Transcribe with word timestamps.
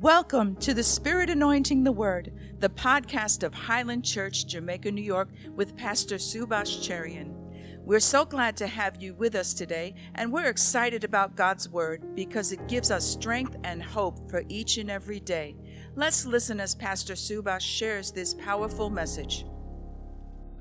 Welcome 0.00 0.56
to 0.56 0.74
the 0.74 0.82
Spirit 0.82 1.30
Anointing 1.30 1.82
the 1.82 1.90
Word, 1.90 2.30
the 2.58 2.68
podcast 2.68 3.42
of 3.42 3.54
Highland 3.54 4.04
Church, 4.04 4.46
Jamaica, 4.46 4.92
New 4.92 5.00
York, 5.00 5.30
with 5.54 5.74
Pastor 5.74 6.16
Subash 6.16 6.86
Cherian. 6.86 7.32
We're 7.82 8.00
so 8.00 8.26
glad 8.26 8.58
to 8.58 8.66
have 8.66 9.00
you 9.00 9.14
with 9.14 9.34
us 9.34 9.54
today, 9.54 9.94
and 10.14 10.30
we're 10.30 10.50
excited 10.50 11.02
about 11.02 11.34
God's 11.34 11.70
Word 11.70 12.14
because 12.14 12.52
it 12.52 12.68
gives 12.68 12.90
us 12.90 13.06
strength 13.06 13.56
and 13.64 13.82
hope 13.82 14.30
for 14.30 14.42
each 14.50 14.76
and 14.76 14.90
every 14.90 15.18
day. 15.18 15.56
Let's 15.94 16.26
listen 16.26 16.60
as 16.60 16.74
Pastor 16.74 17.14
Subash 17.14 17.62
shares 17.62 18.12
this 18.12 18.34
powerful 18.34 18.90
message. 18.90 19.46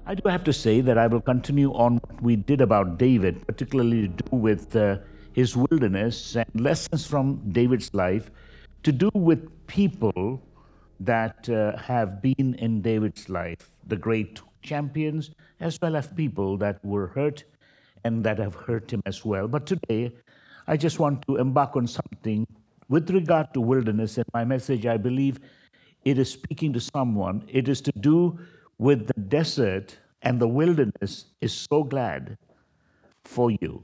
I 0.05 0.15
do 0.15 0.29
have 0.29 0.45
to 0.45 0.53
say 0.53 0.79
that 0.79 0.97
I 0.97 1.07
will 1.07 1.19
continue 1.19 1.73
on 1.73 1.95
what 1.97 2.21
we 2.23 2.37
did 2.37 2.61
about 2.61 2.97
David, 2.97 3.45
particularly 3.45 4.07
to 4.07 4.07
do 4.07 4.37
with 4.37 4.73
uh, 4.77 4.99
his 5.33 5.57
wilderness 5.57 6.37
and 6.37 6.45
lessons 6.53 7.05
from 7.05 7.41
David's 7.51 7.93
life 7.93 8.31
to 8.85 8.91
do 8.91 9.09
with 9.15 9.49
people 9.65 10.39
that 10.99 11.49
uh, 11.49 11.75
have 11.75 12.21
been 12.21 12.53
in 12.59 12.83
David's 12.83 13.29
life, 13.29 13.71
the 13.87 13.95
great 13.95 14.39
champions, 14.61 15.31
as 15.59 15.81
well 15.81 15.95
as 15.95 16.05
people 16.05 16.55
that 16.57 16.85
were 16.85 17.07
hurt 17.07 17.43
and 18.03 18.23
that 18.23 18.37
have 18.37 18.53
hurt 18.53 18.91
him 18.91 19.01
as 19.07 19.25
well. 19.25 19.47
But 19.47 19.65
today, 19.65 20.13
I 20.67 20.77
just 20.77 20.99
want 20.99 21.25
to 21.25 21.37
embark 21.37 21.75
on 21.75 21.87
something 21.87 22.45
with 22.87 23.09
regard 23.09 23.55
to 23.55 23.59
wilderness. 23.59 24.17
And 24.17 24.27
my 24.35 24.45
message, 24.45 24.85
I 24.85 24.97
believe, 24.97 25.39
it 26.03 26.19
is 26.19 26.31
speaking 26.31 26.71
to 26.73 26.79
someone. 26.79 27.43
It 27.47 27.67
is 27.67 27.81
to 27.81 27.91
do 27.99 28.37
with 28.77 29.07
the 29.07 29.19
desert 29.19 29.97
and 30.21 30.39
the 30.39 30.47
wilderness 30.47 31.25
is 31.41 31.53
so 31.53 31.83
glad 31.83 32.37
for 33.23 33.49
you. 33.49 33.83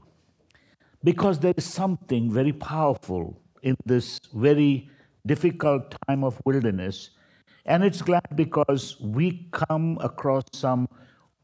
Because 1.02 1.40
there 1.40 1.54
is 1.56 1.64
something 1.64 2.30
very 2.30 2.52
powerful 2.52 3.41
in 3.62 3.76
this 3.84 4.20
very 4.34 4.90
difficult 5.26 5.94
time 6.08 6.24
of 6.24 6.40
wilderness. 6.44 7.10
And 7.64 7.84
it's 7.84 8.02
glad 8.02 8.26
because 8.34 9.00
we 9.00 9.48
come 9.52 9.98
across 10.00 10.44
some 10.52 10.88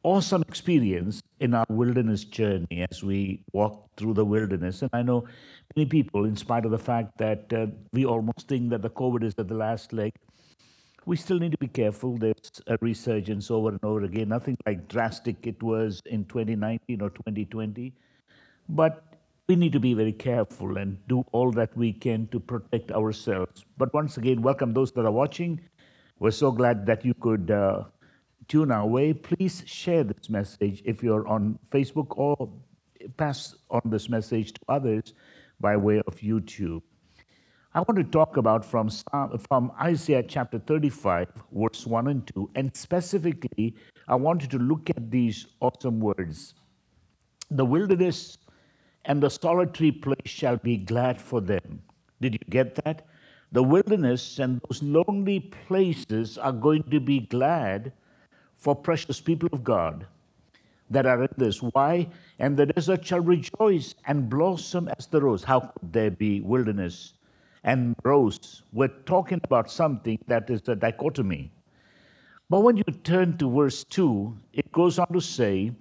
awesome 0.03 0.43
experience 0.49 1.23
in 1.41 1.55
our 1.55 1.67
wilderness 1.69 2.25
journey 2.25 2.87
as 2.91 3.03
we 3.03 3.43
walk 3.53 3.89
through 3.97 4.15
the 4.15 4.25
wilderness. 4.25 4.83
And 4.83 4.91
I 4.93 5.03
know 5.03 5.27
many 5.77 5.87
people, 5.87 6.25
in 6.25 6.37
spite 6.37 6.65
of 6.65 6.71
the 6.71 6.79
fact 6.79 7.19
that 7.19 7.53
uh, 7.53 7.67
we 7.93 8.05
almost 8.05 8.49
think 8.49 8.71
that 8.71 8.83
the 8.83 8.91
COVID 8.91 9.23
is 9.23 9.35
at 9.39 9.49
the 9.49 9.55
last 9.55 9.93
leg, 9.93 10.13
we 11.07 11.17
still 11.17 11.39
need 11.39 11.53
to 11.53 11.59
be 11.59 11.69
careful. 11.69 12.17
There's 12.17 12.51
a 12.67 12.77
resurgence 12.81 13.51
over 13.51 13.71
and 13.71 13.81
over 13.83 14.05
again, 14.05 14.29
nothing 14.29 14.57
like 14.67 14.89
drastic 14.89 15.47
it 15.47 15.63
was 15.63 16.03
in 16.07 16.25
2019 16.27 17.01
or 17.01 17.11
2020. 17.11 17.93
But 18.69 19.08
we 19.49 19.57
need 19.57 19.73
to 19.73 19.81
be 19.81 19.95
very 19.95 20.13
careful 20.13 20.77
and 20.77 20.99
do 21.09 21.25
all 21.33 21.51
that 21.51 21.75
we 21.75 21.91
can 21.91 22.27
to 22.29 22.39
protect 22.39 22.93
ourselves. 22.93 23.65
But 23.79 23.95
once 23.95 24.19
again, 24.19 24.43
welcome 24.43 24.75
those 24.75 24.93
that 24.93 25.07
are 25.07 25.11
watching. 25.11 25.59
We're 26.19 26.33
so 26.33 26.53
glad 26.53 26.85
that 26.85 27.03
you 27.03 27.15
could 27.15 27.51
uh, 27.51 27.85
tune 28.47 28.71
our 28.71 28.87
way. 28.87 29.15
Please 29.15 29.63
share 29.65 30.05
this 30.05 30.29
message 30.29 30.83
if 30.85 31.03
you're 31.03 31.27
on 31.27 31.59
Facebook 31.71 32.09
or 32.19 32.51
pass 33.17 33.57
on 33.71 33.81
this 33.87 34.11
message 34.11 34.53
to 34.53 34.61
others 34.69 35.15
by 35.61 35.79
way 35.79 36.03
of 36.07 36.19
YouTube. 36.19 36.83
I 37.73 37.81
want 37.81 37.97
to 37.97 38.05
talk 38.05 38.37
about 38.37 38.67
from, 38.67 38.91
from 39.49 39.73
Isaiah 39.81 40.25
chapter 40.25 40.59
35, 40.59 41.29
verse 41.53 41.87
1 41.87 42.09
and 42.09 42.27
2, 42.35 42.51
and 42.55 42.77
specifically, 42.77 43.77
I 44.09 44.15
want 44.17 44.43
you 44.43 44.49
to 44.49 44.59
look 44.59 44.91
at 44.91 45.11
these 45.11 45.47
awesome 45.61 46.01
words. 46.01 46.55
The 47.51 47.65
wilderness 47.65 48.37
and 49.09 49.23
the 49.23 49.31
solitary 49.31 49.91
place 49.91 50.27
shall 50.27 50.59
be 50.59 50.77
glad 50.77 51.21
for 51.21 51.41
them. 51.41 51.83
Did 52.21 52.35
you 52.35 52.41
get 52.51 52.75
that? 52.85 53.07
The 53.51 53.63
wilderness 53.63 54.39
and 54.39 54.61
those 54.69 54.83
lonely 54.83 55.41
places 55.41 56.37
are 56.37 56.53
going 56.53 56.83
to 56.91 57.01
be 57.01 57.21
glad 57.21 57.93
for 58.59 58.77
precious 58.77 59.21
people 59.21 59.49
of 59.53 59.65
God 59.65 60.07
that 60.91 61.07
are 61.07 61.23
in 61.23 61.31
this. 61.39 61.63
Why? 61.63 62.09
And 62.39 62.57
the 62.57 62.67
desert 62.67 63.05
shall 63.07 63.21
rejoice 63.21 63.95
and 64.07 64.29
blossom 64.29 64.89
as 64.99 65.07
the 65.07 65.23
rose. 65.23 65.43
How 65.43 65.61
could 65.61 65.93
there 65.93 66.11
be 66.11 66.41
wilderness 66.41 67.15
and 67.65 67.97
rose? 68.05 68.63
We're 68.75 68.89
talking 68.89 69.41
about 69.45 69.71
something 69.71 70.19
that 70.27 70.51
is 70.51 70.69
a 70.69 70.77
dichotomy. 70.77 71.51
But 72.51 72.61
when 72.61 72.77
you 72.77 72.85
turn 73.05 73.39
to 73.39 73.51
verse 73.51 73.85
2, 73.85 74.37
it 74.53 74.71
goes 74.73 74.99
on 74.99 75.09
to 75.13 75.21
say, 75.21 75.73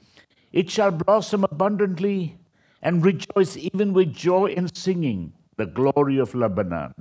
It 0.54 0.70
shall 0.70 0.92
blossom 0.92 1.44
abundantly 1.44 2.38
and 2.82 3.04
rejoice 3.04 3.58
even 3.58 3.94
with 3.94 4.14
joy 4.14 4.54
and 4.56 4.76
singing. 4.76 5.34
The 5.58 5.66
glory 5.66 6.18
of 6.20 6.36
Lebanon 6.36 6.94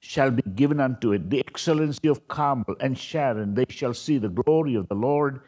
shall 0.00 0.30
be 0.30 0.42
given 0.54 0.80
unto 0.80 1.12
it, 1.12 1.30
the 1.30 1.40
excellency 1.40 2.08
of 2.08 2.26
Carmel 2.28 2.76
and 2.80 2.96
Sharon. 2.98 3.54
They 3.54 3.66
shall 3.68 3.94
see 3.94 4.18
the 4.18 4.28
glory 4.28 4.74
of 4.74 4.88
the 4.88 4.94
Lord 4.94 5.40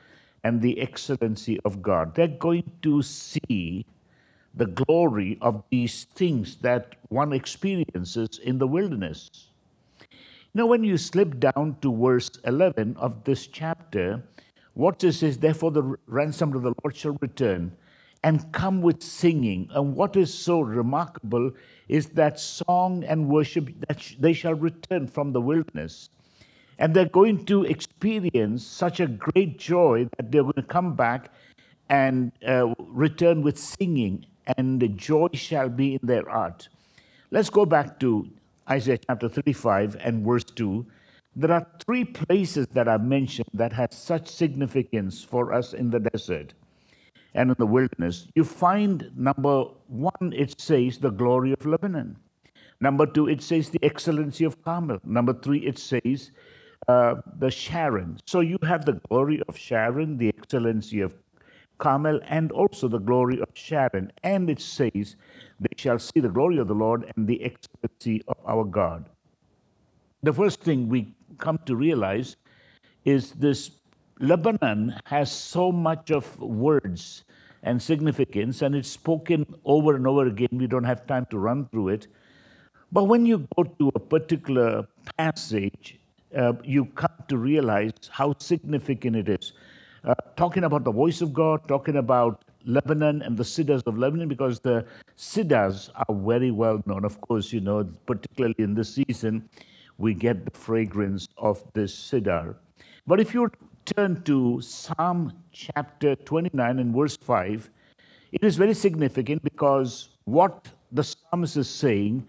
and 0.44 0.60
the 0.60 0.80
excellency 0.80 1.58
of 1.64 1.82
God. 1.82 2.14
They're 2.14 2.28
going 2.28 2.70
to 2.82 3.02
see 3.02 3.84
the 4.54 4.66
glory 4.66 5.36
of 5.40 5.62
these 5.70 6.04
things 6.04 6.56
that 6.56 6.96
one 7.08 7.32
experiences 7.32 8.38
in 8.42 8.58
the 8.58 8.66
wilderness. 8.66 9.28
Now, 10.54 10.66
when 10.66 10.84
you 10.84 10.96
slip 10.96 11.38
down 11.38 11.76
to 11.82 11.94
verse 11.94 12.30
11 12.44 12.96
of 12.98 13.24
this 13.24 13.46
chapter, 13.46 14.22
what 14.72 14.98
this 14.98 15.22
is, 15.22 15.36
therefore 15.36 15.70
the 15.70 15.96
ransom 16.06 16.54
of 16.54 16.62
the 16.62 16.74
Lord 16.82 16.96
shall 16.96 17.18
return 17.20 17.72
and 18.26 18.50
come 18.50 18.82
with 18.82 19.04
singing. 19.04 19.68
And 19.72 19.94
what 19.94 20.16
is 20.16 20.34
so 20.34 20.60
remarkable 20.60 21.52
is 21.86 22.08
that 22.20 22.40
song 22.40 23.04
and 23.04 23.28
worship 23.28 23.68
that 23.86 24.02
they 24.18 24.32
shall 24.32 24.54
return 24.54 25.06
from 25.06 25.32
the 25.32 25.40
wilderness. 25.40 26.10
And 26.80 26.92
they're 26.92 27.14
going 27.20 27.44
to 27.44 27.62
experience 27.62 28.66
such 28.66 28.98
a 28.98 29.06
great 29.06 29.60
joy 29.60 30.08
that 30.16 30.32
they're 30.32 30.42
going 30.42 30.54
to 30.54 30.62
come 30.62 30.96
back 30.96 31.32
and 31.88 32.32
uh, 32.44 32.74
return 32.80 33.42
with 33.42 33.56
singing, 33.56 34.26
and 34.56 34.80
the 34.80 34.88
joy 34.88 35.28
shall 35.32 35.68
be 35.68 35.94
in 35.94 36.00
their 36.02 36.28
heart. 36.28 36.68
Let's 37.30 37.48
go 37.48 37.64
back 37.64 38.00
to 38.00 38.28
Isaiah 38.68 38.98
chapter 39.06 39.28
35 39.28 39.98
and 40.00 40.26
verse 40.26 40.42
2. 40.42 40.84
There 41.36 41.52
are 41.52 41.64
three 41.86 42.04
places 42.04 42.66
that 42.72 42.88
I 42.88 42.96
mentioned 42.96 43.50
that 43.54 43.72
have 43.74 43.92
such 43.92 44.26
significance 44.26 45.22
for 45.22 45.52
us 45.52 45.74
in 45.74 45.90
the 45.90 46.00
desert 46.00 46.54
and 47.34 47.50
in 47.50 47.56
the 47.58 47.66
wilderness, 47.66 48.28
you 48.34 48.44
find 48.44 49.10
number 49.16 49.64
one, 49.88 50.32
it 50.34 50.60
says 50.60 50.98
the 50.98 51.10
glory 51.10 51.52
of 51.52 51.66
Lebanon. 51.66 52.16
Number 52.80 53.06
two, 53.06 53.28
it 53.28 53.42
says 53.42 53.70
the 53.70 53.82
excellency 53.82 54.44
of 54.44 54.62
Carmel. 54.62 54.98
Number 55.04 55.32
three, 55.32 55.60
it 55.60 55.78
says 55.78 56.30
uh, 56.88 57.16
the 57.38 57.50
Sharon. 57.50 58.18
So 58.26 58.40
you 58.40 58.58
have 58.62 58.84
the 58.84 59.00
glory 59.08 59.42
of 59.48 59.56
Sharon, 59.56 60.18
the 60.18 60.28
excellency 60.28 61.00
of 61.00 61.14
Carmel, 61.78 62.20
and 62.26 62.52
also 62.52 62.88
the 62.88 62.98
glory 62.98 63.40
of 63.40 63.48
Sharon. 63.54 64.12
And 64.22 64.48
it 64.50 64.60
says, 64.60 65.16
they 65.60 65.74
shall 65.76 65.98
see 65.98 66.20
the 66.20 66.28
glory 66.28 66.58
of 66.58 66.68
the 66.68 66.74
Lord 66.74 67.12
and 67.16 67.26
the 67.26 67.42
excellency 67.42 68.22
of 68.28 68.36
our 68.46 68.64
God. 68.64 69.08
The 70.22 70.32
first 70.32 70.60
thing 70.60 70.88
we 70.88 71.14
come 71.38 71.58
to 71.66 71.76
realize 71.76 72.36
is 73.04 73.32
this 73.32 73.70
Lebanon 74.18 74.98
has 75.04 75.30
so 75.30 75.70
much 75.70 76.10
of 76.10 76.38
words 76.40 77.24
and 77.62 77.82
significance, 77.82 78.62
and 78.62 78.74
it's 78.74 78.88
spoken 78.88 79.44
over 79.64 79.96
and 79.96 80.06
over 80.06 80.26
again. 80.26 80.48
We 80.52 80.66
don't 80.66 80.84
have 80.84 81.06
time 81.06 81.26
to 81.30 81.38
run 81.38 81.66
through 81.66 81.88
it. 81.88 82.06
But 82.92 83.04
when 83.04 83.26
you 83.26 83.46
go 83.56 83.64
to 83.64 83.92
a 83.94 83.98
particular 83.98 84.86
passage, 85.18 85.98
uh, 86.34 86.54
you 86.64 86.86
come 86.86 87.10
to 87.28 87.36
realize 87.36 87.92
how 88.10 88.34
significant 88.38 89.16
it 89.16 89.28
is. 89.28 89.52
Uh, 90.04 90.14
talking 90.36 90.64
about 90.64 90.84
the 90.84 90.92
voice 90.92 91.20
of 91.20 91.34
God, 91.34 91.66
talking 91.68 91.96
about 91.96 92.44
Lebanon 92.64 93.22
and 93.22 93.36
the 93.36 93.44
cedars 93.44 93.82
of 93.86 93.98
Lebanon, 93.98 94.28
because 94.28 94.60
the 94.60 94.86
cedars 95.16 95.90
are 95.94 96.14
very 96.14 96.50
well 96.50 96.82
known. 96.86 97.04
Of 97.04 97.20
course, 97.20 97.52
you 97.52 97.60
know, 97.60 97.84
particularly 98.06 98.54
in 98.58 98.74
this 98.74 98.94
season, 98.94 99.48
we 99.98 100.14
get 100.14 100.44
the 100.44 100.58
fragrance 100.58 101.28
of 101.36 101.62
this 101.74 101.92
cedar. 101.94 102.56
But 103.06 103.20
if 103.20 103.34
you 103.34 103.50
turn 103.86 104.22
to 104.24 104.60
Psalm 104.60 105.32
chapter 105.52 106.16
29 106.16 106.78
and 106.80 106.94
verse 106.94 107.16
5, 107.16 107.70
it 108.32 108.42
is 108.42 108.56
very 108.56 108.74
significant 108.74 109.42
because 109.42 110.08
what 110.24 110.68
the 110.90 111.04
psalmist 111.04 111.56
is 111.56 111.70
saying, 111.70 112.26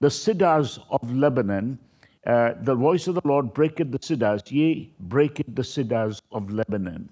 the 0.00 0.10
cedars 0.10 0.78
of 0.90 1.14
Lebanon, 1.14 1.78
uh, 2.26 2.52
the 2.62 2.74
voice 2.74 3.06
of 3.06 3.14
the 3.14 3.22
Lord 3.24 3.54
breaketh 3.54 3.90
the 3.90 3.98
cedars, 4.00 4.42
yea, 4.52 4.90
breaketh 5.00 5.54
the 5.54 5.64
cedars 5.64 6.20
of 6.32 6.52
Lebanon. 6.52 7.08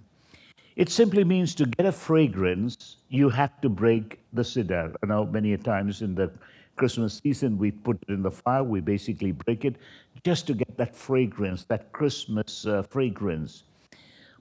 It 0.77 0.91
simply 0.91 1.25
means 1.25 1.55
to 1.57 1.65
get 1.65 1.87
a 1.87 1.93
fragrance, 1.93 2.99
you 3.09 3.31
have 3.31 3.61
to 3.63 3.69
break 3.69 4.21
the 4.33 4.45
cedar. 4.45 4.95
I 5.03 5.07
know 5.07 5.25
many 5.25 5.57
times 5.57 6.03
in 6.03 6.15
the 6.15 6.31
Christmas 6.77 7.21
season, 7.25 7.59
we 7.59 7.73
put 7.73 8.01
it 8.03 8.13
in 8.13 8.23
the 8.23 8.31
fire, 8.31 8.63
we 8.63 8.81
basically 8.81 9.33
break 9.33 9.65
it 9.65 9.77
just 10.25 10.47
to 10.47 10.55
get 10.55 10.77
that 10.77 10.95
fragrance, 10.95 11.65
that 11.65 11.91
Christmas 11.93 12.67
uh, 12.67 12.83
fragrance. 12.83 13.65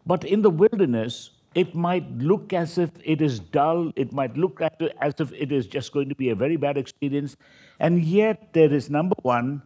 But 0.08 0.24
in 0.24 0.42
the 0.42 0.50
wilderness, 0.50 1.32
it 1.54 1.76
might 1.76 2.10
look 2.18 2.54
as 2.54 2.78
if 2.78 2.92
it 3.04 3.22
is 3.22 3.40
dull, 3.40 3.92
it 3.98 4.14
might 4.14 4.38
look 4.38 4.62
as 4.62 5.14
if 5.20 5.34
it 5.34 5.52
is 5.52 5.68
just 5.68 5.92
going 5.92 6.08
to 6.08 6.16
be 6.16 6.30
a 6.30 6.36
very 6.36 6.56
bad 6.56 6.78
experience, 6.78 7.36
and 7.80 8.04
yet 8.06 8.54
there 8.54 8.72
is 8.72 8.90
number 8.90 9.16
one, 9.22 9.62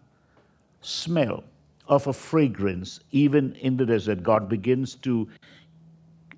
smell 0.82 1.44
of 1.88 2.08
a 2.08 2.14
fragrance, 2.14 3.02
even 3.12 3.54
in 3.56 3.78
the 3.78 3.86
desert, 3.86 4.24
God 4.24 4.50
begins 4.50 4.96
to 4.96 5.28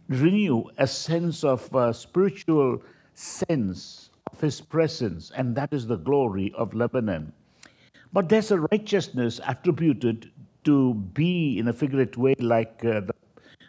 renew 0.09 0.65
a 0.77 0.87
sense 0.87 1.43
of 1.43 1.73
uh, 1.73 1.93
spiritual 1.93 2.81
sense 3.13 4.09
of 4.31 4.41
His 4.41 4.59
presence, 4.59 5.31
and 5.35 5.55
that 5.55 5.71
is 5.71 5.87
the 5.87 5.95
glory 5.97 6.53
of 6.57 6.73
Lebanon. 6.73 7.31
But 8.11 8.27
there's 8.27 8.51
a 8.51 8.59
righteousness 8.59 9.39
attributed 9.47 10.31
to 10.65 10.93
be 10.93 11.57
in 11.57 11.67
a 11.67 11.73
figurative 11.73 12.17
way 12.17 12.35
like 12.39 12.83
uh, 12.83 13.01
the 13.01 13.13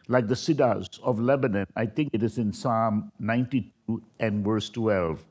like 0.08 0.28
the 0.28 0.36
cedars 0.36 0.88
of 1.02 1.18
Lebanon. 1.18 1.66
I 1.76 1.86
think 1.86 2.10
it 2.12 2.22
is 2.22 2.38
in 2.38 2.52
Psalm 2.52 3.10
92 3.18 4.02
and 4.20 4.44
verse 4.44 4.68
12. 4.70 5.24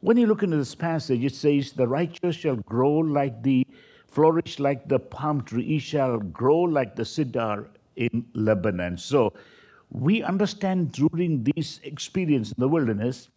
When 0.00 0.16
you 0.16 0.26
look 0.26 0.42
into 0.42 0.56
this 0.56 0.74
passage, 0.74 1.24
it 1.24 1.34
says, 1.34 1.72
The 1.72 1.86
righteous 1.86 2.36
shall 2.36 2.56
grow 2.56 2.90
like 2.90 3.42
the 3.42 3.66
flourish 4.08 4.58
like 4.58 4.88
the 4.88 4.98
palm 4.98 5.42
tree, 5.42 5.64
he 5.64 5.78
shall 5.78 6.18
grow 6.18 6.60
like 6.60 6.96
the 6.96 7.04
cedar 7.04 7.68
in 7.96 8.24
Lebanon. 8.34 8.96
So 8.96 9.32
we 9.90 10.22
understand 10.22 10.92
during 10.92 11.44
this 11.44 11.80
experience 11.84 12.50
in 12.50 12.56
the 12.58 12.68
wilderness, 12.68 13.28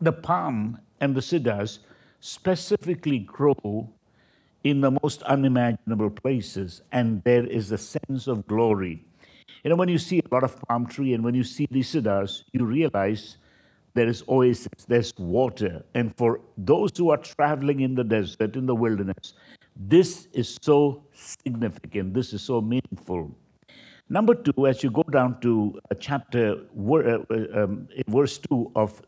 the 0.00 0.12
palm 0.12 0.78
and 1.00 1.14
the 1.14 1.22
cedars 1.22 1.80
specifically 2.20 3.20
grow 3.20 3.88
in 4.64 4.80
the 4.80 4.90
most 4.90 5.22
unimaginable 5.22 6.10
places, 6.10 6.82
and 6.92 7.22
there 7.24 7.46
is 7.46 7.70
a 7.70 7.78
sense 7.78 8.26
of 8.26 8.46
glory. 8.46 9.04
You 9.64 9.70
know, 9.70 9.76
when 9.76 9.88
you 9.88 9.98
see 9.98 10.20
a 10.20 10.34
lot 10.34 10.44
of 10.44 10.60
palm 10.68 10.86
tree 10.86 11.14
and 11.14 11.24
when 11.24 11.34
you 11.34 11.44
see 11.44 11.66
these 11.70 11.88
cedars, 11.88 12.44
you 12.52 12.64
realize 12.64 13.38
there 13.94 14.06
is 14.06 14.22
oasis, 14.28 14.84
there's 14.86 15.12
water. 15.18 15.84
And 15.94 16.16
for 16.16 16.40
those 16.56 16.90
who 16.96 17.10
are 17.10 17.16
traveling 17.16 17.80
in 17.80 17.94
the 17.94 18.04
desert, 18.04 18.54
in 18.56 18.66
the 18.66 18.74
wilderness, 18.74 19.34
this 19.74 20.28
is 20.32 20.58
so 20.62 21.02
significant, 21.12 22.14
this 22.14 22.32
is 22.32 22.42
so 22.42 22.60
meaningful. 22.60 23.34
Number 24.08 24.34
two, 24.34 24.66
as 24.66 24.82
you 24.82 24.90
go 24.90 25.02
down 25.02 25.40
to 25.40 25.78
uh, 25.90 25.94
chapter, 25.98 26.62
uh, 26.78 27.18
um, 27.54 27.88
verse 28.06 28.38
2 28.38 28.72
of, 28.74 29.02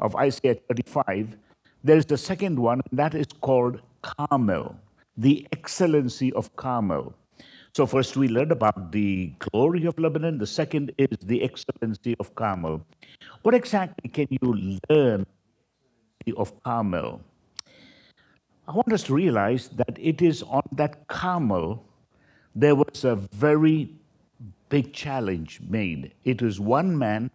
of 0.00 0.16
Isaiah 0.16 0.56
35, 0.68 1.36
there 1.84 1.96
is 1.96 2.06
the 2.06 2.16
second 2.16 2.58
one, 2.58 2.80
and 2.90 2.98
that 2.98 3.14
is 3.14 3.26
called 3.40 3.80
Carmel, 4.02 4.76
the 5.16 5.46
excellency 5.52 6.32
of 6.32 6.54
Carmel. 6.56 7.14
So, 7.74 7.86
first 7.86 8.18
we 8.18 8.28
learned 8.28 8.52
about 8.52 8.92
the 8.92 9.32
glory 9.38 9.86
of 9.86 9.98
Lebanon, 9.98 10.36
the 10.36 10.46
second 10.46 10.92
is 10.98 11.16
the 11.22 11.42
excellency 11.42 12.14
of 12.20 12.34
Carmel. 12.34 12.84
What 13.40 13.54
exactly 13.54 14.10
can 14.10 14.26
you 14.28 14.78
learn 14.90 15.24
of 16.36 16.62
Carmel? 16.64 17.22
I 18.68 18.72
want 18.72 18.92
us 18.92 19.02
to 19.04 19.14
realize 19.14 19.70
that 19.70 19.96
it 19.98 20.20
is 20.20 20.42
on 20.42 20.62
that 20.72 21.08
Carmel 21.08 21.82
there 22.54 22.74
was 22.74 23.04
a 23.04 23.16
very 23.16 23.88
big 24.68 24.92
challenge 24.92 25.60
made. 25.66 26.12
It 26.24 26.42
was 26.42 26.60
one 26.60 26.98
man 26.98 27.30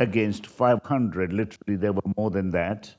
against 0.00 0.48
500, 0.48 1.32
literally, 1.32 1.76
there 1.76 1.92
were 1.92 2.02
more 2.16 2.30
than 2.30 2.50
that. 2.50 2.92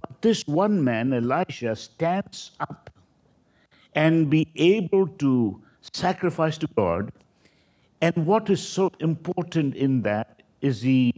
But 0.00 0.22
this 0.22 0.46
one 0.46 0.84
man, 0.84 1.12
Elijah, 1.12 1.74
stands 1.74 2.52
up 2.60 2.88
and 3.96 4.30
be 4.30 4.46
able 4.54 5.08
to 5.08 5.60
sacrifice 5.92 6.58
to 6.58 6.68
God. 6.76 7.12
And 8.00 8.26
what 8.26 8.48
is 8.50 8.66
so 8.66 8.90
important 9.00 9.74
in 9.74 10.02
that 10.02 10.42
is 10.60 10.82
he 10.82 11.12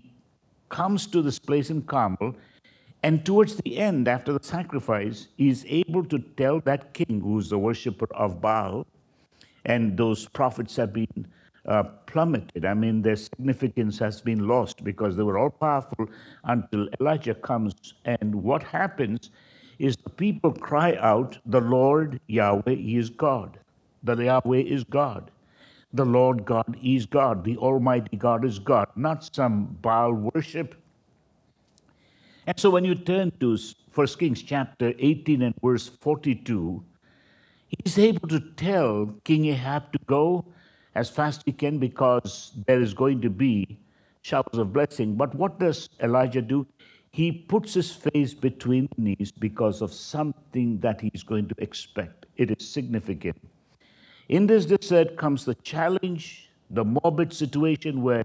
comes 0.69 1.06
to 1.08 1.22
this 1.22 1.38
place 1.38 1.70
in 1.70 1.82
Carmel, 1.82 2.34
and 3.02 3.25
towards 3.25 3.56
the 3.56 3.78
end, 3.78 4.08
after 4.08 4.32
the 4.32 4.44
sacrifice, 4.44 5.28
he 5.37 5.49
is 5.49 5.64
able 5.69 6.05
to 6.05 6.19
tell 6.37 6.61
that 6.61 6.93
king, 6.93 7.20
who's 7.22 7.49
the 7.49 7.58
worshiper 7.58 8.06
of 8.14 8.40
Baal, 8.40 8.87
and 9.64 9.96
those 9.96 10.28
prophets 10.28 10.76
have 10.76 10.93
been 10.93 11.26
uh, 11.66 11.82
plummeted. 12.06 12.64
I 12.64 12.75
mean, 12.75 13.02
their 13.02 13.16
significance 13.16 13.99
has 13.99 14.20
been 14.20 14.46
lost 14.46 14.84
because 14.84 15.16
they 15.16 15.23
were 15.23 15.38
all 15.38 15.50
powerful 15.50 16.08
until 16.44 16.88
Elijah 17.00 17.34
comes. 17.34 17.94
And 18.05 18.34
what 18.34 18.62
happens 18.62 19.31
is 19.78 19.96
the 19.96 20.11
people 20.11 20.52
cry 20.52 20.96
out, 20.96 21.38
The 21.46 21.61
Lord 21.61 22.20
Yahweh 22.26 22.76
is 22.76 23.11
God. 23.11 23.58
The 24.02 24.17
Yahweh 24.17 24.61
is 24.61 24.85
God. 24.85 25.31
The 25.93 26.05
Lord 26.05 26.44
God 26.44 26.76
is 26.82 27.06
God. 27.06 27.44
The 27.44 27.56
Almighty 27.56 28.17
God 28.17 28.44
is 28.44 28.58
God, 28.58 28.88
not 28.97 29.35
some 29.35 29.76
Baal 29.82 30.12
worship. 30.12 30.76
And 32.47 32.58
so 32.58 32.70
when 32.70 32.85
you 32.85 32.94
turn 32.94 33.32
to 33.41 33.58
1 33.94 34.06
Kings 34.19 34.43
chapter 34.43 34.94
18 34.99 35.43
and 35.43 35.55
verse 35.62 35.88
42, 36.00 36.82
he's 37.67 37.99
able 37.99 38.29
to 38.29 38.41
tell 38.41 39.14
King 39.25 39.47
Ahab 39.47 39.93
to 39.93 39.99
go 40.06 40.44
as 40.94 41.11
fast 41.11 41.43
he 41.44 41.52
can 41.52 41.79
because 41.79 42.52
there 42.67 42.81
is 42.81 42.94
going 42.94 43.20
to 43.20 43.31
be 43.31 43.79
showers 44.23 44.58
of 44.58 44.73
blessing. 44.73 45.14
But 45.17 45.35
what 45.35 45.58
does 45.58 45.88
Elijah 46.02 46.43
do? 46.43 46.67
He 47.12 47.32
puts 47.32 47.75
his 47.75 47.91
face 47.91 48.35
between 48.35 48.88
knees 48.97 49.32
because 49.32 49.82
of 49.82 49.93
something 49.93 50.79
that 50.79 51.00
he's 51.00 51.25
going 51.25 51.49
to 51.49 51.55
expect. 51.58 52.26
It 52.37 52.50
is 52.52 52.69
significant. 52.69 53.37
In 54.30 54.46
this 54.46 54.64
desert 54.64 55.16
comes 55.16 55.44
the 55.44 55.56
challenge, 55.56 56.50
the 56.70 56.84
morbid 56.84 57.32
situation 57.32 58.00
where 58.00 58.24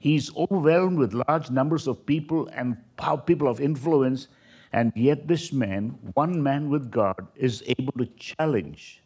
he's 0.00 0.34
overwhelmed 0.36 0.98
with 0.98 1.14
large 1.14 1.48
numbers 1.48 1.86
of 1.86 2.04
people 2.04 2.48
and 2.48 2.76
people 3.24 3.46
of 3.46 3.60
influence, 3.60 4.26
and 4.72 4.90
yet 4.96 5.28
this 5.28 5.52
man, 5.52 5.96
one 6.14 6.42
man 6.42 6.70
with 6.70 6.90
God, 6.90 7.28
is 7.36 7.62
able 7.78 7.92
to 7.92 8.06
challenge 8.16 9.00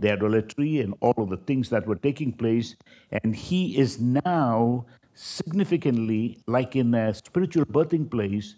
the 0.00 0.10
idolatry 0.10 0.80
and 0.80 0.94
all 0.98 1.14
of 1.16 1.30
the 1.30 1.36
things 1.36 1.70
that 1.70 1.86
were 1.86 1.94
taking 1.94 2.32
place. 2.32 2.74
And 3.22 3.36
he 3.36 3.78
is 3.78 4.00
now 4.00 4.86
significantly 5.14 6.40
like 6.48 6.74
in 6.74 6.92
a 6.92 7.14
spiritual 7.14 7.66
birthing 7.66 8.10
place, 8.10 8.56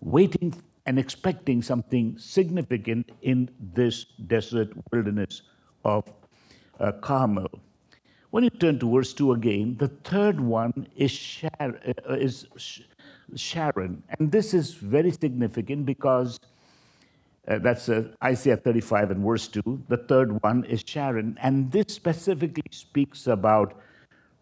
waiting 0.00 0.54
and 0.86 0.98
expecting 0.98 1.60
something 1.60 2.16
significant 2.16 3.10
in 3.20 3.50
this 3.60 4.06
desert 4.26 4.72
wilderness 4.90 5.42
of 5.84 6.10
uh, 6.80 6.92
Carmel. 6.92 7.50
When 8.30 8.44
you 8.44 8.50
turn 8.50 8.78
to 8.80 8.92
verse 8.92 9.14
2 9.14 9.32
again, 9.32 9.76
the 9.78 9.88
third 9.88 10.40
one 10.40 10.86
is, 10.96 11.42
uh, 11.60 11.70
is 12.10 12.46
Sharon. 13.34 14.02
And 14.18 14.30
this 14.30 14.52
is 14.52 14.74
very 14.74 15.10
significant 15.10 15.86
because 15.86 16.38
uh, 17.46 17.58
that's 17.58 17.88
uh, 17.88 18.04
Isaiah 18.22 18.58
35 18.58 19.12
and 19.12 19.24
verse 19.24 19.48
2. 19.48 19.84
The 19.88 19.96
third 19.96 20.42
one 20.42 20.64
is 20.64 20.82
Sharon. 20.86 21.38
And 21.42 21.72
this 21.72 21.86
specifically 21.88 22.70
speaks 22.70 23.26
about 23.26 23.80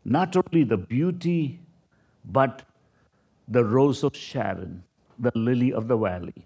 not 0.05 0.37
only 0.37 0.65
the 0.65 0.77
beauty, 0.77 1.61
but 2.25 2.63
the 3.49 3.65
rose 3.65 4.03
of 4.03 4.17
Sharon, 4.17 4.83
the 5.21 5.31
lily 5.37 5.73
of 5.73 5.87
the 5.87 5.97
valley. 5.97 6.45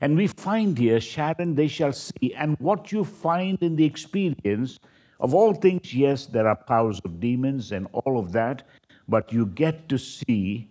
And 0.00 0.16
we 0.16 0.26
find 0.26 0.76
here, 0.76 1.00
Sharon, 1.00 1.54
they 1.54 1.68
shall 1.68 1.92
see. 1.92 2.34
And 2.34 2.56
what 2.58 2.90
you 2.90 3.04
find 3.04 3.56
in 3.62 3.76
the 3.76 3.84
experience 3.84 4.78
of 5.20 5.34
all 5.34 5.54
things, 5.54 5.94
yes, 5.94 6.26
there 6.26 6.46
are 6.46 6.56
powers 6.56 7.00
of 7.04 7.20
demons 7.20 7.72
and 7.72 7.86
all 7.92 8.18
of 8.18 8.32
that, 8.32 8.62
but 9.08 9.32
you 9.32 9.46
get 9.46 9.88
to 9.88 9.98
see 9.98 10.68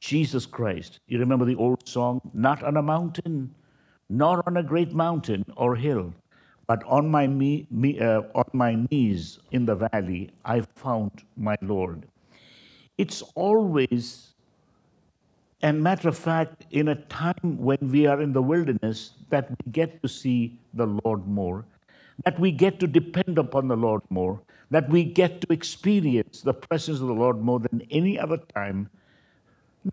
Jesus 0.00 0.46
Christ. 0.46 1.00
You 1.08 1.18
remember 1.18 1.44
the 1.44 1.56
old 1.56 1.86
song, 1.86 2.20
Not 2.32 2.62
on 2.62 2.76
a 2.76 2.82
mountain, 2.82 3.54
nor 4.08 4.42
on 4.46 4.56
a 4.56 4.62
great 4.62 4.94
mountain 4.94 5.44
or 5.56 5.76
hill, 5.76 6.14
but 6.66 6.82
on 6.84 7.08
my, 7.10 7.26
me, 7.26 7.66
me, 7.70 7.98
uh, 7.98 8.22
on 8.34 8.44
my 8.52 8.86
knees 8.90 9.38
in 9.52 9.66
the 9.66 9.74
valley, 9.74 10.30
I 10.44 10.62
found 10.76 11.24
my 11.36 11.56
Lord. 11.60 12.06
It's 12.96 13.22
always, 13.34 14.34
and 15.62 15.82
matter 15.82 16.08
of 16.08 16.16
fact, 16.16 16.64
in 16.70 16.88
a 16.88 16.94
time 16.94 17.58
when 17.58 17.78
we 17.82 18.06
are 18.06 18.20
in 18.22 18.32
the 18.32 18.42
wilderness, 18.42 19.12
that 19.30 19.50
we 19.50 19.72
get 19.72 20.02
to 20.02 20.08
see 20.08 20.58
the 20.74 20.86
Lord 21.04 21.26
more 21.26 21.64
that 22.24 22.38
we 22.38 22.50
get 22.50 22.80
to 22.80 22.86
depend 22.86 23.38
upon 23.38 23.68
the 23.68 23.76
Lord 23.76 24.02
more, 24.10 24.40
that 24.70 24.88
we 24.88 25.04
get 25.04 25.40
to 25.42 25.52
experience 25.52 26.42
the 26.42 26.54
presence 26.54 27.00
of 27.00 27.06
the 27.06 27.14
Lord 27.14 27.40
more 27.40 27.60
than 27.60 27.86
any 27.90 28.18
other 28.18 28.38
time. 28.54 28.88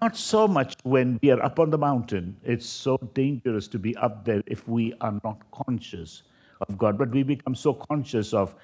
Not 0.01 0.17
so 0.17 0.47
much 0.47 0.75
when 0.83 1.19
we 1.21 1.29
are 1.31 1.41
up 1.43 1.59
on 1.59 1.69
the 1.69 1.77
mountain. 1.77 2.35
It's 2.43 2.65
so 2.65 2.97
dangerous 3.13 3.67
to 3.69 3.79
be 3.79 3.95
up 3.97 4.25
there 4.25 4.41
if 4.47 4.67
we 4.67 4.93
are 5.01 5.19
not 5.23 5.39
conscious 5.51 6.23
of 6.67 6.77
God, 6.77 6.97
but 6.97 7.11
we 7.11 7.23
become 7.23 7.55
so 7.55 7.73
conscious 7.73 8.33
of 8.33 8.55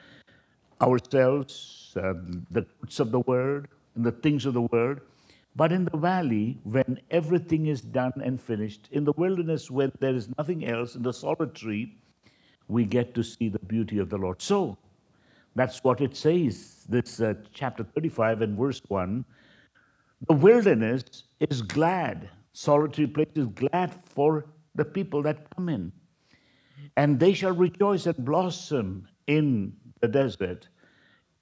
ourselves, 0.81 1.93
uh, 1.95 2.13
the 2.49 2.65
goods 2.81 2.99
of 2.99 3.11
the 3.11 3.19
Word, 3.19 3.67
and 3.95 4.03
the 4.03 4.11
things 4.11 4.45
of 4.45 4.53
the 4.53 4.61
Word. 4.61 5.01
But 5.55 5.71
in 5.71 5.85
the 5.85 5.97
valley, 5.97 6.57
when 6.63 6.99
everything 7.11 7.67
is 7.67 7.81
done 7.81 8.13
and 8.23 8.41
finished, 8.41 8.87
in 8.91 9.03
the 9.03 9.11
wilderness, 9.13 9.69
when 9.69 9.91
there 9.99 10.15
is 10.15 10.29
nothing 10.37 10.65
else, 10.65 10.95
in 10.95 11.03
the 11.03 11.13
solitary, 11.13 11.95
we 12.71 12.85
get 12.85 13.13
to 13.15 13.23
see 13.23 13.49
the 13.49 13.59
beauty 13.59 13.99
of 13.99 14.09
the 14.09 14.17
Lord. 14.17 14.41
So, 14.41 14.77
that's 15.55 15.83
what 15.83 15.99
it 15.99 16.15
says, 16.15 16.85
this 16.87 17.19
uh, 17.19 17.33
chapter 17.53 17.83
35 17.83 18.41
and 18.41 18.57
verse 18.57 18.81
1. 18.87 19.25
The 20.27 20.33
wilderness 20.33 21.03
is 21.41 21.61
glad, 21.61 22.29
solitary 22.53 23.07
place 23.07 23.31
is 23.35 23.47
glad 23.47 23.93
for 24.05 24.45
the 24.75 24.85
people 24.85 25.21
that 25.23 25.49
come 25.55 25.67
in. 25.67 25.91
And 26.95 27.19
they 27.19 27.33
shall 27.33 27.53
rejoice 27.53 28.05
and 28.05 28.23
blossom 28.23 29.07
in 29.27 29.73
the 29.99 30.07
desert, 30.07 30.69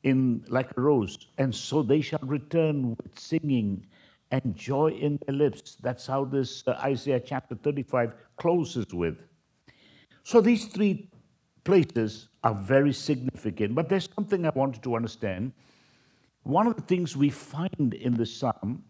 in 0.03 0.43
like 0.47 0.71
a 0.75 0.81
rose. 0.81 1.27
And 1.37 1.53
so 1.53 1.83
they 1.83 2.01
shall 2.01 2.23
return 2.23 2.95
with 2.95 3.19
singing 3.19 3.85
and 4.31 4.55
joy 4.55 4.91
in 4.91 5.19
their 5.25 5.35
lips. 5.35 5.77
That's 5.81 6.07
how 6.07 6.25
this 6.25 6.63
uh, 6.67 6.71
Isaiah 6.83 7.19
chapter 7.19 7.55
35 7.55 8.13
closes 8.37 8.87
with. 8.93 9.17
So 10.23 10.41
these 10.41 10.65
three 10.65 11.09
places 11.69 12.29
are 12.43 12.55
very 12.55 12.91
significant, 12.91 13.75
but 13.75 13.89
there's 13.89 14.09
something 14.15 14.43
I 14.43 14.49
wanted 14.55 14.81
to 14.81 14.95
understand. 14.95 15.51
One 16.41 16.65
of 16.65 16.75
the 16.75 16.81
things 16.81 17.15
we 17.15 17.29
find 17.29 17.93
in 17.93 18.15
the 18.15 18.25
psalm, 18.25 18.83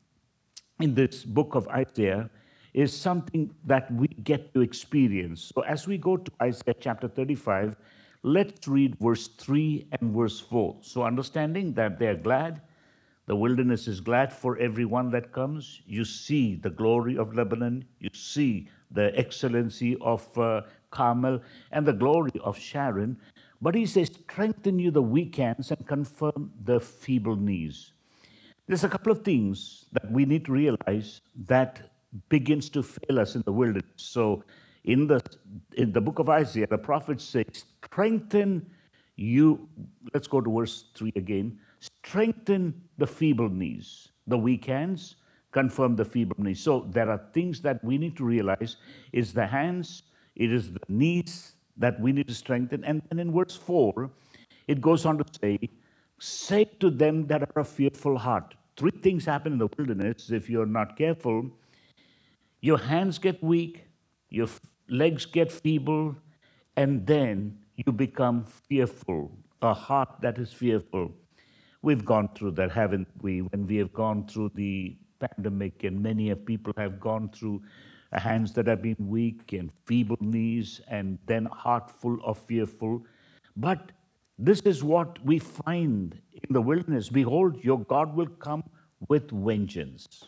in 0.80 0.96
this 0.96 1.26
book 1.26 1.56
of 1.56 1.68
Isaiah, 1.68 2.30
is 2.74 2.96
something 2.96 3.54
that 3.66 3.92
we 3.92 4.08
get 4.24 4.54
to 4.54 4.62
experience. 4.62 5.52
So 5.54 5.62
as 5.64 5.88
we 5.88 5.98
go 5.98 6.16
to 6.16 6.32
Isaiah 6.42 6.76
chapter 6.80 7.10
35, 7.10 7.76
let's 8.24 8.66
read 8.66 8.98
verse 8.98 9.28
3 9.28 9.88
and 10.00 10.16
verse 10.16 10.40
4. 10.40 10.78
So 10.80 11.04
understanding 11.04 11.74
that 11.74 12.00
they 12.00 12.08
are 12.08 12.16
glad, 12.16 12.62
the 13.26 13.36
wilderness 13.36 13.90
is 13.90 14.00
glad 14.00 14.32
for 14.32 14.58
everyone 14.58 15.10
that 15.12 15.34
comes. 15.34 15.82
You 15.86 16.06
see 16.06 16.56
the 16.56 16.70
glory 16.70 17.18
of 17.18 17.36
Lebanon, 17.36 17.84
you 18.00 18.10
see 18.14 18.70
the 18.92 19.12
excellency 19.20 19.98
of 20.02 20.26
uh, 20.38 20.62
Carmel 20.92 21.42
and 21.72 21.86
the 21.86 21.94
glory 21.94 22.32
of 22.44 22.58
Sharon. 22.58 23.18
But 23.62 23.76
he 23.76 23.86
says, 23.86 24.08
strengthen 24.08 24.80
you 24.80 24.92
the 24.92 25.02
weak 25.02 25.36
hands 25.36 25.72
and 25.72 25.86
confirm 25.86 26.52
the 26.64 26.80
feeble 26.80 27.36
knees. 27.36 27.92
There's 28.68 28.84
a 28.84 28.90
couple 28.90 29.12
of 29.12 29.24
things 29.24 29.86
that 29.94 30.12
we 30.12 30.26
need 30.26 30.46
to 30.46 30.52
realize 30.52 31.22
that 31.48 31.92
begins 32.30 32.70
to 32.70 32.84
fail 32.84 33.20
us 33.20 33.36
in 33.36 33.42
the 33.46 33.52
wilderness. 33.52 33.92
So 33.96 34.44
in 34.84 35.08
the 35.08 35.22
in 35.76 35.92
the 35.92 36.02
book 36.02 36.20
of 36.20 36.30
Isaiah, 36.30 36.68
the 36.68 36.78
prophet 36.78 37.20
says, 37.20 37.66
strengthen 37.84 38.66
you. 39.16 39.68
Let's 40.14 40.28
go 40.28 40.42
to 40.42 40.52
verse 40.60 40.86
3 40.96 41.14
again. 41.16 41.60
Strengthen 41.80 42.82
the 42.98 43.08
feeble 43.08 43.50
knees, 43.50 44.10
the 44.28 44.38
weak 44.38 44.66
hands, 44.66 45.16
confirm 45.52 45.96
the 45.96 46.06
feeble 46.06 46.36
knees. 46.38 46.60
So 46.60 46.88
there 46.90 47.10
are 47.10 47.22
things 47.34 47.62
that 47.62 47.84
we 47.84 47.98
need 47.98 48.18
to 48.18 48.26
realize 48.26 48.78
is 49.14 49.34
the 49.34 49.46
hands, 49.46 50.04
it 50.40 50.52
is 50.52 50.72
the 50.72 50.80
knees 50.88 51.54
that 51.78 52.00
we 52.00 52.12
need 52.12 52.28
to 52.30 52.34
strengthen. 52.34 52.84
And, 52.84 53.02
and 53.12 53.20
in 53.20 53.32
verse 53.32 53.56
4, 53.56 54.10
it 54.68 54.82
goes 54.82 55.06
on 55.06 55.18
to 55.20 55.26
say, 55.40 55.70
Say 56.18 56.66
to 56.80 56.90
them 56.90 57.28
that 57.28 57.44
are 57.44 57.62
a 57.62 57.66
fearful 57.66 58.18
heart. 58.18 58.56
Three 58.76 58.92
things 58.92 59.26
happen 59.26 59.54
in 59.54 59.60
the 59.60 59.70
wilderness 59.78 60.32
if 60.32 60.50
you're 60.50 60.66
not 60.66 60.98
careful. 60.98 61.50
Your 62.62 62.78
hands 62.78 63.20
get 63.20 63.42
weak, 63.44 63.86
your 64.30 64.48
legs 64.90 65.26
get 65.26 65.52
feeble, 65.52 66.16
and 66.76 67.06
then 67.06 67.58
you 67.76 67.92
become 67.94 68.46
fearful, 68.68 69.32
a 69.62 69.74
heart 69.74 70.10
that 70.22 70.38
is 70.38 70.52
fearful. 70.52 71.12
We've 71.82 72.04
gone 72.04 72.30
through 72.36 72.52
that, 72.52 72.72
haven't 72.72 73.08
we? 73.22 73.42
When 73.42 73.66
we 73.66 73.78
have 73.78 73.94
gone 73.94 74.28
through 74.28 74.52
the 74.56 74.98
pandemic, 75.20 75.84
and 75.86 76.02
many 76.02 76.30
of 76.30 76.46
people 76.46 76.74
have 76.76 77.00
gone 77.00 77.30
through 77.30 77.62
hands 78.18 78.54
that 78.54 78.66
have 78.66 78.82
been 78.82 78.96
weak 78.98 79.54
and 79.54 79.72
feeble 79.86 80.18
knees, 80.20 80.82
and 80.88 81.20
then 81.28 81.46
heart 81.46 81.92
full 81.92 82.18
of 82.24 82.40
fearful. 82.40 83.06
But 83.56 83.92
this 84.40 84.62
is 84.62 84.84
what 84.84 85.24
we 85.24 85.38
find 85.38 86.18
in 86.34 86.54
the 86.54 86.62
wilderness. 86.62 87.10
Behold, 87.10 87.64
your 87.64 87.80
God 87.80 88.16
will 88.16 88.28
come 88.28 88.64
with 89.08 89.30
vengeance. 89.30 90.26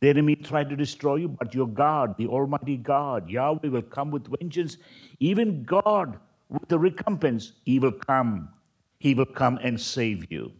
The 0.00 0.10
enemy 0.10 0.36
tried 0.36 0.68
to 0.68 0.76
destroy 0.76 1.16
you, 1.16 1.28
but 1.28 1.54
your 1.54 1.68
God, 1.68 2.16
the 2.18 2.26
Almighty 2.26 2.76
God, 2.76 3.30
Yahweh, 3.30 3.68
will 3.68 3.82
come 3.82 4.10
with 4.10 4.26
vengeance. 4.38 4.76
Even 5.20 5.62
God, 5.62 6.18
with 6.50 6.68
the 6.68 6.78
recompense, 6.78 7.52
He 7.64 7.78
will 7.78 7.92
come. 7.92 8.50
He 8.98 9.14
will 9.14 9.24
come 9.24 9.58
and 9.62 9.80
save 9.80 10.30
you. 10.30 10.52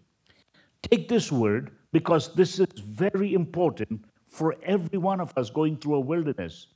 Take 0.82 1.08
this 1.08 1.30
word 1.30 1.72
because 1.92 2.34
this 2.34 2.58
is 2.60 2.68
very 2.80 3.34
important 3.34 4.04
for 4.26 4.56
every 4.62 4.98
one 4.98 5.20
of 5.20 5.32
us 5.36 5.50
going 5.50 5.76
through 5.76 5.94
a 5.94 6.00
wilderness. 6.00 6.68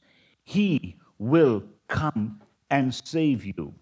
He 0.44 0.96
will 1.18 1.62
come 1.88 2.40
and 2.70 2.94
save 2.94 3.44
you. 3.44 3.74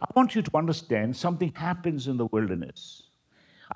I 0.00 0.06
want 0.14 0.34
you 0.34 0.42
to 0.42 0.50
understand 0.56 1.16
something 1.16 1.52
happens 1.54 2.06
in 2.06 2.16
the 2.16 2.26
wilderness. 2.26 3.04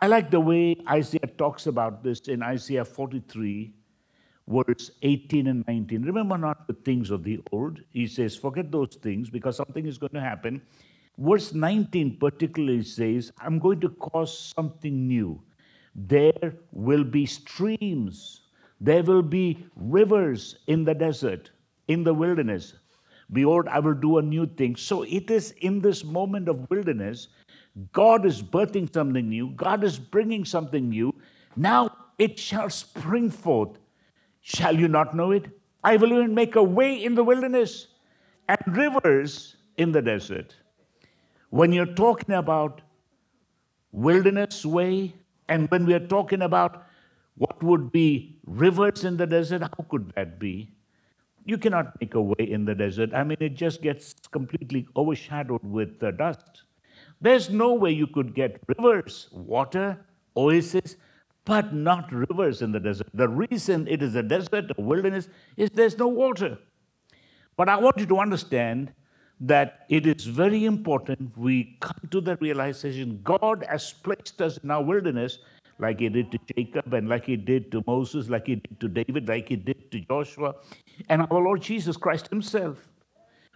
I 0.01 0.07
like 0.07 0.31
the 0.31 0.41
way 0.41 0.77
Isaiah 0.89 1.31
talks 1.39 1.67
about 1.67 2.05
this 2.05 2.21
in 2.29 2.43
Isaiah 2.43 2.85
43, 2.85 3.73
verse 4.47 4.91
18 5.03 5.47
and 5.47 5.65
19. 5.67 6.03
Remember 6.03 6.39
not 6.39 6.67
the 6.67 6.75
things 6.75 7.11
of 7.11 7.25
the 7.25 7.41
old. 7.51 7.81
He 7.91 8.07
says, 8.07 8.37
forget 8.37 8.71
those 8.71 8.99
things 9.03 9.31
because 9.31 9.57
something 9.57 9.87
is 9.87 9.99
going 9.99 10.13
to 10.13 10.21
happen. 10.21 10.63
Verse 11.19 11.53
19 11.53 12.19
particularly 12.19 12.83
says, 12.83 13.33
I'm 13.41 13.59
going 13.59 13.81
to 13.81 13.89
cause 13.89 14.53
something 14.57 15.09
new. 15.09 15.43
There 15.95 16.55
will 16.71 17.05
be 17.05 17.27
streams, 17.27 18.40
there 18.81 19.03
will 19.03 19.23
be 19.23 19.67
rivers 19.77 20.57
in 20.67 20.85
the 20.85 20.95
desert, 20.95 21.51
in 21.89 22.03
the 22.03 22.15
wilderness. 22.15 22.75
Behold, 23.33 23.69
I 23.69 23.79
will 23.79 23.95
do 23.95 24.19
a 24.19 24.23
new 24.23 24.47
thing. 24.47 24.77
So 24.77 25.03
it 25.03 25.31
is 25.31 25.53
in 25.61 25.81
this 25.81 26.03
moment 26.03 26.49
of 26.49 26.69
wilderness, 26.71 27.29
God 27.93 28.27
is 28.27 28.43
birthing 28.43 28.93
something 28.93 29.29
new, 29.29 29.51
God 29.51 29.85
is 29.85 29.99
bringing 29.99 30.45
something 30.45 30.89
new. 30.89 31.15
Now 31.57 31.95
it 32.19 32.39
shall 32.39 32.71
spring 32.71 33.31
forth. 33.31 33.79
Shall 34.41 34.75
you 34.75 34.89
not 34.89 35.15
know 35.15 35.31
it? 35.31 35.47
I 35.85 35.97
will 35.97 36.13
even 36.13 36.35
make 36.35 36.57
a 36.57 36.63
way 36.63 37.05
in 37.05 37.15
the 37.15 37.25
wilderness 37.25 37.89
and 38.49 38.59
rivers 38.77 39.57
in 39.77 39.93
the 39.93 40.03
desert. 40.03 40.55
When 41.51 41.73
you're 41.73 41.87
talking 41.87 42.35
about 42.35 42.83
wilderness 43.93 44.65
way, 44.65 45.15
and 45.49 45.71
when 45.71 45.85
we 45.85 45.95
are 45.95 46.07
talking 46.07 46.43
about 46.43 46.87
what 47.37 47.63
would 47.63 47.91
be 47.91 48.39
rivers 48.51 49.05
in 49.05 49.17
the 49.17 49.27
desert, 49.27 49.63
how 49.63 49.85
could 49.89 50.13
that 50.17 50.39
be? 50.39 50.73
You 51.45 51.57
cannot 51.57 51.99
make 52.01 52.15
a 52.15 52.23
way 52.23 52.47
in 52.49 52.65
the 52.65 52.75
desert. 52.75 53.15
I 53.15 53.25
mean, 53.25 53.39
it 53.41 53.55
just 53.55 53.81
gets 53.81 54.15
completely 54.31 54.87
overshadowed 54.97 55.65
with 55.65 55.99
the 56.01 56.13
dust. 56.13 56.65
There's 57.21 57.51
no 57.51 57.75
way 57.75 57.93
you 57.93 58.07
could 58.07 58.35
get 58.35 58.61
rivers, 58.67 59.29
water, 59.33 59.99
oasis, 60.37 60.97
but 61.45 61.75
not 61.75 62.13
rivers 62.13 62.63
in 62.63 62.73
the 62.73 62.81
desert. 62.81 63.09
The 63.15 63.29
reason 63.29 63.89
it 63.89 64.03
is 64.03 64.15
a 64.15 64.23
desert, 64.23 64.71
a 64.77 64.81
wilderness, 64.81 65.29
is 65.57 65.71
there's 65.71 65.97
no 65.97 66.09
water. 66.09 66.59
But 67.57 67.69
I 67.69 67.77
want 67.77 67.99
you 67.99 68.07
to 68.07 68.19
understand 68.19 68.93
that 69.41 69.87
it 69.89 70.07
is 70.07 70.27
very 70.27 70.67
important 70.67 71.37
we 71.37 71.77
come 71.81 72.09
to 72.11 72.21
the 72.21 72.37
realization 72.37 73.21
God 73.25 73.65
has 73.69 73.93
placed 73.93 74.41
us 74.43 74.59
in 74.59 74.71
our 74.71 74.83
wilderness, 74.83 75.39
like 75.81 76.01
He 76.01 76.09
did 76.09 76.31
to 76.33 76.39
Jacob, 76.55 76.93
and 76.95 77.09
like 77.09 77.25
He 77.25 77.37
did 77.37 77.73
to 77.73 77.83
Moses, 77.87 78.29
like 78.29 78.47
He 78.47 78.57
did 78.57 78.81
to 78.81 78.89
David, 78.89 79.29
like 79.29 79.49
He 79.49 79.57
did 79.57 79.91
to 79.91 80.01
Joshua, 80.01 80.55
and 81.09 81.23
our 81.23 81.43
Lord 81.43 81.63
Jesus 81.63 81.97
Christ 81.97 82.29
Himself. 82.29 82.89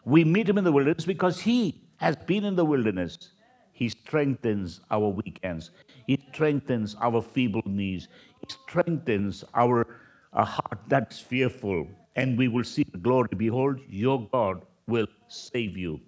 We 0.05 0.25
meet 0.25 0.49
Him 0.49 0.59
in 0.59 0.65
the 0.65 0.73
wilderness 0.73 1.05
because 1.05 1.41
He 1.41 1.83
has 1.97 2.17
been 2.17 2.45
in 2.45 2.57
the 2.57 2.65
wilderness. 2.65 3.31
He 3.73 3.89
strengthens 3.89 4.81
our 4.91 5.09
weak 5.09 5.41
hands, 5.43 5.71
He 6.07 6.19
strengthens 6.33 6.97
our 7.01 7.21
feeble 7.21 7.63
knees, 7.67 8.09
He 8.41 8.47
strengthens 8.49 9.45
our, 9.55 9.87
our 10.33 10.47
heart 10.47 10.79
that's 10.89 11.19
fearful, 11.19 11.89
and 12.17 12.39
we 12.39 12.49
will 12.49 12.65
see 12.65 12.85
the 12.91 12.99
glory. 12.99 13.29
Behold, 13.37 13.81
your 13.89 14.29
God 14.33 14.63
will 14.87 15.07
save 15.29 15.77
you. 15.77 16.01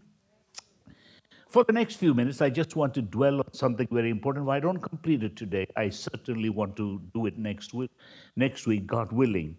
For 1.57 1.65
the 1.65 1.73
next 1.73 1.97
few 1.97 2.13
minutes, 2.13 2.43
I 2.43 2.51
just 2.51 2.77
want 2.77 2.93
to 2.97 3.01
dwell 3.01 3.39
on 3.39 3.55
something 3.55 3.89
very 3.91 4.11
important. 4.11 4.45
If 4.45 4.51
I 4.51 4.61
don't 4.61 4.77
complete 4.77 5.23
it 5.23 5.37
today, 5.37 5.67
I 5.75 5.89
certainly 5.89 6.51
want 6.51 6.77
to 6.77 7.01
do 7.15 7.25
it 7.25 7.39
next 7.39 7.73
week, 7.73 7.91
next 8.37 8.67
week, 8.67 8.87
God 8.87 9.11
willing. 9.11 9.57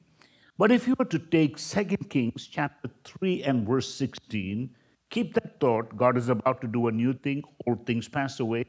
But 0.59 0.71
if 0.71 0.85
you 0.85 0.93
were 0.99 1.05
to 1.05 1.17
take 1.17 1.57
2 1.57 1.85
Kings 2.07 2.45
chapter 2.45 2.91
3 3.03 3.41
and 3.41 3.67
verse 3.67 3.91
16, 3.91 4.69
keep 5.09 5.33
that 5.33 5.59
thought. 5.59 5.97
God 5.97 6.17
is 6.17 6.29
about 6.29 6.61
to 6.61 6.67
do 6.67 6.87
a 6.87 6.91
new 6.91 7.13
thing, 7.13 7.41
old 7.65 7.87
things 7.87 8.07
pass 8.07 8.39
away. 8.39 8.65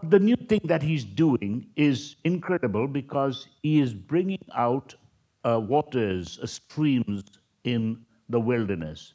But 0.00 0.10
the 0.10 0.18
new 0.18 0.36
thing 0.36 0.62
that 0.64 0.82
He's 0.82 1.04
doing 1.04 1.66
is 1.76 2.16
incredible 2.24 2.88
because 2.88 3.46
He 3.62 3.78
is 3.78 3.92
bringing 3.92 4.46
out 4.56 4.94
uh, 5.44 5.60
waters, 5.60 6.38
uh, 6.42 6.46
streams 6.46 7.24
in 7.64 8.06
the 8.30 8.40
wilderness. 8.40 9.12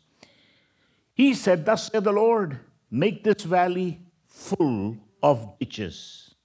He 1.15 1.33
said, 1.33 1.65
Thus 1.65 1.87
said 1.87 2.03
the 2.03 2.11
Lord, 2.11 2.59
make 2.93 3.23
this 3.23 3.41
valley 3.41 3.99
full 4.27 4.95
of 5.23 5.57
ditches. 5.59 6.35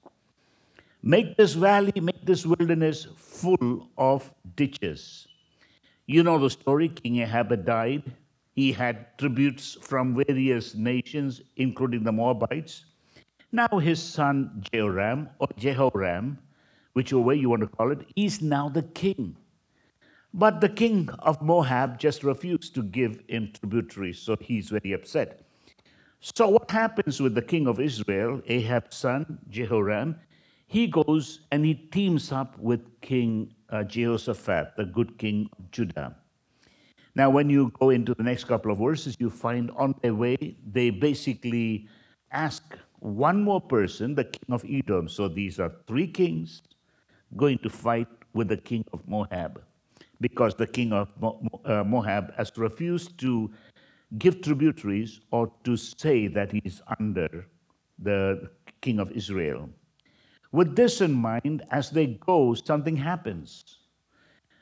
Make 1.02 1.36
this 1.36 1.52
valley, 1.52 1.92
make 2.00 2.24
this 2.24 2.46
wilderness 2.46 3.06
full 3.16 3.90
of 3.98 4.32
ditches. 4.56 5.28
You 6.06 6.22
know 6.22 6.38
the 6.38 6.48
story 6.48 6.88
King 6.88 7.18
Ahab 7.18 7.66
died. 7.66 8.02
He 8.54 8.72
had 8.72 9.18
tributes 9.18 9.76
from 9.82 10.24
various 10.26 10.74
nations, 10.74 11.42
including 11.56 12.02
the 12.02 12.12
Moabites. 12.12 12.86
Now 13.52 13.68
his 13.78 14.02
son 14.02 14.64
Jehoram, 14.72 15.28
or 15.40 15.48
Jehoram, 15.58 16.38
whichever 16.94 17.20
way 17.20 17.34
you 17.34 17.50
want 17.50 17.60
to 17.60 17.68
call 17.68 17.92
it, 17.92 18.06
is 18.16 18.40
now 18.40 18.70
the 18.70 18.82
king. 18.82 19.36
But 20.32 20.62
the 20.62 20.70
king 20.70 21.10
of 21.18 21.42
Moab 21.42 21.98
just 21.98 22.24
refused 22.24 22.74
to 22.76 22.82
give 22.82 23.20
him 23.28 23.52
tributaries, 23.52 24.18
so 24.18 24.34
he's 24.40 24.70
very 24.70 24.92
upset. 24.92 25.47
So, 26.20 26.48
what 26.48 26.70
happens 26.70 27.20
with 27.20 27.34
the 27.34 27.42
king 27.42 27.68
of 27.68 27.78
Israel, 27.78 28.42
Ahab's 28.46 28.96
son, 28.96 29.38
Jehoram? 29.48 30.16
He 30.66 30.86
goes 30.86 31.40
and 31.52 31.64
he 31.64 31.74
teams 31.74 32.32
up 32.32 32.58
with 32.58 33.00
King 33.00 33.54
uh, 33.70 33.84
Jehoshaphat, 33.84 34.76
the 34.76 34.84
good 34.84 35.16
king 35.16 35.48
of 35.58 35.70
Judah. 35.70 36.16
Now, 37.14 37.30
when 37.30 37.48
you 37.48 37.72
go 37.78 37.90
into 37.90 38.14
the 38.14 38.22
next 38.22 38.44
couple 38.44 38.72
of 38.72 38.78
verses, 38.78 39.16
you 39.18 39.30
find 39.30 39.70
on 39.72 39.94
their 40.02 40.14
way, 40.14 40.56
they 40.70 40.90
basically 40.90 41.88
ask 42.32 42.76
one 42.98 43.42
more 43.42 43.60
person, 43.60 44.14
the 44.14 44.24
king 44.24 44.50
of 44.50 44.64
Edom. 44.68 45.08
So 45.08 45.28
these 45.28 45.58
are 45.58 45.72
three 45.86 46.06
kings 46.06 46.62
going 47.36 47.58
to 47.58 47.70
fight 47.70 48.08
with 48.34 48.48
the 48.48 48.56
king 48.56 48.84
of 48.92 49.06
Moab 49.08 49.62
because 50.20 50.54
the 50.54 50.66
king 50.66 50.92
of 50.92 51.08
uh, 51.64 51.84
Moab 51.84 52.34
has 52.36 52.52
refused 52.56 53.18
to 53.18 53.50
give 54.16 54.40
tributaries 54.40 55.20
or 55.30 55.52
to 55.64 55.76
say 55.76 56.28
that 56.28 56.50
he 56.52 56.62
is 56.64 56.80
under 56.98 57.46
the 57.98 58.50
king 58.80 58.98
of 58.98 59.10
Israel. 59.12 59.68
With 60.50 60.76
this 60.76 61.02
in 61.02 61.12
mind, 61.12 61.62
as 61.70 61.90
they 61.90 62.06
go, 62.06 62.54
something 62.54 62.96
happens. 62.96 63.78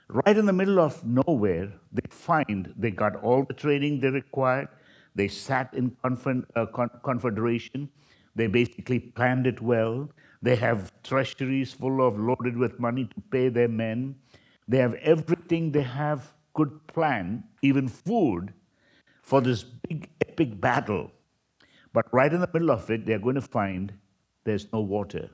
Right 0.09 0.37
in 0.37 0.47
the 0.47 0.53
middle 0.53 0.81
of 0.81 1.05
nowhere, 1.05 1.73
they 1.93 2.09
find 2.11 2.73
they 2.77 2.91
got 2.91 3.17
all 3.23 3.45
the 3.45 3.55
training 3.55 4.01
they 4.01 4.11
required. 4.11 4.69
They 5.15 5.29
sat 5.29 5.73
in 5.75 5.97
uh, 6.05 6.67
confederation. 7.05 7.89
They 8.35 8.49
basically 8.49 8.99
planned 9.01 9.47
it 9.47 9.61
well. 9.61 10.11
They 10.43 10.57
have 10.57 10.93
treasuries 11.03 11.73
full 11.73 12.07
of 12.07 12.19
loaded 12.19 12.57
with 12.57 12.79
money 12.79 13.05
to 13.05 13.21
pay 13.31 13.49
their 13.49 13.69
men. 13.69 14.17
They 14.69 14.79
have 14.79 14.95
everything 14.95 15.73
they 15.73 15.83
have 15.83 16.33
good 16.55 16.87
plan, 16.89 17.45
even 17.63 17.89
food, 17.89 18.53
for 19.27 19.41
this 19.41 19.65
big 19.65 20.09
epic 20.27 20.61
battle. 20.61 21.11
But 21.93 22.07
right 22.13 22.33
in 22.33 22.41
the 22.41 22.49
middle 22.55 22.71
of 22.71 22.89
it, 22.91 23.05
they're 23.05 23.19
going 23.19 23.35
to 23.35 23.41
find 23.41 23.93
there's 24.45 24.73
no 24.73 24.81
water. 24.81 25.31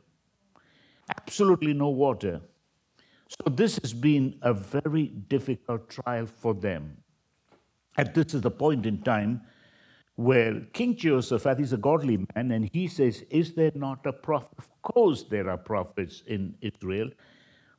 Absolutely 1.14 1.74
no 1.74 1.90
water. 1.90 2.40
So 3.28 3.50
this 3.50 3.78
has 3.82 3.92
been 3.92 4.38
a 4.40 4.54
very 4.54 5.08
difficult 5.34 5.90
trial 5.90 6.24
for 6.24 6.54
them. 6.54 6.96
And 7.98 8.14
this 8.14 8.32
is 8.32 8.40
the 8.40 8.50
point 8.50 8.86
in 8.86 9.02
time 9.02 9.42
where 10.16 10.60
King 10.72 10.96
Jehoshaphat 10.96 11.60
is 11.60 11.74
a 11.74 11.76
godly 11.76 12.24
man, 12.34 12.50
and 12.50 12.70
he 12.72 12.88
says, 12.88 13.22
Is 13.28 13.52
there 13.52 13.72
not 13.74 14.06
a 14.06 14.12
prophet? 14.12 14.52
Of 14.56 14.70
course, 14.80 15.24
there 15.24 15.50
are 15.50 15.58
prophets 15.58 16.22
in 16.26 16.54
Israel. 16.62 17.10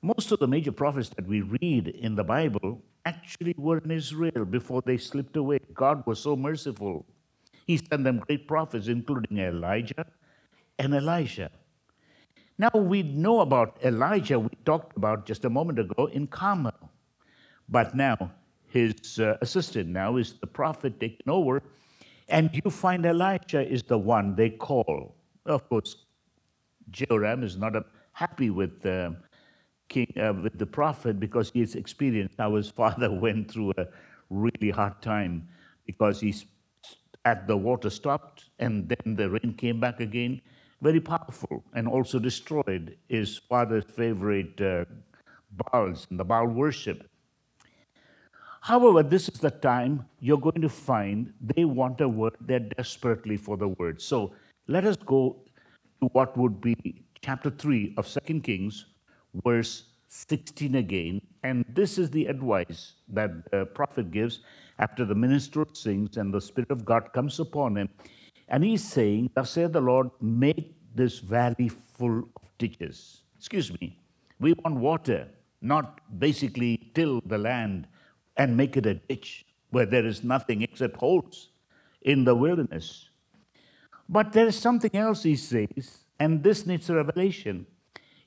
Most 0.03 0.31
of 0.31 0.39
the 0.39 0.47
major 0.47 0.71
prophets 0.71 1.09
that 1.09 1.25
we 1.25 1.41
read 1.41 1.87
in 1.87 2.13
the 2.13 2.23
Bible 2.23 2.83
actually 3.05 3.53
were 3.57 3.79
in 3.79 3.91
Israel 3.91 4.45
before 4.45 4.81
they 4.81 4.97
slipped 4.97 5.35
away. 5.35 5.59
God 5.73 6.05
was 6.05 6.19
so 6.19 6.35
merciful. 6.35 7.05
He 7.67 7.77
sent 7.77 8.03
them 8.03 8.19
great 8.19 8.47
prophets, 8.47 8.87
including 8.87 9.37
Elijah 9.37 10.05
and 10.79 10.93
Elisha. 10.93 11.49
Now 12.57 12.71
we 12.73 13.03
know 13.03 13.41
about 13.41 13.77
Elijah, 13.83 14.39
we 14.39 14.49
talked 14.65 14.95
about 14.95 15.25
just 15.25 15.45
a 15.45 15.49
moment 15.49 15.79
ago 15.79 16.05
in 16.07 16.27
Carmel. 16.27 16.73
But 17.69 17.95
now 17.95 18.31
his 18.67 19.19
uh, 19.19 19.37
assistant 19.41 19.89
now 19.89 20.17
is 20.17 20.33
the 20.33 20.47
prophet 20.47 20.99
taken 20.99 21.29
over 21.29 21.61
and 22.29 22.49
you 22.53 22.71
find 22.71 23.05
Elijah 23.05 23.67
is 23.67 23.83
the 23.83 23.97
one 23.97 24.35
they 24.35 24.49
call. 24.49 25.15
Of 25.45 25.67
course, 25.69 26.05
Jehoram 26.89 27.43
is 27.43 27.57
not 27.57 27.73
happy 28.11 28.49
with 28.49 28.85
uh, 28.85 29.11
King 29.93 30.11
uh, 30.19 30.33
with 30.33 30.57
the 30.57 30.65
prophet 30.65 31.19
because 31.19 31.51
he 31.53 31.59
has 31.59 31.75
experienced 31.75 32.35
how 32.39 32.55
his 32.55 32.69
father 32.69 33.09
went 33.25 33.51
through 33.51 33.71
a 33.77 33.85
really 34.29 34.71
hard 34.71 34.99
time 35.01 35.47
because 35.85 36.19
he's 36.19 36.45
at 37.25 37.47
the 37.47 37.55
water 37.55 37.89
stopped 37.89 38.49
and 38.59 38.89
then 38.89 39.15
the 39.15 39.29
rain 39.29 39.53
came 39.57 39.79
back 39.79 39.99
again. 39.99 40.41
Very 40.81 40.99
powerful 40.99 41.63
and 41.73 41.87
also 41.87 42.19
destroyed 42.19 42.97
his 43.07 43.37
father's 43.37 43.85
favorite 43.85 44.59
uh, 44.59 44.85
Baals 45.51 46.07
and 46.09 46.19
the 46.19 46.25
Baal 46.25 46.47
worship. 46.47 47.07
However, 48.61 49.03
this 49.03 49.29
is 49.29 49.39
the 49.39 49.51
time 49.51 50.05
you're 50.19 50.39
going 50.39 50.61
to 50.61 50.69
find 50.69 51.33
they 51.55 51.65
want 51.65 52.01
a 52.01 52.09
word, 52.09 52.35
they're 52.41 52.67
desperately 52.77 53.37
for 53.37 53.57
the 53.57 53.67
word. 53.67 54.01
So 54.01 54.33
let 54.67 54.85
us 54.85 54.97
go 54.97 55.37
to 56.01 56.07
what 56.13 56.35
would 56.37 56.59
be 56.61 56.75
chapter 57.21 57.49
3 57.49 57.93
of 57.97 58.07
Second 58.07 58.43
Kings, 58.43 58.85
verse 59.43 59.83
16 60.07 60.75
again. 60.75 61.21
And 61.43 61.65
this 61.69 61.97
is 61.97 62.09
the 62.09 62.27
advice 62.27 62.93
that 63.09 63.49
the 63.51 63.65
prophet 63.65 64.11
gives 64.11 64.39
after 64.79 65.05
the 65.05 65.15
minister 65.15 65.65
sings 65.73 66.17
and 66.17 66.33
the 66.33 66.41
Spirit 66.41 66.71
of 66.71 66.85
God 66.85 67.11
comes 67.13 67.39
upon 67.39 67.77
him. 67.77 67.89
And 68.47 68.63
he's 68.63 68.83
saying, 68.83 69.31
Thus 69.35 69.51
saith 69.51 69.73
the 69.73 69.81
Lord, 69.81 70.09
make 70.21 70.75
this 70.95 71.19
valley 71.19 71.69
full 71.69 72.19
of 72.35 72.57
ditches. 72.57 73.21
Excuse 73.37 73.71
me, 73.81 73.99
we 74.39 74.53
want 74.63 74.75
water, 74.75 75.27
not 75.61 75.99
basically 76.19 76.91
till 76.93 77.21
the 77.25 77.37
land 77.37 77.87
and 78.37 78.55
make 78.55 78.77
it 78.77 78.85
a 78.85 78.95
ditch 78.95 79.45
where 79.69 79.85
there 79.85 80.05
is 80.05 80.23
nothing 80.23 80.61
except 80.61 80.97
holes 80.97 81.49
in 82.01 82.23
the 82.23 82.35
wilderness. 82.35 83.09
But 84.07 84.33
there 84.33 84.47
is 84.47 84.57
something 84.57 84.91
else 84.93 85.23
he 85.23 85.35
says, 85.35 86.03
and 86.19 86.43
this 86.43 86.65
needs 86.65 86.89
a 86.89 86.95
revelation. 86.95 87.65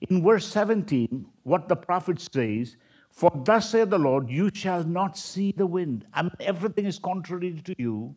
In 0.09 0.23
verse 0.23 0.47
17, 0.47 1.27
what 1.43 1.69
the 1.69 1.77
prophet 1.77 2.21
says, 2.21 2.77
For 3.11 3.31
thus 3.45 3.71
saith 3.71 3.91
the 3.91 3.99
Lord, 3.99 4.31
you 4.31 4.51
shall 4.55 4.85
not 4.85 5.19
see 5.19 5.53
the 5.57 5.67
wind. 5.67 6.07
I 6.13 6.23
mean, 6.23 6.31
everything 6.41 6.87
is 6.87 6.99
contrary 6.99 7.61
to 7.65 7.75
you. 7.77 8.15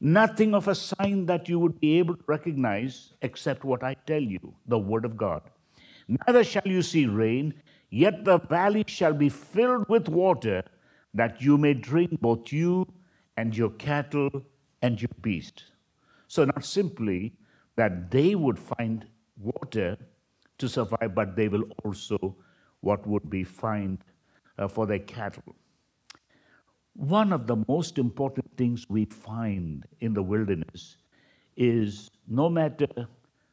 Nothing 0.00 0.54
of 0.54 0.66
a 0.68 0.74
sign 0.74 1.26
that 1.26 1.48
you 1.48 1.58
would 1.58 1.78
be 1.78 1.98
able 1.98 2.16
to 2.16 2.24
recognize 2.26 3.12
except 3.20 3.64
what 3.64 3.82
I 3.82 3.94
tell 4.06 4.22
you, 4.22 4.54
the 4.66 4.78
word 4.78 5.04
of 5.04 5.16
God. 5.16 5.42
Neither 6.08 6.42
shall 6.42 6.66
you 6.66 6.82
see 6.82 7.06
rain, 7.06 7.54
yet 7.90 8.24
the 8.24 8.38
valley 8.38 8.84
shall 8.86 9.12
be 9.12 9.28
filled 9.28 9.88
with 9.88 10.08
water, 10.08 10.62
that 11.12 11.40
you 11.40 11.58
may 11.58 11.74
drink 11.74 12.20
both 12.20 12.52
you 12.52 12.86
and 13.36 13.56
your 13.56 13.70
cattle 13.70 14.42
and 14.82 15.00
your 15.00 15.10
beasts. 15.20 15.64
So, 16.28 16.44
not 16.44 16.64
simply 16.64 17.34
that 17.76 18.10
they 18.10 18.34
would 18.34 18.58
find 18.58 19.06
water 19.38 19.98
to 20.64 20.68
survive, 20.68 21.14
but 21.14 21.36
they 21.36 21.48
will 21.48 21.64
also 21.84 22.36
what 22.80 23.06
would 23.06 23.28
be 23.30 23.44
find 23.44 23.98
uh, 24.58 24.68
for 24.68 24.86
their 24.86 24.98
cattle. 24.98 25.54
One 26.94 27.32
of 27.32 27.46
the 27.46 27.56
most 27.68 27.98
important 27.98 28.56
things 28.56 28.88
we 28.88 29.04
find 29.04 29.84
in 30.00 30.14
the 30.14 30.22
wilderness 30.22 30.96
is 31.56 32.10
no 32.28 32.48
matter 32.48 33.08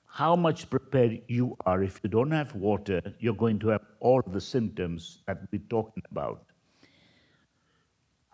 how 0.05 0.35
much 0.35 0.69
prepared 0.69 1.21
you 1.27 1.55
are, 1.65 1.81
if 1.83 1.99
you 2.03 2.09
don't 2.09 2.31
have 2.31 2.53
water, 2.53 3.01
you're 3.19 3.41
going 3.45 3.59
to 3.59 3.69
have 3.69 3.81
all 3.99 4.21
the 4.27 4.41
symptoms 4.41 5.19
that 5.25 5.39
we're 5.51 5.69
talking 5.69 6.03
about. 6.11 6.43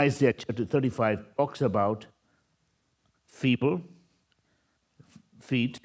Isaiah 0.02 0.34
chapter 0.34 0.66
35 0.66 1.26
talks 1.38 1.62
about 1.62 2.06
feeble 3.28 3.82
feet, 5.40 5.80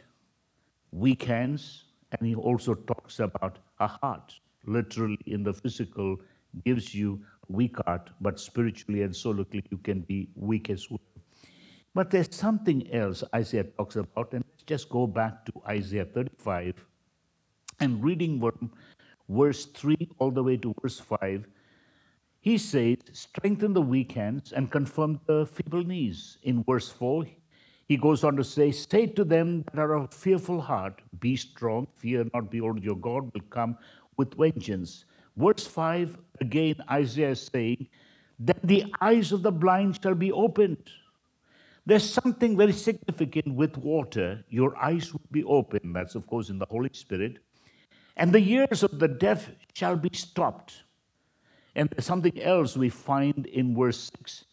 weak 0.90 1.22
hands, 1.22 1.81
and 2.12 2.26
he 2.26 2.34
also 2.34 2.74
talks 2.74 3.20
about 3.20 3.58
a 3.80 3.86
heart. 3.86 4.34
Literally, 4.66 5.18
in 5.26 5.42
the 5.42 5.52
physical, 5.52 6.18
gives 6.64 6.94
you 6.94 7.20
weak 7.48 7.76
heart, 7.84 8.10
but 8.20 8.38
spiritually 8.38 9.02
and 9.02 9.12
solically, 9.12 9.64
you 9.70 9.78
can 9.78 10.00
be 10.02 10.28
weak 10.36 10.70
as 10.70 10.90
well. 10.90 11.00
But 11.94 12.10
there's 12.10 12.34
something 12.34 12.92
else 12.92 13.24
Isaiah 13.34 13.64
talks 13.64 13.96
about, 13.96 14.32
and 14.32 14.44
let's 14.48 14.62
just 14.62 14.88
go 14.88 15.06
back 15.06 15.44
to 15.46 15.52
Isaiah 15.68 16.04
35 16.04 16.84
and 17.80 18.02
reading 18.02 18.40
verse 19.28 19.66
3 19.66 19.96
all 20.18 20.30
the 20.30 20.42
way 20.42 20.56
to 20.56 20.74
verse 20.80 21.00
5 21.00 21.46
he 22.42 22.58
says, 22.58 22.96
strengthen 23.12 23.72
the 23.72 23.80
weak 23.80 24.10
hands 24.12 24.52
and 24.52 24.68
confirm 24.68 25.20
the 25.26 25.46
feeble 25.46 25.84
knees. 25.84 26.38
In 26.42 26.64
verse 26.64 26.90
4, 26.90 27.24
he 27.92 27.98
goes 27.98 28.24
on 28.24 28.36
to 28.36 28.44
say, 28.44 28.72
Say 28.72 29.06
to 29.06 29.22
them 29.22 29.64
that 29.74 29.82
are 29.82 29.94
of 29.94 30.14
fearful 30.14 30.60
heart, 30.60 31.02
Be 31.20 31.36
strong, 31.36 31.86
fear 31.96 32.24
not, 32.32 32.50
behold, 32.50 32.82
your 32.82 32.96
God 32.96 33.30
will 33.34 33.46
come 33.50 33.76
with 34.16 34.34
vengeance. 34.34 35.04
Verse 35.36 35.66
5, 35.66 36.16
again, 36.40 36.76
Isaiah 36.90 37.32
is 37.32 37.50
saying, 37.52 37.88
That 38.38 38.62
the 38.62 38.86
eyes 39.02 39.30
of 39.30 39.42
the 39.42 39.52
blind 39.52 40.00
shall 40.02 40.14
be 40.14 40.32
opened. 40.32 40.90
There's 41.84 42.08
something 42.08 42.56
very 42.56 42.72
significant 42.72 43.54
with 43.54 43.76
water. 43.76 44.42
Your 44.48 44.74
eyes 44.76 45.12
will 45.12 45.28
be 45.30 45.44
opened. 45.44 45.94
That's, 45.94 46.14
of 46.14 46.26
course, 46.26 46.48
in 46.48 46.58
the 46.58 46.66
Holy 46.70 46.90
Spirit. 46.94 47.38
And 48.16 48.32
the 48.32 48.38
ears 48.38 48.82
of 48.82 48.98
the 49.00 49.08
deaf 49.08 49.50
shall 49.74 49.96
be 49.96 50.10
stopped. 50.14 50.84
And 51.74 51.90
there's 51.90 52.06
something 52.06 52.40
else 52.40 52.74
we 52.74 52.88
find 52.88 53.46
in 53.46 53.76
verse 53.76 54.10
6. 54.18 54.44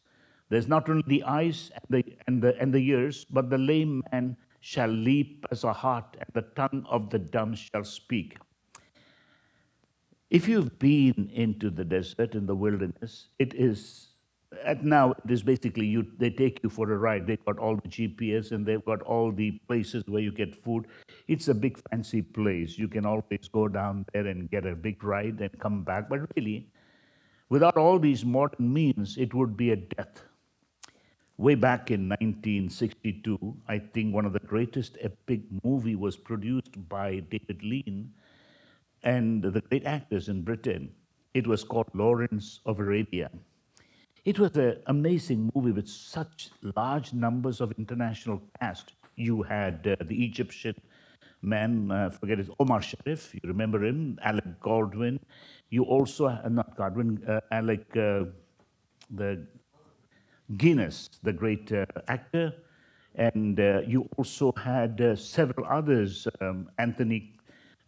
There's 0.50 0.68
not 0.68 0.90
only 0.90 1.04
the 1.08 1.24
eyes 1.24 1.72
and 1.76 1.84
the, 1.90 2.18
and 2.28 2.42
the, 2.42 2.60
and 2.60 2.74
the 2.74 2.80
ears, 2.90 3.26
but 3.30 3.50
the 3.50 3.58
lame 3.58 4.04
man 4.12 4.36
shall 4.62 4.90
leap 4.90 5.46
as 5.52 5.64
a 5.64 5.72
hart, 5.72 6.18
and 6.20 6.28
the 6.34 6.42
tongue 6.56 6.86
of 6.90 7.10
the 7.10 7.20
dumb 7.20 7.56
shall 7.56 7.84
speak. 7.84 8.38
If 10.30 10.48
you've 10.48 10.78
been 10.78 11.30
into 11.34 11.70
the 11.70 11.84
desert, 11.84 12.36
in 12.36 12.46
the 12.46 12.56
wilderness, 12.56 13.30
it 13.40 13.54
is, 13.54 14.10
at 14.64 14.84
now, 14.84 15.12
it 15.12 15.32
is 15.32 15.42
basically 15.42 15.88
you, 15.88 16.06
they 16.18 16.30
take 16.30 16.60
you 16.62 16.70
for 16.70 16.92
a 16.92 16.98
ride. 16.98 17.26
They've 17.26 17.44
got 17.46 17.58
all 17.58 17.76
the 17.76 17.88
GPS 17.88 18.52
and 18.52 18.66
they've 18.66 18.84
got 18.86 19.02
all 19.04 19.32
the 19.32 19.52
places 19.68 20.04
where 20.08 20.22
you 20.22 20.32
get 20.32 20.56
food. 20.56 20.86
It's 21.28 21.48
a 21.48 21.54
big 21.54 21.80
fancy 21.90 22.22
place. 22.22 22.78
You 22.78 22.88
can 22.88 23.06
always 23.06 23.48
go 23.52 23.68
down 23.68 24.06
there 24.14 24.28
and 24.28 24.50
get 24.52 24.66
a 24.66 24.76
big 24.76 25.04
ride 25.04 25.40
and 25.42 25.60
come 25.60 25.84
back. 25.84 26.10
But 26.10 26.20
really, 26.36 26.68
without 27.50 27.78
all 27.78 27.98
these 27.98 28.24
modern 28.24 28.72
means, 28.72 29.18
it 29.18 29.34
would 29.34 29.58
be 29.58 29.72
a 29.72 29.78
death. 29.78 30.24
Way 31.40 31.56
back 31.56 31.90
in 31.90 32.10
1962, 32.10 33.40
I 33.66 33.80
think 33.80 34.14
one 34.14 34.26
of 34.26 34.34
the 34.34 34.42
greatest 34.42 34.98
epic 35.00 35.40
movie 35.64 35.96
was 35.96 36.18
produced 36.18 36.76
by 36.90 37.20
David 37.32 37.64
Lean 37.64 38.12
and 39.04 39.42
the 39.42 39.62
great 39.62 39.86
actors 39.86 40.28
in 40.28 40.42
Britain. 40.42 40.92
It 41.34 41.48
was 41.48 41.64
called 41.64 41.88
Lawrence 41.94 42.60
of 42.66 42.82
Arabia. 42.82 43.32
It 44.26 44.38
was 44.38 44.58
an 44.58 44.82
amazing 44.88 45.50
movie 45.56 45.72
with 45.72 45.88
such 45.88 46.50
large 46.76 47.14
numbers 47.14 47.62
of 47.62 47.72
international 47.78 48.42
cast. 48.60 48.92
You 49.16 49.42
had 49.42 49.88
uh, 49.88 50.04
the 50.04 50.22
Egyptian 50.26 50.76
man, 51.42 51.90
uh, 51.90 52.10
forget 52.10 52.40
his 52.40 52.50
Omar 52.60 52.82
Sharif, 52.82 53.34
you 53.34 53.40
remember 53.46 53.86
him, 53.86 54.20
Alec 54.24 54.60
Baldwin. 54.62 55.22
You 55.70 55.84
also, 55.84 56.26
uh, 56.26 56.50
not 56.50 56.76
Baldwin, 56.76 57.24
uh, 57.26 57.40
Alec, 57.50 57.86
uh, 57.96 58.26
the 59.10 59.48
Guinness, 60.58 61.10
the 61.24 61.34
great 61.34 61.72
uh, 61.72 61.86
actor. 62.08 62.54
And 63.16 63.60
uh, 63.60 63.82
you 63.86 64.08
also 64.18 64.54
had 64.54 65.02
uh, 65.02 65.16
several 65.16 65.66
others, 65.66 66.28
um, 66.42 66.70
Anthony 66.78 67.34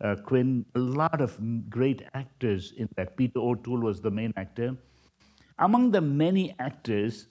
uh, 0.01 0.15
Quinn, 0.15 0.65
a 0.75 0.79
lot 0.79 1.21
of 1.21 1.39
great 1.69 2.03
actors 2.13 2.73
in 2.77 2.89
that. 2.95 3.15
Peter 3.15 3.39
O'Toole 3.39 3.81
was 3.81 4.01
the 4.01 4.11
main 4.11 4.33
actor. 4.35 4.75
Among 5.59 5.91
the 5.91 6.01
many 6.01 6.55
actors, 6.59 7.27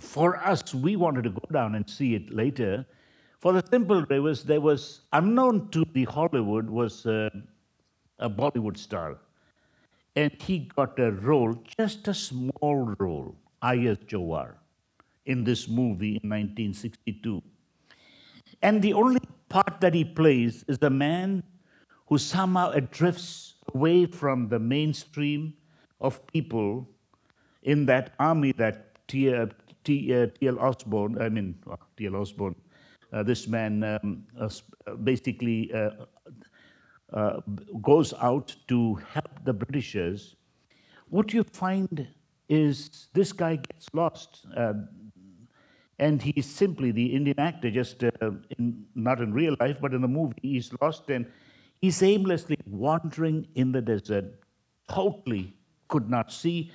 for 0.00 0.36
us, 0.36 0.74
we 0.74 0.96
wanted 0.96 1.24
to 1.24 1.30
go 1.30 1.46
down 1.52 1.74
and 1.74 1.88
see 1.88 2.14
it 2.14 2.30
later. 2.30 2.84
For 3.40 3.52
the 3.52 3.62
simple 3.70 4.04
was 4.20 4.44
there 4.44 4.60
was 4.60 5.02
unknown 5.12 5.68
to 5.70 5.84
the 5.92 6.04
Hollywood 6.04 6.68
was 6.68 7.06
uh, 7.06 7.30
a 8.18 8.28
Bollywood 8.28 8.76
star, 8.76 9.18
and 10.16 10.32
he 10.42 10.70
got 10.74 10.98
a 10.98 11.12
role, 11.12 11.54
just 11.78 12.08
a 12.08 12.14
small 12.14 12.96
role, 12.98 13.36
I. 13.62 13.76
S. 13.86 13.98
Johar, 14.06 14.54
in 15.24 15.44
this 15.44 15.68
movie 15.68 16.20
in 16.22 16.30
1962. 16.30 17.42
And 18.62 18.82
the 18.82 18.92
only 18.92 19.20
part 19.48 19.80
that 19.80 19.94
he 19.94 20.04
plays 20.04 20.64
is 20.68 20.78
the 20.78 20.90
man 20.90 21.42
who 22.08 22.18
somehow 22.18 22.72
drifts 22.90 23.54
away 23.74 24.06
from 24.06 24.48
the 24.48 24.58
mainstream 24.58 25.54
of 26.00 26.26
people 26.28 26.88
in 27.62 27.86
that 27.86 28.14
army 28.18 28.52
that 28.52 29.06
T.L. 29.08 29.48
Uh, 29.88 30.56
Osborne, 30.58 31.20
I 31.20 31.28
mean, 31.28 31.56
T.L. 31.96 32.16
Osborne, 32.16 32.54
uh, 33.12 33.22
this 33.22 33.46
man 33.46 33.82
um, 33.82 34.24
uh, 34.38 34.48
basically 35.04 35.72
uh, 35.72 35.90
uh, 37.12 37.40
goes 37.82 38.12
out 38.20 38.54
to 38.68 38.94
help 39.12 39.44
the 39.44 39.52
Britishers. 39.52 40.34
What 41.08 41.28
do 41.28 41.36
you 41.36 41.44
find 41.44 42.08
is 42.48 43.08
this 43.12 43.32
guy 43.32 43.56
gets 43.56 43.88
lost. 43.92 44.46
Uh, 44.56 44.74
and 45.98 46.20
he's 46.20 46.46
simply 46.46 46.90
the 46.90 47.06
Indian 47.06 47.40
actor, 47.40 47.70
just 47.70 48.02
in, 48.02 48.84
not 48.94 49.20
in 49.20 49.32
real 49.32 49.56
life, 49.60 49.78
but 49.80 49.94
in 49.94 50.02
the 50.02 50.08
movie, 50.08 50.34
he's 50.42 50.70
lost 50.80 51.08
and 51.08 51.26
He's 51.80 52.02
aimlessly 52.02 52.58
wandering 52.66 53.46
in 53.54 53.72
the 53.72 53.82
desert, 53.82 54.40
totally 54.88 55.54
could 55.88 56.08
not 56.08 56.32
see. 56.32 56.72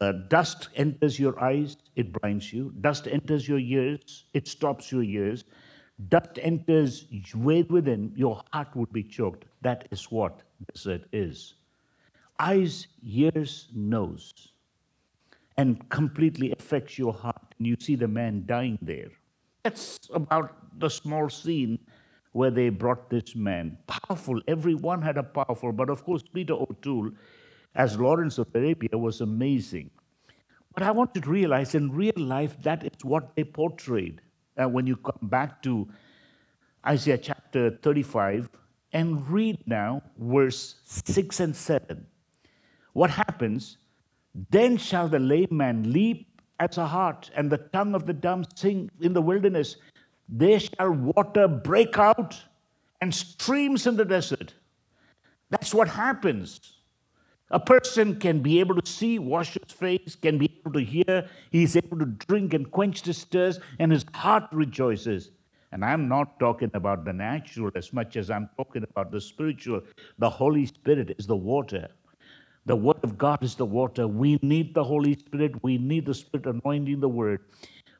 Uh, 0.00 0.12
dust 0.28 0.68
enters 0.76 1.18
your 1.18 1.42
eyes, 1.42 1.76
it 1.96 2.12
blinds 2.12 2.52
you. 2.52 2.74
Dust 2.80 3.08
enters 3.08 3.48
your 3.48 3.58
ears, 3.58 4.26
it 4.34 4.46
stops 4.46 4.92
your 4.92 5.02
ears. 5.02 5.44
Dust 6.08 6.38
enters 6.40 7.06
way 7.34 7.62
within, 7.62 8.12
your 8.14 8.42
heart 8.52 8.68
would 8.76 8.92
be 8.92 9.02
choked. 9.02 9.46
That 9.62 9.88
is 9.90 10.10
what 10.10 10.42
desert 10.72 11.08
is. 11.12 11.54
Eyes, 12.38 12.86
ears, 13.02 13.68
nose, 13.74 14.32
and 15.58 15.86
completely 15.90 16.52
affects 16.52 16.98
your 16.98 17.12
heart. 17.12 17.54
And 17.58 17.66
you 17.66 17.76
see 17.78 17.96
the 17.96 18.08
man 18.08 18.44
dying 18.46 18.78
there. 18.80 19.10
That's 19.64 19.98
about 20.14 20.78
the 20.78 20.88
small 20.88 21.28
scene 21.28 21.78
where 22.32 22.50
they 22.50 22.68
brought 22.68 23.10
this 23.10 23.34
man. 23.34 23.76
Powerful, 23.86 24.40
everyone 24.46 25.02
had 25.02 25.18
a 25.18 25.22
powerful, 25.22 25.72
but 25.72 25.90
of 25.90 26.04
course, 26.04 26.22
Peter 26.32 26.54
O'Toole, 26.54 27.10
as 27.74 27.98
Lawrence 27.98 28.38
of 28.38 28.46
Arabia, 28.54 28.96
was 28.96 29.20
amazing. 29.20 29.90
But 30.74 30.84
I 30.84 30.92
want 30.92 31.10
you 31.14 31.20
to 31.22 31.30
realize 31.30 31.74
in 31.74 31.90
real 31.90 32.12
life, 32.16 32.56
that 32.62 32.84
is 32.84 33.04
what 33.04 33.34
they 33.34 33.44
portrayed. 33.44 34.20
Uh, 34.56 34.68
when 34.68 34.86
you 34.86 34.96
come 34.96 35.28
back 35.28 35.62
to 35.62 35.88
Isaiah 36.86 37.18
chapter 37.18 37.70
35 37.82 38.48
and 38.92 39.28
read 39.28 39.58
now 39.66 40.02
verse 40.18 40.76
6 40.84 41.40
and 41.40 41.54
7. 41.54 42.06
What 42.92 43.10
happens? 43.10 43.76
Then 44.50 44.76
shall 44.76 45.08
the 45.08 45.18
lame 45.18 45.48
man 45.50 45.92
leap 45.92 46.40
as 46.60 46.78
a 46.78 46.86
hart, 46.86 47.30
and 47.36 47.50
the 47.50 47.58
tongue 47.58 47.94
of 47.94 48.06
the 48.06 48.12
dumb 48.12 48.44
sing 48.54 48.90
in 49.00 49.12
the 49.12 49.22
wilderness 49.22 49.76
there 50.28 50.60
shall 50.60 50.90
water 50.90 51.48
break 51.48 51.98
out 51.98 52.38
and 53.00 53.14
streams 53.14 53.86
in 53.86 53.96
the 53.96 54.04
desert. 54.04 54.54
That's 55.50 55.72
what 55.72 55.88
happens. 55.88 56.60
A 57.50 57.58
person 57.58 58.20
can 58.20 58.40
be 58.40 58.60
able 58.60 58.74
to 58.74 58.90
see, 58.90 59.18
wash 59.18 59.54
his 59.54 59.72
face, 59.72 60.14
can 60.20 60.36
be 60.36 60.50
able 60.60 60.72
to 60.72 60.84
hear, 60.84 61.26
he's 61.50 61.76
able 61.76 61.98
to 61.98 62.04
drink 62.04 62.52
and 62.52 62.70
quench 62.70 63.06
his 63.06 63.24
thirst, 63.24 63.60
and 63.78 63.90
his 63.90 64.04
heart 64.12 64.44
rejoices. 64.52 65.30
And 65.72 65.82
I'm 65.82 66.08
not 66.08 66.38
talking 66.38 66.70
about 66.74 67.06
the 67.06 67.12
natural 67.12 67.70
as 67.74 67.92
much 67.92 68.16
as 68.16 68.30
I'm 68.30 68.50
talking 68.56 68.82
about 68.82 69.10
the 69.10 69.20
spiritual. 69.20 69.82
The 70.18 70.28
Holy 70.28 70.66
Spirit 70.66 71.14
is 71.18 71.26
the 71.26 71.36
water. 71.36 71.88
The 72.68 72.76
Word 72.76 73.02
of 73.02 73.16
God 73.16 73.42
is 73.42 73.54
the 73.54 73.64
water. 73.64 74.06
We 74.06 74.38
need 74.42 74.74
the 74.74 74.84
Holy 74.84 75.14
Spirit. 75.14 75.62
We 75.62 75.78
need 75.78 76.04
the 76.04 76.12
Spirit 76.12 76.44
anointing 76.44 77.00
the 77.00 77.08
Word. 77.08 77.40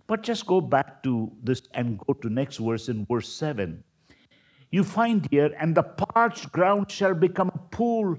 But 0.07 0.23
just 0.23 0.45
go 0.45 0.61
back 0.61 1.03
to 1.05 1.33
this 1.43 1.63
and 1.73 1.99
go 2.07 2.13
to 2.13 2.29
next 2.29 2.59
verse 2.59 2.91
in 2.91 3.07
verse 3.07 3.33
7. 3.33 3.83
You 4.71 4.85
find 4.85 5.27
here, 5.31 5.57
and 5.59 5.75
the 5.75 5.85
parched 5.85 6.53
ground 6.53 6.91
shall 6.91 7.15
become 7.15 7.49
a 7.55 7.59
pool, 7.75 8.19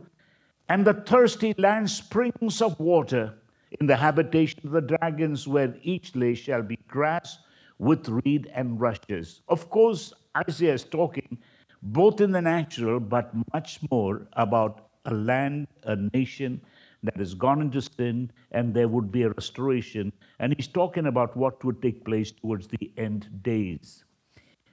and 0.70 0.88
the 0.88 0.96
thirsty 0.96 1.54
land 1.60 1.88
springs 1.88 2.64
of 2.64 2.80
water. 2.80 3.36
In 3.80 3.86
the 3.86 3.96
habitation 3.96 4.62
of 4.66 4.72
the 4.72 4.82
dragons, 4.82 5.48
where 5.48 5.76
each 5.84 6.16
lay 6.16 6.34
shall 6.34 6.64
be 6.64 6.80
grass 6.88 7.38
with 7.78 8.10
reed 8.10 8.50
and 8.56 8.82
rushes. 8.82 9.42
Of 9.48 9.70
course, 9.70 10.14
Isaiah 10.36 10.74
is 10.74 10.84
talking 10.84 11.38
both 11.84 12.22
in 12.22 12.32
the 12.32 12.42
natural, 12.42 13.00
but 13.00 13.32
much 13.54 13.80
more 13.92 14.28
about 14.34 14.89
a 15.06 15.14
land, 15.14 15.68
a 15.84 15.96
nation, 16.14 16.62
that 17.04 17.16
has 17.16 17.34
gone 17.34 17.62
into 17.62 17.82
sin 17.82 18.30
and 18.52 18.74
there 18.74 18.88
would 18.88 19.12
be 19.12 19.24
a 19.24 19.30
restoration. 19.30 20.12
And 20.40 20.54
he's 20.58 20.68
talking 20.68 21.08
about 21.08 21.36
what 21.38 21.64
would 21.64 21.82
take 21.82 22.04
place 22.04 22.32
towards 22.32 22.68
the 22.68 22.92
end 22.98 23.30
days. 23.42 24.04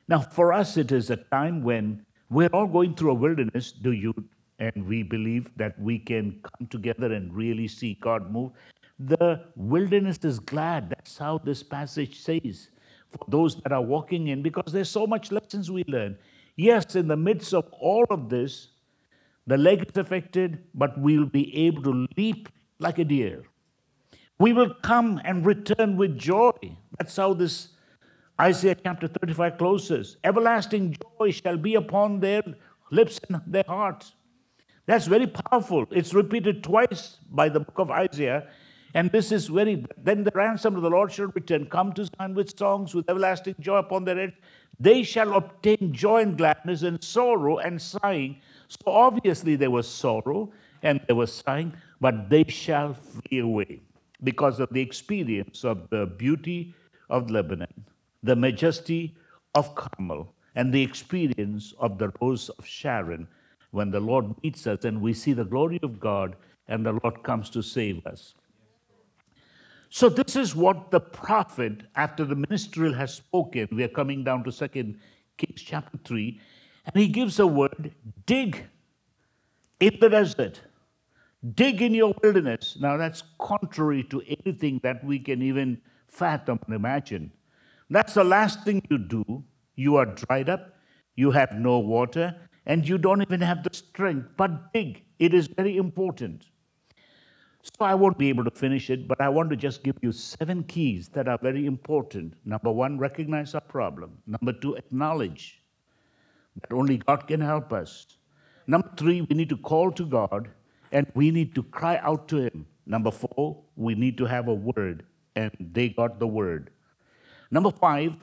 Now, 0.09 0.21
for 0.21 0.53
us, 0.53 0.77
it 0.77 0.91
is 0.93 1.11
a 1.11 1.17
time 1.17 1.63
when 1.63 2.05
we're 2.31 2.49
all 2.49 2.67
going 2.67 2.95
through 2.95 3.13
a 3.13 3.15
wilderness, 3.15 3.73
do 3.73 3.93
you? 3.93 4.13
And 4.59 4.87
we 4.87 5.03
believe 5.03 5.51
that 5.57 5.79
we 5.79 5.99
can 5.99 6.41
come 6.43 6.67
together 6.69 7.13
and 7.13 7.33
really 7.33 7.69
see 7.69 7.99
God 8.01 8.31
move. 8.33 8.53
The 8.99 9.45
wilderness 9.55 10.19
is 10.25 10.39
glad. 10.41 10.91
That's 10.91 11.19
how 11.19 11.39
this 11.39 11.63
passage 11.63 12.21
says 12.21 12.71
for 13.11 13.25
those 13.29 13.57
that 13.63 13.73
are 13.73 13.83
walking 13.83 14.29
in, 14.29 14.43
because 14.43 14.73
there's 14.73 14.89
so 14.89 15.07
much 15.07 15.31
lessons 15.31 15.71
we 15.71 15.85
learn. 15.87 16.17
Yes, 16.57 16.97
in 16.97 17.07
the 17.07 17.17
midst 17.17 17.53
of 17.53 17.67
all 17.73 18.07
of 18.11 18.31
this, 18.31 18.69
the 19.47 19.57
leg 19.57 19.87
is 19.89 19.97
affected, 19.97 20.65
but 20.75 20.99
we'll 20.99 21.27
be 21.27 21.57
able 21.67 21.83
to 21.83 22.07
leap 22.17 22.49
like 22.79 22.99
a 22.99 23.05
deer. 23.05 23.45
We 24.39 24.53
will 24.53 24.75
come 24.83 25.21
and 25.25 25.47
return 25.47 25.97
with 25.97 26.19
joy. 26.19 26.53
That's 26.99 27.17
how 27.17 27.33
this 27.35 27.69
Isaiah 28.41 28.77
chapter 28.83 29.09
35 29.09 29.57
closes. 29.57 30.17
Everlasting 30.25 30.97
joy 31.19 31.31
shall 31.31 31.57
be 31.57 31.75
upon 31.75 32.21
their 32.21 32.43
lips 32.91 33.19
and 33.29 33.41
their 33.47 33.65
hearts. 33.67 34.15
That's 34.85 35.07
very 35.07 35.27
powerful. 35.27 35.87
It's 35.91 36.13
repeated 36.13 36.63
twice 36.63 37.19
by 37.31 37.49
the 37.49 37.61
book 37.61 37.79
of 37.79 37.91
Isaiah. 37.91 38.49
And 38.95 39.11
this 39.11 39.33
is 39.33 39.49
very, 39.49 39.85
then 39.97 40.23
the 40.23 40.33
ransom 40.35 40.77
of 40.77 40.83
the 40.83 40.91
Lord 40.91 41.13
shall 41.13 41.27
return. 41.27 41.67
Come 41.67 41.93
to 41.95 42.05
Zion 42.05 42.35
with 42.35 42.57
songs, 42.57 42.95
with 42.95 43.09
everlasting 43.11 43.57
joy 43.59 43.79
upon 43.79 44.05
their 44.05 44.17
heads. 44.17 44.35
They 44.79 45.03
shall 45.03 45.35
obtain 45.35 45.93
joy 45.93 46.23
and 46.23 46.37
gladness 46.37 46.83
and 46.83 47.03
sorrow 47.03 47.59
and 47.59 47.81
sighing 47.81 48.41
so 48.69 48.81
obviously 48.87 49.57
there 49.57 49.71
was 49.71 49.89
sorrow 49.89 50.51
and 50.83 51.01
there 51.07 51.17
was 51.17 51.33
sighing, 51.33 51.75
but 52.01 52.29
they 52.29 52.45
shall 52.45 52.95
flee 52.95 53.39
away 53.39 53.81
because 54.25 54.61
of 54.61 54.69
the 54.71 54.81
experience 54.81 55.65
of 55.65 55.89
the 55.91 56.07
beauty 56.07 56.75
of 57.09 57.31
Lebanon, 57.31 57.85
the 58.23 58.35
majesty 58.35 59.15
of 59.55 59.75
Carmel, 59.75 60.35
and 60.55 60.73
the 60.73 60.83
experience 60.83 61.75
of 61.79 61.99
the 61.99 62.13
rose 62.21 62.49
of 62.49 62.67
Sharon 62.67 63.29
when 63.71 63.91
the 63.91 64.01
Lord 64.01 64.35
meets 64.43 64.67
us 64.67 64.85
and 64.85 65.01
we 65.01 65.13
see 65.13 65.33
the 65.33 65.45
glory 65.45 65.79
of 65.83 66.01
God 66.01 66.35
and 66.69 66.85
the 66.85 66.99
Lord 67.05 67.23
comes 67.23 67.51
to 67.51 67.63
save 67.63 68.05
us. 68.07 68.35
So, 69.97 70.11
this 70.11 70.37
is 70.37 70.55
what 70.55 70.91
the 70.91 71.01
prophet, 71.01 71.85
after 71.95 72.27
the 72.27 72.35
ministerial 72.35 72.93
has 72.93 73.15
spoken, 73.15 73.67
we 73.73 73.83
are 73.83 73.89
coming 73.89 74.25
down 74.25 74.45
to 74.45 74.53
Second 74.53 75.01
Kings 75.39 75.63
chapter 75.63 75.97
3, 76.05 76.39
and 76.85 77.03
he 77.03 77.09
gives 77.09 77.39
a 77.39 77.47
word 77.47 77.95
dig 78.27 78.63
in 79.81 79.97
the 79.99 80.11
desert, 80.11 80.61
dig 81.55 81.81
in 81.81 81.95
your 81.95 82.15
wilderness. 82.23 82.77
Now, 82.79 82.99
that's 82.99 83.23
contrary 83.39 84.05
to 84.11 84.21
anything 84.45 84.81
that 84.83 85.03
we 85.03 85.19
can 85.19 85.41
even 85.41 85.81
fathom 86.09 86.61
and 86.67 86.77
imagine. 86.77 87.33
That's 87.89 88.13
the 88.13 88.25
last 88.25 88.65
thing 88.65 88.83
you 88.91 88.99
do. 88.99 89.43
You 89.77 89.97
are 89.97 90.05
dried 90.05 90.51
up, 90.51 90.77
you 91.15 91.31
have 91.31 91.53
no 91.53 91.79
water, 91.79 92.37
and 92.67 92.87
you 92.87 92.99
don't 92.99 93.23
even 93.23 93.41
have 93.41 93.65
the 93.65 93.73
strength. 93.73 94.29
But 94.37 94.75
dig, 94.75 95.05
it 95.19 95.33
is 95.33 95.47
very 95.47 95.79
important. 95.79 96.45
So 97.67 97.85
I 97.85 97.95
won't 97.95 98.17
be 98.17 98.29
able 98.29 98.45
to 98.45 98.51
finish 98.51 98.91
it, 98.91 99.07
but 99.09 99.21
I 99.21 99.29
want 99.29 99.51
to 99.51 99.57
just 99.57 99.83
give 99.83 99.97
you 100.01 100.13
seven 100.13 100.63
keys 100.63 101.09
that 101.11 101.29
are 101.29 101.39
very 101.39 101.67
important. 101.67 102.35
Number 102.45 102.71
one, 102.71 102.97
recognize 102.97 103.55
our 103.55 103.61
problem. 103.61 104.19
Number 104.27 104.53
two, 104.53 104.75
acknowledge 104.75 105.61
that 106.61 106.73
only 106.73 106.99
God 106.99 107.27
can 107.27 107.41
help 107.41 107.73
us. 107.73 108.07
Number 108.67 108.91
three, 108.97 109.21
we 109.23 109.35
need 109.35 109.49
to 109.49 109.57
call 109.57 109.91
to 109.93 110.07
God 110.07 110.49
and 110.93 111.11
we 111.15 111.31
need 111.31 111.55
to 111.57 111.63
cry 111.65 111.99
out 112.03 112.29
to 112.29 112.37
Him. 112.37 112.67
Number 112.87 113.11
four, 113.11 113.63
we 113.75 113.95
need 113.95 114.17
to 114.19 114.25
have 114.27 114.49
a 114.49 114.55
word, 114.55 115.05
and 115.35 115.51
they 115.59 115.89
got 115.89 116.21
the 116.21 116.27
word. 116.27 116.71
Number 117.51 117.73
five, 117.73 118.17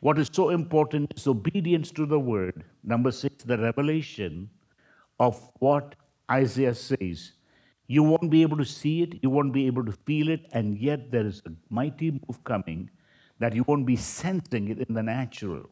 what 0.00 0.18
is 0.18 0.28
so 0.32 0.50
important 0.50 1.12
is 1.16 1.26
obedience 1.26 1.90
to 1.92 2.06
the 2.06 2.18
word. 2.18 2.64
Number 2.84 3.10
six, 3.10 3.42
the 3.42 3.58
revelation 3.58 4.48
of 5.18 5.50
what 5.58 5.96
Isaiah 6.30 6.74
says. 6.74 7.32
You 7.90 8.02
won't 8.02 8.30
be 8.30 8.42
able 8.42 8.58
to 8.58 8.66
see 8.66 9.02
it, 9.02 9.18
you 9.22 9.30
won't 9.30 9.52
be 9.52 9.66
able 9.66 9.82
to 9.84 9.92
feel 9.92 10.28
it, 10.28 10.46
and 10.52 10.76
yet 10.78 11.10
there 11.10 11.26
is 11.26 11.40
a 11.46 11.50
mighty 11.70 12.10
move 12.10 12.44
coming 12.44 12.90
that 13.38 13.54
you 13.54 13.64
won't 13.66 13.86
be 13.86 13.96
sensing 13.96 14.68
it 14.68 14.78
in 14.86 14.94
the 14.94 15.02
natural. 15.02 15.70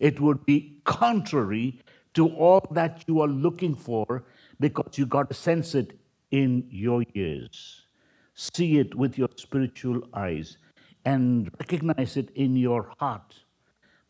It 0.00 0.18
would 0.18 0.44
be 0.44 0.80
contrary 0.84 1.80
to 2.14 2.28
all 2.30 2.66
that 2.72 3.04
you 3.06 3.20
are 3.20 3.28
looking 3.28 3.76
for 3.76 4.24
because 4.58 4.98
you 4.98 5.06
got 5.06 5.30
to 5.30 5.34
sense 5.34 5.76
it 5.76 5.98
in 6.32 6.66
your 6.68 7.04
ears. 7.14 7.82
See 8.34 8.78
it 8.78 8.96
with 8.96 9.16
your 9.16 9.28
spiritual 9.36 10.02
eyes 10.14 10.56
and 11.04 11.48
recognize 11.60 12.16
it 12.16 12.30
in 12.34 12.56
your 12.56 12.92
heart. 12.98 13.34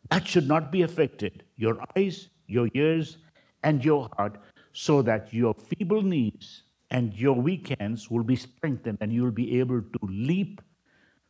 That 0.09 0.27
should 0.27 0.47
not 0.47 0.71
be 0.71 0.81
affected. 0.81 1.43
Your 1.55 1.77
eyes, 1.95 2.29
your 2.47 2.67
ears, 2.73 3.17
and 3.61 3.85
your 3.85 4.09
heart, 4.17 4.37
so 4.71 5.03
that 5.03 5.31
your 5.31 5.53
feeble 5.53 6.01
knees 6.01 6.63
and 6.93 7.13
your 7.15 7.33
weekends 7.35 8.09
will 8.09 8.23
be 8.23 8.35
strengthened 8.35 8.99
and 9.01 9.11
you'll 9.11 9.31
be 9.31 9.59
able 9.59 9.81
to 9.81 9.99
leap 10.03 10.61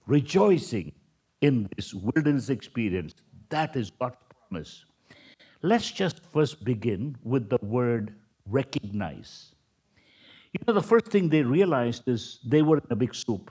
rejoicing 0.06 0.91
in 1.41 1.69
this 1.76 1.93
wilderness 1.93 2.49
experience. 2.49 3.13
That 3.49 3.76
is 3.76 3.89
God's 3.89 4.17
promise. 4.49 4.86
Let's 5.62 5.89
just 5.89 6.19
first 6.34 6.63
begin 6.65 7.17
with 7.23 7.49
the 7.49 7.60
word 7.62 8.13
recognize. 8.49 9.56
You 10.52 10.60
know, 10.67 10.73
the 10.73 10.84
first 10.84 11.08
thing 11.08 11.30
they 11.30 11.41
realized 11.41 12.04
is 12.08 12.39
they 12.45 12.62
were 12.62 12.78
in 12.78 12.88
a 12.91 12.95
big 12.95 13.15
soup. 13.15 13.49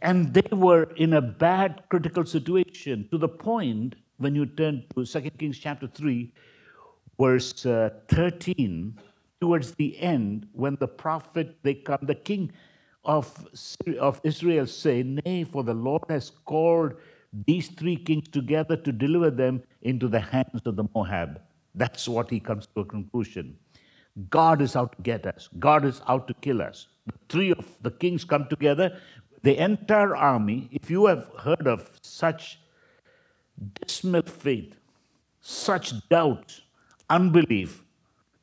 And 0.00 0.32
they 0.32 0.48
were 0.52 0.84
in 0.96 1.14
a 1.14 1.20
bad 1.20 1.82
critical 1.88 2.24
situation 2.24 3.08
to 3.10 3.18
the 3.18 3.28
point 3.28 3.96
when 4.18 4.34
you 4.34 4.46
turn 4.46 4.84
to 4.94 5.04
2 5.04 5.30
Kings 5.38 5.58
chapter 5.58 5.88
3, 5.88 6.32
verse 7.18 7.66
uh, 7.66 7.90
13, 8.08 8.96
towards 9.42 9.72
the 9.72 9.98
end, 9.98 10.46
when 10.52 10.76
the 10.76 10.86
prophet, 10.86 11.56
they 11.64 11.74
come, 11.74 11.98
the 12.02 12.14
king 12.14 12.52
of, 13.04 13.26
of 13.98 14.20
Israel 14.22 14.68
say, 14.68 15.02
Nay, 15.02 15.42
for 15.42 15.64
the 15.64 15.74
Lord 15.74 16.04
has 16.08 16.30
called 16.44 16.94
these 17.48 17.66
three 17.66 17.96
kings 17.96 18.28
together 18.28 18.76
to 18.76 18.92
deliver 18.92 19.30
them 19.30 19.64
into 19.80 20.06
the 20.06 20.20
hands 20.20 20.62
of 20.64 20.76
the 20.76 20.84
Moab. 20.94 21.40
That's 21.74 22.08
what 22.08 22.30
he 22.30 22.38
comes 22.38 22.68
to 22.68 22.82
a 22.82 22.84
conclusion. 22.84 23.56
God 24.30 24.62
is 24.62 24.76
out 24.76 24.94
to 24.96 25.02
get 25.02 25.26
us. 25.26 25.48
God 25.58 25.84
is 25.84 26.02
out 26.06 26.28
to 26.28 26.34
kill 26.34 26.62
us. 26.62 26.86
The 27.06 27.18
three 27.28 27.50
of 27.50 27.66
the 27.82 27.90
kings 27.90 28.24
come 28.24 28.46
together. 28.46 29.00
The 29.42 29.60
entire 29.60 30.14
army, 30.14 30.68
if 30.70 30.88
you 30.88 31.06
have 31.06 31.30
heard 31.40 31.66
of 31.66 31.90
such 32.00 32.60
dismal 33.80 34.22
faith, 34.22 34.76
such 35.40 36.08
doubt, 36.08 36.60
unbelief, 37.10 37.82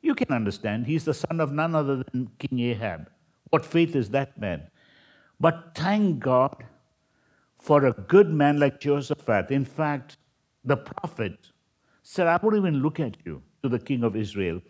you 0.02 0.14
can 0.14 0.32
understand. 0.32 0.86
He's 0.86 1.04
the 1.04 1.14
son 1.14 1.40
of 1.40 1.52
none 1.52 1.74
other 1.74 2.04
than 2.04 2.30
King 2.38 2.60
Ahab. 2.60 3.10
What 3.50 3.64
faith 3.64 3.96
is 3.96 4.10
that 4.10 4.38
man? 4.38 4.62
But 5.38 5.72
thank 5.74 6.20
God 6.20 6.64
for 7.58 7.86
a 7.86 7.92
good 7.92 8.30
man 8.30 8.58
like 8.58 8.80
Jehoshaphat. 8.80 9.50
In 9.50 9.64
fact, 9.64 10.16
the 10.64 10.76
prophet 10.76 11.50
said, 12.02 12.26
I 12.26 12.38
won't 12.42 12.56
even 12.56 12.82
look 12.82 13.00
at 13.00 13.16
you 13.24 13.42
to 13.62 13.68
the 13.68 13.78
king 13.78 14.04
of 14.04 14.16
Israel. 14.16 14.60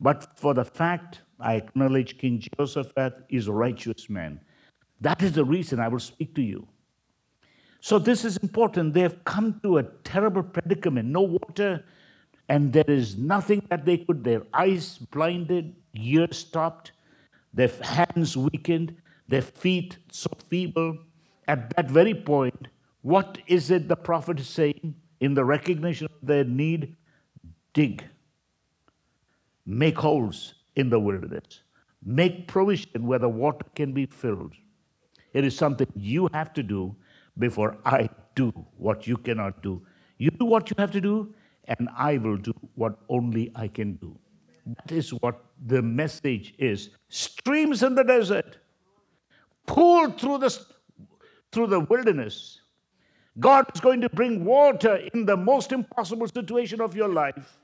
But 0.00 0.38
for 0.38 0.54
the 0.54 0.64
fact 0.64 1.22
I 1.40 1.54
acknowledge 1.54 2.18
King 2.18 2.40
Jehoshaphat 2.40 3.24
is 3.28 3.48
a 3.48 3.52
righteous 3.52 4.08
man. 4.08 4.40
That 5.00 5.22
is 5.22 5.32
the 5.32 5.44
reason 5.44 5.78
I 5.78 5.88
will 5.88 6.00
speak 6.00 6.34
to 6.34 6.42
you. 6.42 6.66
So 7.80 7.98
this 7.98 8.24
is 8.24 8.36
important. 8.38 8.94
They 8.94 9.02
have 9.02 9.22
come 9.24 9.60
to 9.62 9.78
a 9.78 9.84
terrible 10.04 10.42
predicament. 10.42 11.08
No 11.08 11.22
water, 11.22 11.84
and 12.48 12.72
there 12.72 12.88
is 12.88 13.16
nothing 13.16 13.62
that 13.70 13.84
they 13.84 13.98
could. 13.98 14.24
Their 14.24 14.42
eyes 14.52 14.98
blinded, 14.98 15.74
ears 15.94 16.38
stopped, 16.38 16.92
their 17.52 17.70
hands 17.82 18.36
weakened, 18.36 18.96
their 19.28 19.42
feet 19.42 19.98
so 20.10 20.30
feeble 20.48 20.98
at 21.48 21.74
that 21.74 21.90
very 21.90 22.14
point, 22.14 22.68
what 23.00 23.38
is 23.46 23.70
it 23.70 23.88
the 23.88 23.96
prophet 23.96 24.38
is 24.38 24.48
saying 24.48 24.94
in 25.20 25.34
the 25.34 25.44
recognition 25.44 26.06
of 26.06 26.26
their 26.26 26.44
need? 26.44 26.94
Dig. 27.72 28.04
Make 29.64 29.98
holes 29.98 30.54
in 30.76 30.90
the 30.90 31.00
wilderness. 31.00 31.62
Make 32.04 32.46
provision 32.46 33.06
where 33.06 33.18
the 33.18 33.28
water 33.28 33.66
can 33.74 33.92
be 33.92 34.06
filled. 34.06 34.52
It 35.32 35.44
is 35.44 35.56
something 35.56 35.86
you 35.96 36.28
have 36.32 36.52
to 36.54 36.62
do 36.62 36.94
before 37.38 37.78
I 37.84 38.10
do 38.34 38.52
what 38.76 39.06
you 39.06 39.16
cannot 39.16 39.62
do. 39.62 39.82
You 40.18 40.30
do 40.30 40.44
what 40.44 40.70
you 40.70 40.76
have 40.78 40.90
to 40.92 41.00
do, 41.00 41.34
and 41.68 41.88
I 41.96 42.18
will 42.18 42.36
do 42.36 42.52
what 42.74 42.98
only 43.08 43.52
I 43.54 43.68
can 43.68 43.94
do. 43.94 44.16
That 44.66 44.92
is 44.92 45.10
what 45.10 45.44
the 45.66 45.80
message 45.80 46.54
is. 46.58 46.90
Streams 47.08 47.82
in 47.82 47.94
the 47.94 48.04
desert, 48.04 48.58
pull 49.66 50.10
through 50.10 50.38
the 50.38 50.58
through 51.52 51.68
the 51.68 51.80
wilderness. 51.80 52.60
God 53.38 53.66
is 53.74 53.80
going 53.80 54.00
to 54.00 54.08
bring 54.10 54.44
water 54.44 54.96
in 55.14 55.24
the 55.24 55.36
most 55.36 55.72
impossible 55.72 56.26
situation 56.26 56.80
of 56.80 56.96
your 56.96 57.08
life. 57.08 57.58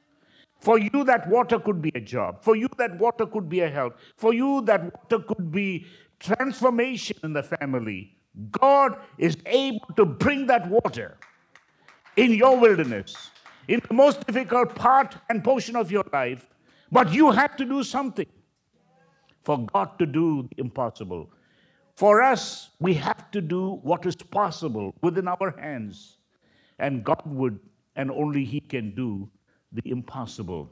For 0.61 0.79
you, 0.79 1.05
that 1.05 1.29
water 1.29 1.59
could 1.59 1.83
be 1.83 1.91
a 1.95 2.01
job. 2.01 2.43
For 2.43 2.57
you, 2.57 2.69
that 2.79 2.99
water 2.99 3.27
could 3.27 3.49
be 3.49 3.61
a 3.61 3.69
help. 3.69 3.99
For 4.17 4.33
you, 4.33 4.63
that 4.63 4.85
water 4.85 5.23
could 5.23 5.51
be 5.51 5.87
transformation 6.21 7.19
in 7.23 7.33
the 7.33 7.43
family. 7.43 8.17
God 8.51 8.97
is 9.19 9.37
able 9.47 9.87
to 9.97 10.05
bring 10.05 10.47
that 10.47 10.69
water 10.69 11.19
in 12.17 12.33
your 12.33 12.59
wilderness, 12.59 13.31
in 13.69 13.81
the 13.89 13.95
most 13.95 14.27
difficult 14.27 14.75
part 14.75 15.17
and 15.29 15.43
portion 15.43 15.77
of 15.77 15.91
your 15.91 16.05
life. 16.13 16.49
But 16.93 17.13
you 17.13 17.31
have 17.31 17.57
to 17.57 17.65
do 17.65 17.83
something 17.83 18.27
for 19.43 19.59
God 19.59 19.99
to 19.99 20.07
do 20.07 20.49
the 20.51 20.61
impossible. 20.61 21.31
For 21.97 22.23
us, 22.23 22.71
we 22.81 22.95
have 22.95 23.31
to 23.31 23.41
do 23.41 23.81
what 23.83 24.05
is 24.07 24.17
possible 24.17 24.95
within 25.01 25.29
our 25.29 25.55
hands. 25.59 26.17
And 26.79 27.05
God 27.05 27.23
would, 27.25 27.59
and 27.95 28.11
only 28.11 28.45
He 28.45 28.61
can 28.61 28.95
do 28.95 29.29
the 29.73 29.83
impossible. 29.91 30.71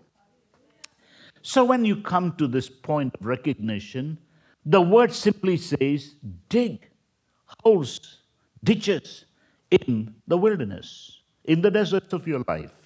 So 1.43 1.65
when 1.65 1.85
you 1.85 1.97
come 1.97 2.35
to 2.37 2.47
this 2.47 2.69
point 2.69 3.15
of 3.15 3.27
recognition, 3.27 4.19
the 4.65 4.81
word 4.81 5.13
simply 5.13 5.57
says 5.57 6.15
dig 6.49 6.89
holes, 7.63 8.23
ditches 8.63 9.25
in 9.71 10.15
the 10.27 10.37
wilderness, 10.37 11.21
in 11.45 11.61
the 11.61 11.71
deserts 11.71 12.13
of 12.13 12.27
your 12.27 12.45
life. 12.47 12.82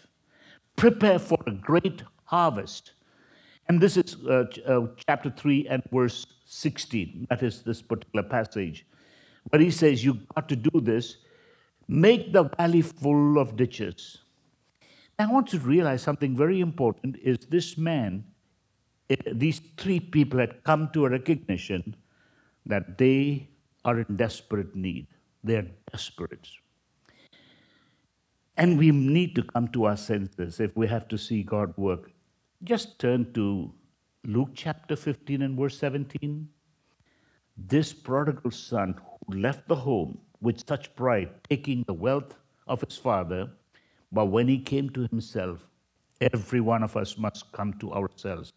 Prepare 0.76 1.18
for 1.18 1.38
a 1.46 1.50
great 1.50 2.02
harvest. 2.24 2.92
And 3.68 3.80
this 3.80 3.96
is 3.96 4.16
uh, 4.26 4.44
uh, 4.66 4.86
chapter 5.08 5.30
3 5.30 5.66
and 5.68 5.82
verse 5.92 6.26
16. 6.44 7.26
That 7.30 7.42
is 7.42 7.62
this 7.62 7.82
particular 7.82 8.22
passage. 8.22 8.86
But 9.50 9.60
he 9.60 9.70
says, 9.70 10.04
You've 10.04 10.28
got 10.34 10.48
to 10.48 10.56
do 10.56 10.80
this. 10.80 11.16
Make 11.88 12.32
the 12.32 12.44
valley 12.44 12.82
full 12.82 13.38
of 13.38 13.56
ditches. 13.56 14.18
Now, 15.18 15.28
I 15.28 15.32
want 15.32 15.52
you 15.52 15.58
to 15.58 15.64
realize 15.64 16.02
something 16.02 16.36
very 16.36 16.60
important 16.60 17.16
is 17.22 17.38
this 17.48 17.78
man, 17.78 18.24
eh, 19.08 19.16
these 19.32 19.60
three 19.76 20.00
people 20.00 20.38
had 20.38 20.62
come 20.64 20.90
to 20.92 21.06
a 21.06 21.10
recognition 21.10 21.96
that 22.66 22.98
they 22.98 23.48
are 23.84 24.00
in 24.00 24.16
desperate 24.16 24.74
need. 24.74 25.06
They 25.42 25.56
are 25.56 25.66
desperate. 25.92 26.48
And 28.56 28.78
we 28.78 28.90
need 28.90 29.34
to 29.34 29.42
come 29.42 29.68
to 29.68 29.84
our 29.84 29.96
senses 29.96 30.60
if 30.60 30.76
we 30.76 30.86
have 30.88 31.08
to 31.08 31.18
see 31.18 31.42
God 31.42 31.74
work 31.76 32.10
Just 32.64 32.98
turn 32.98 33.32
to 33.34 33.72
Luke 34.24 34.50
chapter 34.54 34.96
15 34.96 35.42
and 35.42 35.58
verse 35.58 35.78
17. 35.78 36.48
This 37.56 37.92
prodigal 37.92 38.50
son 38.50 38.94
who 39.26 39.38
left 39.38 39.68
the 39.68 39.74
home 39.74 40.18
with 40.40 40.66
such 40.66 40.94
pride, 40.96 41.30
taking 41.48 41.84
the 41.86 41.92
wealth 41.92 42.34
of 42.66 42.80
his 42.80 42.96
father, 42.96 43.50
but 44.10 44.26
when 44.26 44.48
he 44.48 44.58
came 44.58 44.88
to 44.90 45.06
himself, 45.10 45.66
every 46.20 46.60
one 46.60 46.82
of 46.82 46.96
us 46.96 47.18
must 47.18 47.52
come 47.52 47.74
to 47.74 47.92
ourselves. 47.92 48.52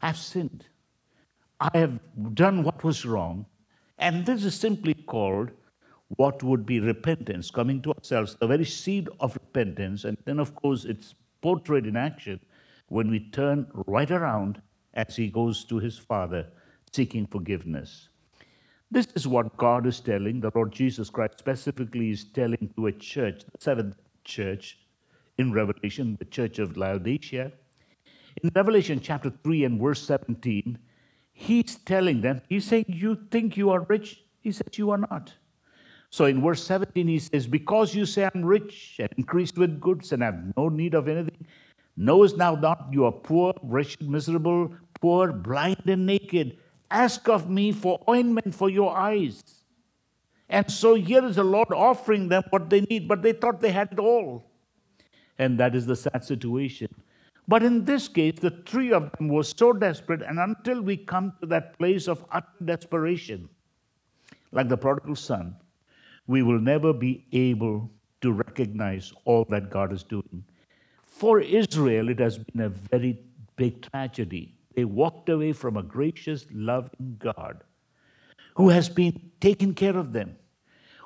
I've 0.00 0.16
sinned. 0.16 0.66
I 1.60 1.76
have 1.78 1.98
done 2.34 2.62
what 2.62 2.82
was 2.82 3.04
wrong. 3.04 3.46
And 3.98 4.26
this 4.26 4.44
is 4.44 4.54
simply 4.54 4.94
called 4.94 5.50
what 6.16 6.42
would 6.42 6.66
be 6.66 6.80
repentance, 6.80 7.50
coming 7.50 7.80
to 7.82 7.92
ourselves, 7.92 8.36
the 8.40 8.46
very 8.46 8.64
seed 8.64 9.08
of 9.20 9.34
repentance. 9.34 10.04
And 10.04 10.16
then, 10.24 10.38
of 10.38 10.54
course, 10.54 10.84
it's 10.84 11.14
portrayed 11.40 11.86
in 11.86 11.96
action 11.96 12.40
when 12.88 13.10
we 13.10 13.20
turn 13.30 13.66
right 13.86 14.10
around 14.10 14.60
as 14.94 15.16
he 15.16 15.28
goes 15.28 15.64
to 15.64 15.78
his 15.78 15.98
Father 15.98 16.46
seeking 16.92 17.26
forgiveness. 17.26 18.08
This 18.90 19.08
is 19.14 19.26
what 19.26 19.56
God 19.56 19.86
is 19.86 20.00
telling, 20.00 20.40
the 20.40 20.52
Lord 20.54 20.72
Jesus 20.72 21.08
Christ 21.08 21.38
specifically 21.38 22.10
is 22.10 22.24
telling 22.24 22.70
to 22.76 22.88
a 22.88 22.92
church, 22.92 23.44
the 23.44 23.58
seventh 23.58 23.96
church 24.24 24.78
in 25.38 25.52
Revelation, 25.52 26.16
the 26.18 26.26
church 26.26 26.58
of 26.58 26.76
Laodicea. 26.76 27.52
In 28.42 28.50
Revelation 28.54 29.00
chapter 29.00 29.32
3 29.42 29.64
and 29.64 29.80
verse 29.80 30.02
17, 30.02 30.78
he's 31.32 31.76
telling 31.76 32.20
them, 32.20 32.42
he's 32.50 32.66
saying, 32.66 32.84
You 32.88 33.18
think 33.30 33.56
you 33.56 33.70
are 33.70 33.80
rich? 33.80 34.24
He 34.40 34.52
says, 34.52 34.76
You 34.76 34.90
are 34.90 34.98
not. 34.98 35.32
So 36.12 36.26
in 36.26 36.42
verse 36.42 36.62
17, 36.64 37.08
he 37.08 37.18
says, 37.18 37.46
Because 37.46 37.94
you 37.94 38.04
say 38.04 38.28
I'm 38.32 38.44
rich 38.44 38.96
and 38.98 39.08
increased 39.16 39.56
with 39.56 39.80
goods 39.80 40.12
and 40.12 40.22
have 40.22 40.38
no 40.58 40.68
need 40.68 40.92
of 40.92 41.08
anything, 41.08 41.46
knowest 41.96 42.36
thou 42.36 42.54
not 42.54 42.88
you 42.92 43.06
are 43.06 43.12
poor, 43.12 43.54
wretched, 43.62 44.08
miserable, 44.08 44.74
poor, 45.00 45.32
blind, 45.32 45.82
and 45.86 46.04
naked? 46.04 46.58
Ask 46.90 47.30
of 47.30 47.48
me 47.48 47.72
for 47.72 47.98
ointment 48.06 48.54
for 48.54 48.68
your 48.68 48.94
eyes. 48.94 49.42
And 50.50 50.70
so 50.70 50.94
here 50.94 51.24
is 51.24 51.36
the 51.36 51.44
Lord 51.44 51.72
offering 51.72 52.28
them 52.28 52.42
what 52.50 52.68
they 52.68 52.82
need, 52.82 53.08
but 53.08 53.22
they 53.22 53.32
thought 53.32 53.62
they 53.62 53.72
had 53.72 53.88
it 53.92 53.98
all. 53.98 54.44
And 55.38 55.58
that 55.58 55.74
is 55.74 55.86
the 55.86 55.96
sad 55.96 56.22
situation. 56.22 56.94
But 57.48 57.62
in 57.62 57.86
this 57.86 58.06
case, 58.06 58.34
the 58.38 58.62
three 58.66 58.92
of 58.92 59.10
them 59.12 59.28
were 59.28 59.44
so 59.44 59.72
desperate, 59.72 60.20
and 60.20 60.38
until 60.38 60.82
we 60.82 60.98
come 60.98 61.32
to 61.40 61.46
that 61.46 61.78
place 61.78 62.06
of 62.06 62.22
utter 62.30 62.46
desperation, 62.62 63.48
like 64.52 64.68
the 64.68 64.76
prodigal 64.76 65.16
son, 65.16 65.56
we 66.26 66.42
will 66.42 66.60
never 66.60 66.92
be 66.92 67.26
able 67.32 67.90
to 68.20 68.32
recognize 68.32 69.12
all 69.24 69.44
that 69.50 69.70
God 69.70 69.92
is 69.92 70.02
doing. 70.02 70.44
For 71.04 71.40
Israel, 71.40 72.08
it 72.08 72.18
has 72.20 72.38
been 72.38 72.62
a 72.62 72.68
very 72.68 73.18
big 73.56 73.82
tragedy. 73.90 74.54
They 74.74 74.84
walked 74.84 75.28
away 75.28 75.52
from 75.52 75.76
a 75.76 75.82
gracious, 75.82 76.46
loving 76.52 77.16
God 77.18 77.62
who 78.54 78.68
has 78.68 78.88
been 78.88 79.30
taking 79.40 79.74
care 79.74 79.96
of 79.96 80.12
them, 80.12 80.36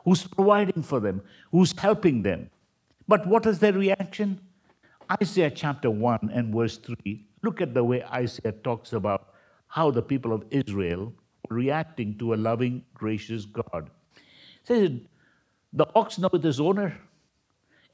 who's 0.05 0.25
providing 0.25 0.83
for 0.83 1.01
them, 1.01 1.23
who's 1.51 1.79
helping 1.79 2.23
them. 2.23 2.51
But 3.09 3.27
what 3.27 3.47
is 3.47 3.59
their 3.59 3.73
reaction? 3.73 4.41
Isaiah 5.23 5.51
chapter 5.51 5.91
1 5.91 6.31
and 6.33 6.55
verse 6.55 6.77
3. 6.79 7.25
Look 7.43 7.61
at 7.61 7.75
the 7.75 7.85
way 7.85 8.03
Isaiah 8.05 8.53
talks 8.53 8.93
about 8.93 9.35
how 9.69 9.91
the 9.91 10.03
people 10.03 10.33
of 10.33 10.45
Israel 10.51 11.13
were 11.49 11.57
reacting 11.57 12.19
to 12.19 12.35
a 12.35 12.37
loving, 12.37 12.85
gracious 12.95 13.45
God 13.45 13.91
says, 14.67 14.91
The 15.73 15.87
ox 15.95 16.19
knoweth 16.19 16.43
his 16.43 16.61
owner, 16.61 16.99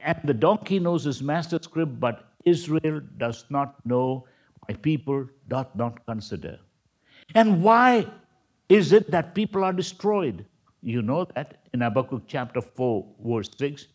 and 0.01 0.19
the 0.25 0.35
donkey 0.35 0.79
knows 0.79 1.05
his 1.05 1.23
master's 1.23 1.67
crib, 1.67 2.01
but 2.01 2.33
Israel 2.45 3.01
does 3.19 3.45
not 3.51 3.85
know, 3.87 4.27
my 4.69 4.75
people 4.75 5.27
doth 5.49 5.75
not 5.75 6.05
consider. 6.07 6.59
And 7.35 7.63
why 7.63 8.07
is 8.69 8.93
it 8.93 9.11
that 9.11 9.35
people 9.35 9.65
are 9.65 9.73
destroyed? 9.73 10.45
You 10.83 11.03
know 11.03 11.27
that 11.35 11.63
in 11.73 11.81
Habakkuk 11.81 12.25
chapter 12.27 12.61
4, 12.61 13.07
verse 13.25 13.51
6. 13.57 13.87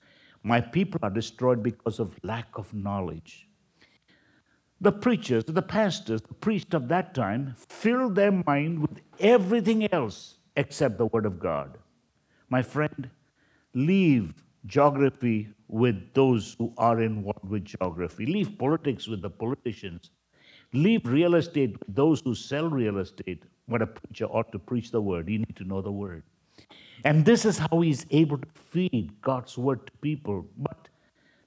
My 0.43 0.61
people 0.61 0.99
are 1.03 1.09
destroyed 1.09 1.61
because 1.61 1.99
of 1.99 2.17
lack 2.23 2.47
of 2.55 2.73
knowledge. 2.73 3.47
The 4.79 4.91
preachers, 4.91 5.43
the 5.43 5.61
pastors, 5.61 6.21
the 6.21 6.35
priests 6.35 6.73
of 6.73 6.87
that 6.87 7.13
time 7.13 7.55
filled 7.67 8.15
their 8.15 8.31
mind 8.31 8.79
with 8.79 9.01
everything 9.19 9.91
else 9.91 10.37
except 10.55 10.97
the 10.97 11.07
Word 11.07 11.25
of 11.25 11.39
God. 11.39 11.77
My 12.49 12.61
friend, 12.61 13.09
leave 13.73 14.33
geography 14.65 15.49
with 15.67 16.13
those 16.13 16.55
who 16.57 16.73
are 16.77 17.01
involved 17.01 17.49
with 17.49 17.65
geography. 17.65 18.25
Leave 18.25 18.57
politics 18.57 19.07
with 19.07 19.21
the 19.21 19.29
politicians. 19.29 20.11
Leave 20.73 21.05
real 21.05 21.35
estate 21.35 21.77
with 21.79 21.95
those 21.95 22.21
who 22.21 22.35
sell 22.35 22.69
real 22.69 22.99
estate. 22.99 23.43
What 23.67 23.81
a 23.81 23.87
preacher 23.87 24.25
ought 24.25 24.51
to 24.51 24.59
preach 24.59 24.91
the 24.91 25.01
word. 25.01 25.29
You 25.29 25.39
need 25.39 25.55
to 25.57 25.63
know 25.63 25.81
the 25.81 25.91
word. 25.91 26.23
And 27.03 27.25
this 27.25 27.45
is 27.45 27.57
how 27.57 27.81
he's 27.81 28.05
able 28.11 28.37
to 28.37 28.47
feed 28.53 29.21
God's 29.21 29.57
word 29.57 29.85
to 29.87 29.93
people. 30.01 30.45
But 30.57 30.87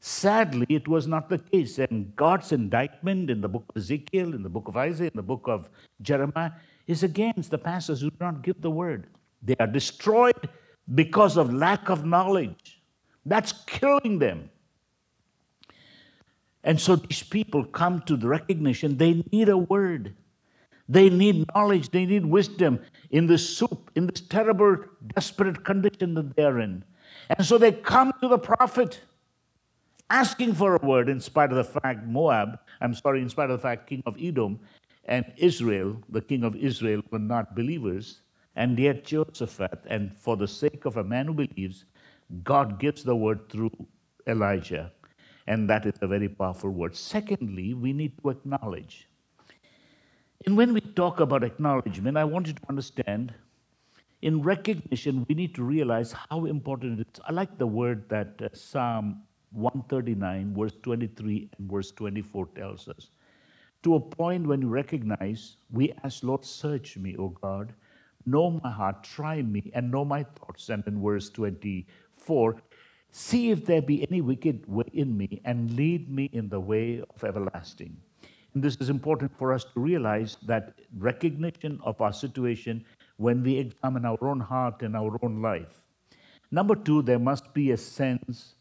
sadly, 0.00 0.66
it 0.68 0.86
was 0.86 1.06
not 1.06 1.28
the 1.28 1.38
case. 1.38 1.78
And 1.78 2.14
God's 2.16 2.52
indictment 2.52 3.30
in 3.30 3.40
the 3.40 3.48
book 3.48 3.64
of 3.68 3.76
Ezekiel, 3.76 4.34
in 4.34 4.42
the 4.42 4.48
book 4.48 4.68
of 4.68 4.76
Isaiah, 4.76 5.08
in 5.08 5.16
the 5.16 5.22
book 5.22 5.44
of 5.46 5.68
Jeremiah 6.02 6.52
is 6.86 7.02
against 7.02 7.50
the 7.50 7.58
pastors 7.58 8.00
who 8.00 8.10
do 8.10 8.16
not 8.20 8.42
give 8.42 8.60
the 8.60 8.70
word. 8.70 9.06
They 9.42 9.56
are 9.58 9.66
destroyed 9.66 10.48
because 10.94 11.36
of 11.36 11.52
lack 11.52 11.88
of 11.88 12.04
knowledge. 12.04 12.80
That's 13.24 13.52
killing 13.66 14.18
them. 14.18 14.50
And 16.62 16.80
so 16.80 16.96
these 16.96 17.22
people 17.22 17.64
come 17.64 18.02
to 18.02 18.16
the 18.16 18.28
recognition 18.28 18.96
they 18.96 19.24
need 19.32 19.48
a 19.48 19.56
word. 19.56 20.14
They 20.88 21.08
need 21.08 21.46
knowledge, 21.54 21.90
they 21.90 22.04
need 22.04 22.26
wisdom 22.26 22.80
in 23.10 23.28
this 23.28 23.48
soup, 23.48 23.92
in 23.94 24.08
this 24.08 24.20
terrible, 24.22 24.76
desperate 25.14 25.64
condition 25.64 26.14
that 26.14 26.34
they're 26.34 26.58
in. 26.58 26.84
And 27.28 27.46
so 27.46 27.58
they 27.58 27.70
come 27.70 28.12
to 28.20 28.26
the 28.26 28.38
prophet 28.38 29.00
asking 30.10 30.54
for 30.54 30.74
a 30.74 30.84
word, 30.84 31.08
in 31.08 31.20
spite 31.20 31.50
of 31.52 31.56
the 31.56 31.80
fact 31.80 32.04
Moab, 32.04 32.58
I'm 32.80 32.94
sorry, 32.94 33.22
in 33.22 33.28
spite 33.28 33.50
of 33.50 33.58
the 33.58 33.62
fact 33.62 33.88
King 33.88 34.02
of 34.04 34.16
Edom 34.20 34.58
and 35.04 35.24
Israel, 35.36 36.02
the 36.08 36.20
king 36.20 36.42
of 36.42 36.56
Israel, 36.56 37.02
were 37.10 37.20
not 37.20 37.54
believers. 37.54 38.22
And 38.60 38.78
yet, 38.78 39.04
Jehoshaphat, 39.04 39.86
and 39.86 40.14
for 40.14 40.36
the 40.36 40.46
sake 40.46 40.84
of 40.84 40.98
a 40.98 41.02
man 41.02 41.28
who 41.28 41.32
believes, 41.32 41.86
God 42.44 42.78
gives 42.78 43.02
the 43.02 43.16
word 43.16 43.48
through 43.48 43.70
Elisha. 44.26 44.92
And 45.46 45.66
that 45.70 45.86
is 45.86 45.94
a 46.02 46.06
very 46.06 46.28
powerful 46.28 46.68
word. 46.68 46.94
Secondly, 46.94 47.72
we 47.72 47.94
need 47.94 48.12
to 48.22 48.28
acknowledge. 48.28 49.08
And 50.44 50.58
when 50.58 50.74
we 50.74 50.82
talk 50.82 51.20
about 51.20 51.42
acknowledgement, 51.42 52.18
I 52.18 52.24
want 52.24 52.48
you 52.48 52.52
to 52.52 52.62
understand 52.68 53.32
in 54.20 54.42
recognition, 54.42 55.24
we 55.26 55.34
need 55.34 55.54
to 55.54 55.64
realize 55.64 56.14
how 56.28 56.44
important 56.44 57.00
it 57.00 57.08
is. 57.14 57.22
I 57.26 57.32
like 57.32 57.56
the 57.56 57.66
word 57.66 58.10
that 58.10 58.42
uh, 58.42 58.50
Psalm 58.52 59.22
139, 59.52 60.54
verse 60.54 60.74
23 60.82 61.48
and 61.56 61.70
verse 61.70 61.92
24 61.92 62.48
tells 62.54 62.88
us. 62.88 63.08
To 63.84 63.94
a 63.94 64.00
point 64.00 64.46
when 64.46 64.60
you 64.60 64.68
recognize, 64.68 65.56
we 65.72 65.94
ask, 66.04 66.22
Lord, 66.22 66.44
search 66.44 66.98
me, 66.98 67.16
O 67.16 67.28
God, 67.28 67.72
Know 68.30 68.60
my 68.62 68.70
heart, 68.70 69.02
try 69.02 69.42
me, 69.42 69.70
and 69.74 69.90
know 69.90 70.04
my 70.04 70.22
thoughts. 70.22 70.68
And 70.68 70.86
in 70.86 71.02
verse 71.02 71.30
24, 71.30 72.62
see 73.10 73.50
if 73.50 73.66
there 73.66 73.82
be 73.82 74.06
any 74.08 74.20
wicked 74.20 74.64
way 74.68 74.84
in 74.92 75.16
me, 75.16 75.40
and 75.44 75.72
lead 75.72 76.08
me 76.08 76.30
in 76.32 76.48
the 76.48 76.60
way 76.60 77.02
of 77.14 77.24
everlasting. 77.24 77.96
And 78.54 78.62
this 78.62 78.76
is 78.76 78.88
important 78.88 79.36
for 79.36 79.52
us 79.52 79.64
to 79.64 79.80
realize 79.80 80.36
that 80.46 80.74
recognition 80.98 81.80
of 81.82 82.00
our 82.00 82.12
situation 82.12 82.84
when 83.16 83.42
we 83.42 83.58
examine 83.58 84.04
our 84.04 84.22
own 84.22 84.40
heart 84.40 84.82
and 84.82 84.96
our 84.96 85.18
own 85.22 85.42
life. 85.42 85.82
Number 86.50 86.74
two, 86.74 87.02
there 87.02 87.18
must 87.18 87.52
be 87.54 87.70
a 87.70 87.76
sense 87.76 88.54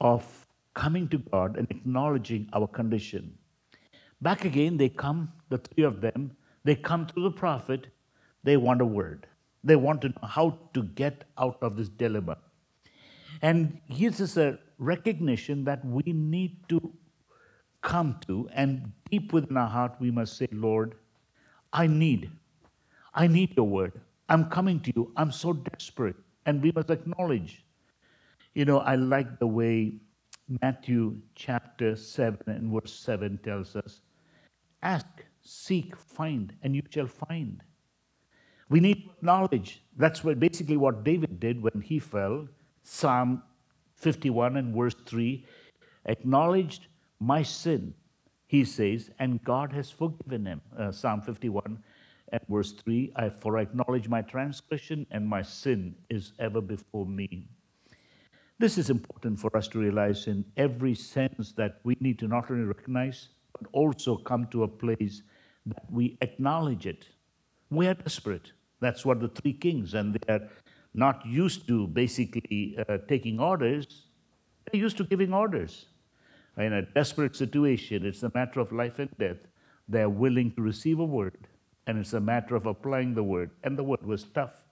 of 0.00 0.46
coming 0.74 1.08
to 1.08 1.18
God 1.18 1.56
and 1.56 1.70
acknowledging 1.70 2.48
our 2.52 2.66
condition. 2.66 3.36
Back 4.20 4.44
again, 4.44 4.76
they 4.76 4.88
come, 4.88 5.32
the 5.48 5.58
three 5.58 5.84
of 5.84 6.00
them, 6.00 6.32
they 6.64 6.74
come 6.74 7.06
to 7.06 7.22
the 7.22 7.30
prophet 7.30 7.88
they 8.44 8.56
want 8.56 8.80
a 8.80 8.86
word. 8.86 9.26
They 9.64 9.76
want 9.76 10.00
to 10.02 10.08
know 10.08 10.28
how 10.28 10.58
to 10.74 10.82
get 10.82 11.24
out 11.38 11.58
of 11.62 11.76
this 11.76 11.88
dilemma. 11.88 12.38
And 13.40 13.80
this 13.88 14.20
is 14.20 14.36
a 14.36 14.58
recognition 14.78 15.64
that 15.64 15.84
we 15.84 16.02
need 16.12 16.56
to 16.68 16.92
come 17.80 18.18
to, 18.26 18.48
and 18.52 18.92
deep 19.10 19.32
within 19.32 19.56
our 19.56 19.68
heart, 19.68 19.94
we 19.98 20.10
must 20.10 20.36
say, 20.36 20.48
Lord, 20.52 20.94
I 21.72 21.86
need, 21.86 22.30
I 23.14 23.26
need 23.26 23.56
your 23.56 23.66
word. 23.66 24.00
I'm 24.28 24.48
coming 24.48 24.80
to 24.80 24.92
you. 24.94 25.12
I'm 25.16 25.32
so 25.32 25.52
desperate. 25.52 26.16
And 26.46 26.62
we 26.62 26.72
must 26.72 26.90
acknowledge. 26.90 27.64
You 28.54 28.64
know, 28.64 28.78
I 28.78 28.94
like 28.96 29.38
the 29.38 29.46
way 29.46 29.94
Matthew 30.60 31.16
chapter 31.34 31.96
7 31.96 32.38
and 32.46 32.72
verse 32.72 32.94
7 32.94 33.38
tells 33.42 33.74
us 33.76 34.00
ask, 34.82 35.06
seek, 35.42 35.96
find, 35.96 36.52
and 36.62 36.74
you 36.74 36.82
shall 36.90 37.06
find. 37.06 37.62
We 38.72 38.80
need 38.80 39.10
knowledge. 39.20 39.82
That's 39.98 40.24
what, 40.24 40.40
basically 40.40 40.78
what 40.78 41.04
David 41.04 41.38
did 41.38 41.62
when 41.62 41.82
he 41.82 41.98
fell. 41.98 42.48
Psalm 42.84 43.42
51 43.96 44.56
and 44.56 44.74
verse 44.74 44.94
3 45.04 45.44
acknowledged 46.06 46.86
my 47.20 47.42
sin. 47.42 47.92
he 48.46 48.64
says, 48.64 49.10
and 49.18 49.44
God 49.44 49.72
has 49.74 49.90
forgiven 49.90 50.46
him. 50.46 50.62
Uh, 50.78 50.90
Psalm 50.90 51.20
51 51.20 51.78
at 52.32 52.48
verse 52.48 52.72
3 52.72 53.12
I, 53.16 53.28
For 53.28 53.58
I 53.58 53.62
acknowledge 53.62 54.08
my 54.08 54.22
transgression, 54.22 55.06
and 55.10 55.28
my 55.28 55.42
sin 55.42 55.94
is 56.08 56.32
ever 56.38 56.62
before 56.62 57.04
me. 57.04 57.48
This 58.58 58.78
is 58.78 58.88
important 58.88 59.38
for 59.38 59.54
us 59.54 59.68
to 59.68 59.80
realize 59.80 60.26
in 60.28 60.46
every 60.56 60.94
sense 60.94 61.52
that 61.52 61.80
we 61.84 61.94
need 62.00 62.18
to 62.20 62.26
not 62.26 62.50
only 62.50 62.64
recognize, 62.64 63.28
but 63.52 63.68
also 63.72 64.16
come 64.16 64.46
to 64.46 64.62
a 64.62 64.68
place 64.68 65.20
that 65.66 65.84
we 65.90 66.16
acknowledge 66.22 66.86
it. 66.86 67.04
We 67.68 67.86
are 67.86 67.94
desperate. 67.94 68.52
That's 68.82 69.06
what 69.06 69.20
the 69.20 69.28
three 69.28 69.52
kings, 69.52 69.94
and 69.94 70.14
they 70.14 70.32
are 70.34 70.48
not 70.92 71.24
used 71.24 71.68
to 71.68 71.86
basically 71.86 72.76
uh, 72.88 72.98
taking 73.08 73.38
orders, 73.38 73.86
they're 74.64 74.80
used 74.80 74.96
to 74.96 75.04
giving 75.04 75.32
orders. 75.32 75.86
In 76.58 76.72
a 76.72 76.82
desperate 76.82 77.36
situation, 77.36 78.04
it's 78.04 78.24
a 78.24 78.32
matter 78.34 78.58
of 78.58 78.72
life 78.72 78.98
and 78.98 79.08
death. 79.18 79.38
They're 79.88 80.10
willing 80.10 80.52
to 80.56 80.62
receive 80.62 80.98
a 80.98 81.04
word, 81.04 81.46
and 81.86 81.96
it's 81.98 82.12
a 82.12 82.20
matter 82.20 82.56
of 82.56 82.66
applying 82.66 83.14
the 83.14 83.22
word. 83.22 83.50
And 83.62 83.78
the 83.78 83.84
word 83.84 84.04
was 84.04 84.24
tough. 84.24 84.64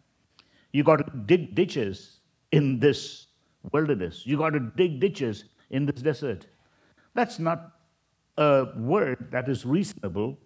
You 0.73 0.83
got 0.83 0.97
to 0.97 1.17
dig 1.27 1.55
ditches 1.55 2.19
in 2.51 2.81
this 2.81 3.29
wilderness, 3.73 4.27
you 4.27 4.37
got 4.39 4.51
to 4.51 4.61
dig 4.61 4.99
ditches 4.99 5.45
in 5.71 5.87
this 5.87 6.03
desert. 6.03 6.47
That's 7.15 7.39
not 7.39 7.77
a 8.37 8.67
word 8.77 9.29
that 9.31 9.49
is 9.49 9.65
reasonable, 9.65 10.37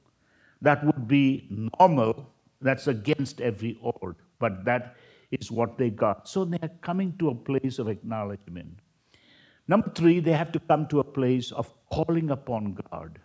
that 0.60 0.84
would 0.84 1.08
be 1.08 1.48
normal, 1.78 2.33
that's 2.64 2.88
against 2.88 3.40
every 3.40 3.78
order, 3.80 4.16
but 4.38 4.64
that 4.64 4.96
is 5.30 5.50
what 5.50 5.76
they 5.78 5.90
got. 5.90 6.28
So 6.28 6.44
they 6.44 6.58
are 6.62 6.70
coming 6.80 7.14
to 7.18 7.28
a 7.28 7.34
place 7.34 7.78
of 7.78 7.88
acknowledgement. 7.88 8.80
Number 9.68 9.90
three, 9.90 10.18
they 10.20 10.32
have 10.32 10.50
to 10.52 10.60
come 10.60 10.86
to 10.88 11.00
a 11.00 11.04
place 11.04 11.52
of 11.52 11.72
calling 11.90 12.30
upon 12.30 12.76
God. 12.90 13.20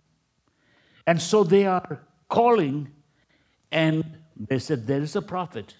And 1.06 1.20
so 1.20 1.42
they 1.42 1.66
are 1.66 2.00
calling, 2.28 2.88
and 3.72 4.04
they 4.36 4.58
said, 4.58 4.86
There 4.86 5.02
is 5.02 5.16
a 5.16 5.22
prophet 5.22 5.74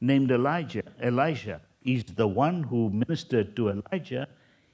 named 0.00 0.30
Elisha. 0.30 0.82
Elisha 1.00 1.60
is 1.82 2.04
the 2.04 2.26
one 2.28 2.62
who 2.64 2.90
ministered 2.90 3.56
to 3.56 3.70
Elijah. 3.70 4.28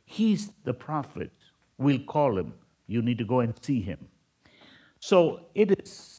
He's 0.04 0.50
the 0.64 0.74
prophet. 0.74 1.30
We'll 1.76 2.00
call 2.00 2.36
him. 2.36 2.54
You 2.86 3.02
need 3.02 3.18
to 3.18 3.24
go 3.24 3.40
and 3.40 3.54
see 3.62 3.80
him. 3.80 4.08
So 5.00 5.46
it 5.54 5.78
is 5.80 6.17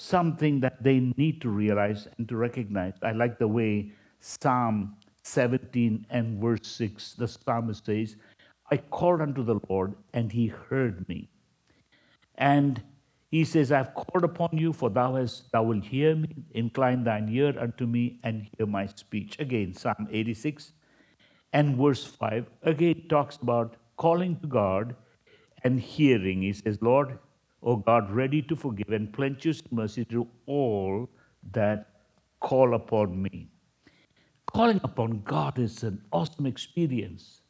something 0.00 0.60
that 0.60 0.82
they 0.82 1.12
need 1.16 1.42
to 1.42 1.50
realize 1.50 2.08
and 2.16 2.26
to 2.28 2.36
recognize. 2.36 2.94
I 3.02 3.12
like 3.12 3.38
the 3.38 3.48
way 3.48 3.92
Psalm 4.20 4.96
17 5.24 6.06
and 6.08 6.40
verse 6.40 6.66
6, 6.66 7.14
the 7.14 7.28
psalmist 7.28 7.84
says, 7.84 8.16
I 8.70 8.78
called 8.78 9.20
unto 9.20 9.44
the 9.44 9.60
Lord, 9.68 9.94
and 10.14 10.32
he 10.32 10.46
heard 10.46 11.06
me. 11.08 11.28
And 12.36 12.82
he 13.30 13.44
says, 13.44 13.70
I've 13.70 13.94
called 13.94 14.24
upon 14.24 14.56
you, 14.56 14.72
for 14.72 14.88
thou 14.88 15.16
hast 15.16 15.52
thou 15.52 15.64
wilt 15.64 15.84
hear 15.84 16.14
me. 16.16 16.34
Incline 16.52 17.04
thine 17.04 17.28
ear 17.28 17.54
unto 17.58 17.86
me 17.86 18.18
and 18.22 18.48
hear 18.56 18.66
my 18.66 18.86
speech. 18.86 19.36
Again, 19.38 19.74
Psalm 19.74 20.08
86 20.10 20.72
and 21.52 21.76
verse 21.76 22.04
5 22.04 22.46
again 22.62 23.02
talks 23.08 23.36
about 23.36 23.76
calling 23.96 24.38
to 24.40 24.46
God 24.46 24.96
and 25.62 25.78
hearing. 25.78 26.42
He 26.42 26.54
says, 26.54 26.78
Lord, 26.80 27.18
O 27.62 27.76
God, 27.76 28.10
ready 28.10 28.40
to 28.42 28.56
forgive 28.56 28.90
and 28.90 29.12
plenteous 29.12 29.62
mercy 29.70 30.04
to 30.06 30.26
all 30.46 31.08
that 31.52 31.88
call 32.40 32.74
upon 32.74 33.22
me. 33.22 33.48
Calling 34.46 34.80
upon 34.82 35.22
God 35.22 35.58
is 35.58 35.82
an 35.82 36.02
awesome 36.12 36.46
experience. 36.46 37.42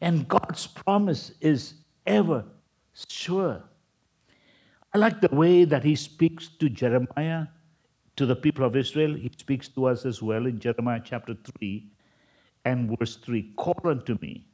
And 0.00 0.28
God's 0.28 0.66
promise 0.66 1.32
is 1.40 1.74
ever 2.06 2.44
sure. 3.08 3.62
I 4.94 4.98
like 4.98 5.20
the 5.20 5.34
way 5.34 5.64
that 5.64 5.84
he 5.84 5.96
speaks 5.96 6.48
to 6.60 6.68
Jeremiah, 6.68 7.46
to 8.16 8.26
the 8.26 8.36
people 8.36 8.64
of 8.64 8.76
Israel. 8.76 9.14
He 9.14 9.30
speaks 9.36 9.68
to 9.68 9.86
us 9.86 10.04
as 10.06 10.22
well 10.22 10.46
in 10.46 10.60
Jeremiah 10.60 11.00
chapter 11.04 11.36
3 11.58 11.90
and 12.64 12.96
verse 12.98 13.16
3 13.16 13.54
Call 13.56 13.80
unto 13.84 14.16
me, 14.20 14.46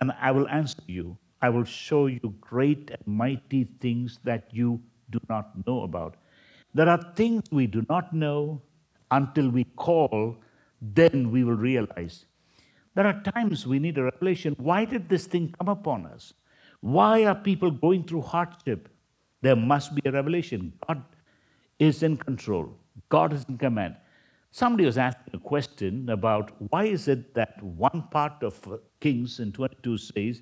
and 0.00 0.12
I 0.20 0.30
will 0.32 0.48
answer 0.48 0.82
you. 0.86 1.16
I 1.42 1.48
will 1.50 1.64
show 1.64 2.06
you 2.06 2.34
great 2.40 2.90
and 2.90 3.06
mighty 3.06 3.64
things 3.80 4.18
that 4.24 4.48
you 4.52 4.80
do 5.10 5.18
not 5.28 5.66
know 5.66 5.82
about. 5.82 6.16
There 6.74 6.88
are 6.88 7.12
things 7.14 7.44
we 7.50 7.66
do 7.66 7.84
not 7.88 8.12
know 8.12 8.62
until 9.10 9.48
we 9.50 9.64
call 9.76 10.36
then 10.80 11.30
we 11.30 11.44
will 11.44 11.56
realize. 11.56 12.26
There 12.94 13.06
are 13.06 13.20
times 13.34 13.66
we 13.66 13.78
need 13.78 13.98
a 13.98 14.04
revelation. 14.04 14.54
Why 14.58 14.84
did 14.84 15.08
this 15.08 15.26
thing 15.26 15.54
come 15.58 15.68
upon 15.68 16.06
us? 16.06 16.34
Why 16.80 17.24
are 17.24 17.34
people 17.34 17.70
going 17.70 18.04
through 18.04 18.22
hardship? 18.22 18.88
There 19.42 19.56
must 19.56 19.94
be 19.94 20.02
a 20.06 20.12
revelation. 20.12 20.72
God 20.86 21.02
is 21.78 22.02
in 22.02 22.16
control, 22.16 22.74
God 23.08 23.32
is 23.32 23.44
in 23.48 23.58
command. 23.58 23.96
Somebody 24.50 24.86
was 24.86 24.96
asking 24.96 25.34
a 25.34 25.38
question 25.38 26.08
about 26.08 26.50
why 26.70 26.84
is 26.84 27.08
it 27.08 27.34
that 27.34 27.62
one 27.62 28.04
part 28.10 28.42
of 28.42 28.80
Kings 29.00 29.40
in 29.40 29.52
22 29.52 29.98
says 29.98 30.40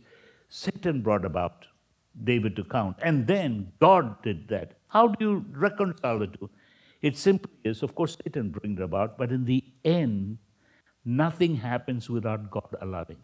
Satan 0.56 1.00
brought 1.02 1.24
about 1.24 1.66
David 2.22 2.54
to 2.54 2.62
count, 2.62 2.96
and 3.02 3.26
then 3.26 3.72
God 3.80 4.22
did 4.22 4.46
that. 4.48 4.78
How 4.86 5.08
do 5.08 5.24
you 5.24 5.44
reconcile 5.50 6.20
the 6.20 6.28
two? 6.28 6.48
It 7.02 7.18
simply 7.18 7.50
is, 7.64 7.82
of 7.82 7.96
course, 7.96 8.16
Satan 8.24 8.50
brings 8.50 8.78
it 8.78 8.84
about, 8.84 9.18
but 9.18 9.32
in 9.32 9.44
the 9.44 9.64
end, 9.84 10.38
nothing 11.04 11.56
happens 11.56 12.08
without 12.08 12.52
God 12.52 12.76
allowing. 12.80 13.18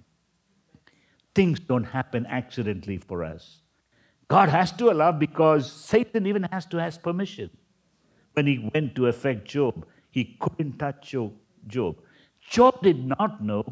Things 1.33 1.61
don't 1.61 1.85
happen 1.85 2.26
accidentally 2.26 2.99
for 2.99 3.22
us. 3.22 3.61
God 4.26 4.49
has 4.49 4.72
to 4.72 4.91
allow 4.91 5.12
because 5.12 5.70
Satan 5.70 6.26
even 6.26 6.43
has 6.51 6.66
to 6.66 6.81
ask 6.81 7.01
permission. 7.01 7.49
When 8.33 8.49
he 8.49 8.68
went 8.74 8.97
to 8.97 9.07
affect 9.07 9.47
Job, 9.47 9.87
he 10.11 10.37
couldn't 10.41 10.81
touch 10.81 11.14
Job. 11.68 11.97
Job 12.41 12.83
did 12.83 13.05
not 13.07 13.41
know 13.41 13.64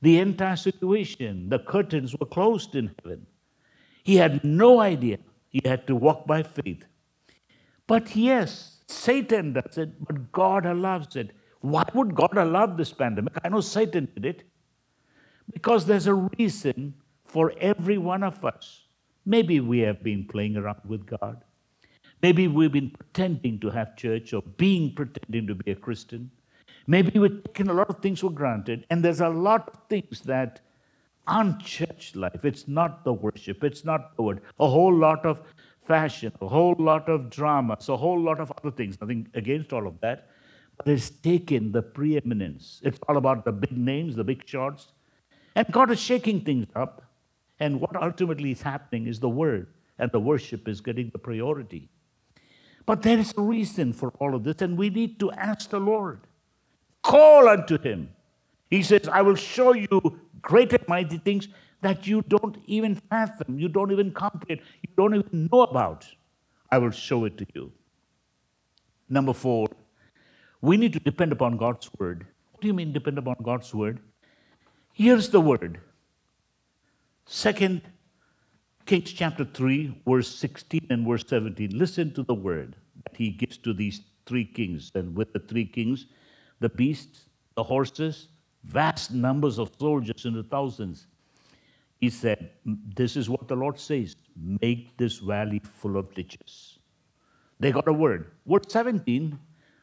the 0.00 0.18
entire 0.18 0.56
situation. 0.56 1.48
The 1.48 1.58
curtains 1.58 2.14
were 2.18 2.26
closed 2.26 2.74
in 2.74 2.94
heaven. 3.02 3.26
He 4.04 4.16
had 4.16 4.42
no 4.44 4.80
idea. 4.80 5.18
He 5.50 5.60
had 5.64 5.86
to 5.86 5.96
walk 5.96 6.26
by 6.26 6.42
faith. 6.42 6.84
But 7.86 8.14
yes, 8.14 8.80
Satan 8.86 9.54
does 9.54 9.78
it, 9.78 9.90
but 10.04 10.30
God 10.32 10.66
allows 10.66 11.16
it. 11.16 11.30
Why 11.60 11.84
would 11.94 12.14
God 12.14 12.36
allow 12.36 12.66
this 12.66 12.92
pandemic? 12.92 13.34
I 13.42 13.48
know 13.48 13.60
Satan 13.60 14.08
did 14.14 14.24
it. 14.24 14.42
Because 15.50 15.86
there's 15.86 16.06
a 16.06 16.14
reason 16.14 16.94
for 17.24 17.54
every 17.58 17.98
one 17.98 18.22
of 18.22 18.44
us. 18.44 18.84
Maybe 19.24 19.60
we 19.60 19.80
have 19.80 20.02
been 20.02 20.26
playing 20.26 20.56
around 20.56 20.80
with 20.84 21.06
God. 21.06 21.42
Maybe 22.22 22.48
we've 22.48 22.72
been 22.72 22.90
pretending 22.90 23.60
to 23.60 23.70
have 23.70 23.96
church 23.96 24.32
or 24.32 24.42
being 24.42 24.94
pretending 24.94 25.46
to 25.46 25.54
be 25.54 25.70
a 25.70 25.74
Christian. 25.74 26.30
Maybe 26.90 27.18
we've 27.18 27.44
taken 27.44 27.68
a 27.68 27.74
lot 27.74 27.90
of 27.90 27.98
things 27.98 28.20
for 28.20 28.30
granted, 28.30 28.86
and 28.88 29.04
there's 29.04 29.20
a 29.20 29.28
lot 29.28 29.68
of 29.68 29.78
things 29.90 30.22
that 30.22 30.62
aren't 31.26 31.60
church 31.60 32.16
life. 32.16 32.42
It's 32.46 32.66
not 32.66 33.04
the 33.04 33.12
worship, 33.12 33.62
it's 33.62 33.84
not 33.84 34.16
the 34.16 34.22
word. 34.22 34.40
A 34.58 34.66
whole 34.66 34.94
lot 34.94 35.26
of 35.26 35.42
fashion, 35.86 36.32
a 36.40 36.48
whole 36.48 36.74
lot 36.78 37.06
of 37.10 37.28
dramas, 37.28 37.90
a 37.90 37.96
whole 37.96 38.18
lot 38.18 38.40
of 38.40 38.50
other 38.56 38.70
things. 38.70 38.98
Nothing 39.02 39.28
against 39.34 39.74
all 39.74 39.86
of 39.86 40.00
that. 40.00 40.30
But 40.78 40.88
it's 40.88 41.10
taken 41.10 41.72
the 41.72 41.82
preeminence. 41.82 42.80
It's 42.82 42.98
all 43.06 43.18
about 43.18 43.44
the 43.44 43.52
big 43.52 43.76
names, 43.76 44.16
the 44.16 44.24
big 44.24 44.48
shots. 44.48 44.92
And 45.56 45.66
God 45.70 45.90
is 45.90 46.00
shaking 46.00 46.40
things 46.40 46.68
up. 46.74 47.02
And 47.60 47.82
what 47.82 47.96
ultimately 47.96 48.52
is 48.52 48.62
happening 48.62 49.06
is 49.06 49.20
the 49.20 49.28
word, 49.28 49.66
and 49.98 50.10
the 50.10 50.20
worship 50.20 50.68
is 50.68 50.80
getting 50.80 51.10
the 51.10 51.18
priority. 51.18 51.90
But 52.86 53.02
there 53.02 53.18
is 53.18 53.34
a 53.36 53.42
reason 53.42 53.92
for 53.92 54.10
all 54.20 54.34
of 54.34 54.44
this, 54.44 54.62
and 54.62 54.78
we 54.78 54.88
need 54.88 55.20
to 55.20 55.30
ask 55.32 55.68
the 55.68 55.80
Lord. 55.80 56.20
Call 57.08 57.48
unto 57.48 57.78
him. 57.78 58.10
He 58.70 58.82
says, 58.82 59.08
I 59.08 59.22
will 59.22 59.34
show 59.34 59.72
you 59.72 60.20
great 60.42 60.74
and 60.74 60.86
mighty 60.88 61.16
things 61.16 61.48
that 61.80 62.06
you 62.06 62.20
don't 62.28 62.58
even 62.66 62.96
fathom, 62.96 63.58
you 63.58 63.68
don't 63.68 63.90
even 63.90 64.10
comprehend, 64.10 64.60
you 64.82 64.90
don't 64.94 65.14
even 65.14 65.48
know 65.50 65.62
about. 65.62 66.06
I 66.70 66.76
will 66.76 66.90
show 66.90 67.24
it 67.24 67.38
to 67.38 67.46
you. 67.54 67.72
Number 69.08 69.32
four, 69.32 69.68
we 70.60 70.76
need 70.76 70.92
to 70.92 71.00
depend 71.00 71.32
upon 71.32 71.56
God's 71.56 71.88
word. 71.98 72.26
What 72.52 72.60
do 72.60 72.66
you 72.66 72.74
mean 72.74 72.92
depend 72.92 73.16
upon 73.16 73.36
God's 73.42 73.72
word? 73.72 74.00
Here's 74.92 75.30
the 75.30 75.40
word. 75.40 75.80
Second 77.24 77.80
Kings 78.84 79.12
chapter 79.12 79.46
3, 79.46 80.02
verse 80.06 80.28
16 80.34 80.88
and 80.90 81.06
verse 81.06 81.24
17. 81.26 81.70
Listen 81.78 82.12
to 82.12 82.22
the 82.22 82.34
word 82.34 82.76
that 83.04 83.16
he 83.16 83.30
gives 83.30 83.56
to 83.58 83.72
these 83.72 84.02
three 84.26 84.44
kings. 84.44 84.92
And 84.94 85.16
with 85.16 85.32
the 85.32 85.38
three 85.38 85.64
kings, 85.64 86.06
the 86.60 86.68
beasts, 86.68 87.26
the 87.54 87.62
horses, 87.62 88.28
vast 88.64 89.12
numbers 89.12 89.58
of 89.58 89.70
soldiers 89.78 90.24
in 90.24 90.34
the 90.34 90.42
thousands 90.42 91.06
he 92.00 92.10
said, 92.10 92.50
This 92.64 93.16
is 93.16 93.28
what 93.28 93.48
the 93.48 93.56
Lord 93.56 93.78
says 93.78 94.16
make 94.36 94.96
this 94.96 95.18
valley 95.18 95.60
full 95.64 95.96
of 95.96 96.14
ditches. 96.14 96.78
They 97.58 97.72
got 97.72 97.88
a 97.88 97.92
word. 97.92 98.30
Word 98.46 98.70
17, 98.70 99.36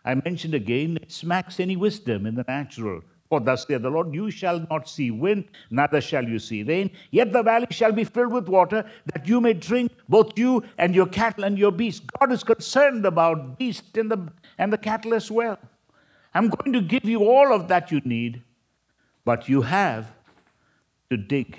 I 0.06 0.16
mentioned 0.16 0.54
again, 0.54 0.98
it 1.02 1.12
smacks 1.12 1.60
any 1.60 1.76
wisdom 1.76 2.26
in 2.26 2.36
the 2.36 2.46
natural. 2.48 3.02
For 3.28 3.40
thus 3.40 3.66
saith 3.66 3.82
the 3.82 3.90
Lord, 3.90 4.14
you 4.14 4.30
shall 4.30 4.66
not 4.70 4.88
see 4.88 5.10
wind, 5.12 5.46
neither 5.72 6.00
shall 6.00 6.24
you 6.24 6.38
see 6.38 6.62
rain, 6.64 6.92
yet 7.10 7.34
the 7.34 7.42
valley 7.42 7.68
shall 7.72 7.92
be 7.92 8.04
filled 8.04 8.32
with 8.32 8.48
water, 8.48 8.86
that 9.08 9.28
you 9.28 9.42
may 9.42 9.54
drink, 9.54 9.92
both 10.08 10.38
you 10.38 10.64
and 10.78 10.96
your 10.96 11.08
cattle 11.08 11.44
and 11.44 11.58
your 11.58 11.72
beasts. 11.72 12.06
God 12.20 12.32
is 12.32 12.44
concerned 12.44 13.06
about 13.06 13.58
beasts 13.58 13.98
and 13.98 14.12
the, 14.12 14.32
and 14.60 14.72
the 14.72 14.78
cattle 14.78 15.16
as 15.16 15.32
well. 15.32 15.58
I'm 16.36 16.50
going 16.50 16.74
to 16.74 16.82
give 16.82 17.06
you 17.06 17.24
all 17.24 17.54
of 17.54 17.70
that 17.70 17.92
you 17.92 18.02
need, 18.04 18.44
but 19.24 19.48
you 19.48 19.62
have 19.62 20.12
to 21.10 21.16
dig 21.16 21.58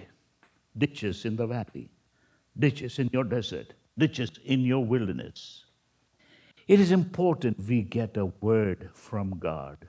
ditches 0.76 1.24
in 1.24 1.34
the 1.34 1.46
valley, 1.46 1.88
ditches 2.58 2.98
in 2.98 3.08
your 3.10 3.24
desert, 3.24 3.72
ditches 3.96 4.38
in 4.44 4.60
your 4.60 4.84
wilderness. 4.84 5.64
It 6.68 6.78
is 6.78 6.92
important 6.92 7.58
we 7.66 7.80
get 7.80 8.18
a 8.18 8.26
word 8.26 8.90
from 8.92 9.38
God. 9.38 9.88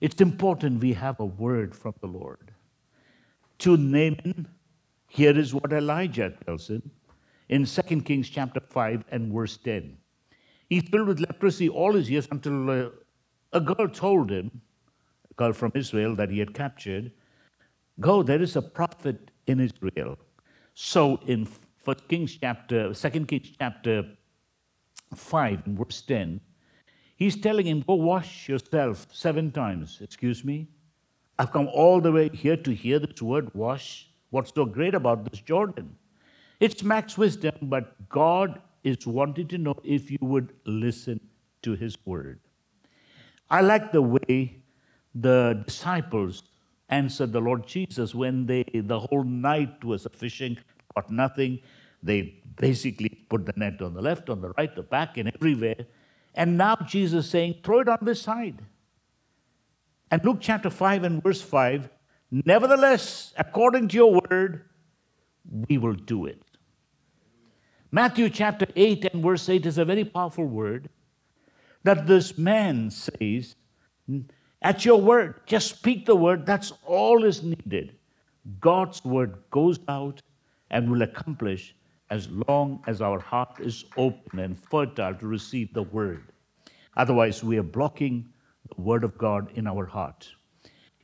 It's 0.00 0.22
important 0.22 0.80
we 0.80 0.94
have 0.94 1.20
a 1.20 1.26
word 1.26 1.74
from 1.74 1.94
the 2.00 2.06
Lord. 2.06 2.50
To 3.58 3.76
Naaman, 3.76 4.48
here 5.06 5.38
is 5.38 5.52
what 5.52 5.70
Elisha 5.70 6.32
tells 6.46 6.70
him 6.70 6.90
in 7.50 7.66
2 7.66 8.00
Kings 8.00 8.30
chapter 8.30 8.60
5 8.60 9.04
and 9.10 9.30
verse 9.30 9.58
10. 9.58 9.98
He's 10.70 10.88
filled 10.88 11.08
with 11.08 11.20
leprosy 11.20 11.68
all 11.68 11.92
his 11.92 12.08
years 12.08 12.26
until 12.30 12.70
uh, 12.70 12.88
a 13.52 13.60
girl 13.60 13.88
told 13.88 14.30
him, 14.30 14.60
a 15.30 15.34
girl 15.34 15.52
from 15.52 15.72
Israel 15.74 16.14
that 16.16 16.30
he 16.30 16.38
had 16.38 16.54
captured, 16.54 17.12
Go, 18.00 18.22
there 18.22 18.40
is 18.40 18.56
a 18.56 18.62
prophet 18.62 19.30
in 19.46 19.60
Israel. 19.60 20.18
So 20.74 21.20
in 21.26 21.46
1 21.84 21.96
Kings 22.08 22.38
chapter, 22.40 22.94
2 22.94 23.10
Kings 23.26 23.50
chapter 23.58 24.04
5 25.14 25.66
and 25.66 25.78
verse 25.78 26.00
10, 26.02 26.40
He's 27.16 27.40
telling 27.40 27.66
him, 27.66 27.84
Go 27.86 27.94
wash 27.94 28.48
yourself 28.48 29.06
seven 29.12 29.52
times. 29.52 29.98
Excuse 30.00 30.44
me? 30.44 30.66
I've 31.38 31.52
come 31.52 31.68
all 31.68 32.00
the 32.00 32.10
way 32.10 32.30
here 32.30 32.56
to 32.56 32.74
hear 32.74 32.98
this 32.98 33.22
word 33.22 33.54
wash. 33.54 34.08
What's 34.30 34.52
so 34.52 34.64
great 34.64 34.94
about 34.94 35.30
this 35.30 35.40
Jordan? 35.40 35.94
It's 36.58 36.82
max 36.82 37.16
wisdom, 37.16 37.54
but 37.62 38.08
God 38.08 38.60
is 38.82 39.06
wanting 39.06 39.46
to 39.48 39.58
know 39.58 39.74
if 39.84 40.10
you 40.10 40.18
would 40.20 40.52
listen 40.64 41.20
to 41.62 41.74
his 41.74 41.96
word. 42.04 42.40
I 43.52 43.60
like 43.60 43.92
the 43.92 44.00
way 44.00 44.62
the 45.14 45.62
disciples 45.66 46.42
answered 46.88 47.34
the 47.34 47.40
Lord 47.40 47.66
Jesus 47.66 48.14
when 48.14 48.46
they 48.46 48.64
the 48.72 48.98
whole 48.98 49.24
night 49.24 49.84
was 49.84 50.06
fishing, 50.16 50.56
caught 50.94 51.10
nothing. 51.10 51.60
They 52.02 52.42
basically 52.56 53.10
put 53.28 53.44
the 53.44 53.52
net 53.56 53.82
on 53.82 53.92
the 53.92 54.00
left, 54.00 54.30
on 54.30 54.40
the 54.40 54.54
right, 54.56 54.74
the 54.74 54.82
back, 54.82 55.18
and 55.18 55.30
everywhere. 55.34 55.86
And 56.34 56.56
now 56.56 56.76
Jesus 56.86 57.28
saying, 57.28 57.56
throw 57.62 57.80
it 57.80 57.88
on 57.90 57.98
this 58.00 58.22
side. 58.22 58.62
And 60.10 60.24
Luke 60.24 60.38
chapter 60.40 60.70
5 60.70 61.04
and 61.04 61.22
verse 61.22 61.42
5 61.42 61.90
Nevertheless, 62.30 63.34
according 63.36 63.88
to 63.88 63.96
your 63.96 64.14
word, 64.14 64.64
we 65.68 65.76
will 65.76 65.92
do 65.92 66.24
it. 66.24 66.42
Matthew 67.90 68.30
chapter 68.30 68.66
8 68.74 69.10
and 69.12 69.22
verse 69.22 69.46
8 69.46 69.66
is 69.66 69.76
a 69.76 69.84
very 69.84 70.04
powerful 70.04 70.46
word 70.46 70.88
that 71.84 72.06
this 72.06 72.38
man 72.38 72.90
says, 72.90 73.56
At 74.60 74.84
your 74.84 75.00
word, 75.00 75.40
just 75.46 75.68
speak 75.70 76.06
the 76.06 76.16
word, 76.16 76.46
that's 76.46 76.72
all 76.86 77.24
is 77.24 77.42
needed. 77.42 77.96
God's 78.60 79.04
word 79.04 79.38
goes 79.50 79.78
out 79.88 80.22
and 80.70 80.90
will 80.90 81.02
accomplish 81.02 81.74
as 82.10 82.28
long 82.48 82.82
as 82.86 83.00
our 83.00 83.18
heart 83.18 83.60
is 83.60 83.84
open 83.96 84.38
and 84.38 84.58
fertile 84.58 85.14
to 85.14 85.26
receive 85.26 85.72
the 85.72 85.82
word. 85.82 86.24
Otherwise, 86.96 87.42
we 87.42 87.56
are 87.58 87.62
blocking 87.62 88.28
the 88.74 88.82
word 88.82 89.04
of 89.04 89.16
God 89.16 89.50
in 89.54 89.66
our 89.66 89.86
heart. 89.86 90.28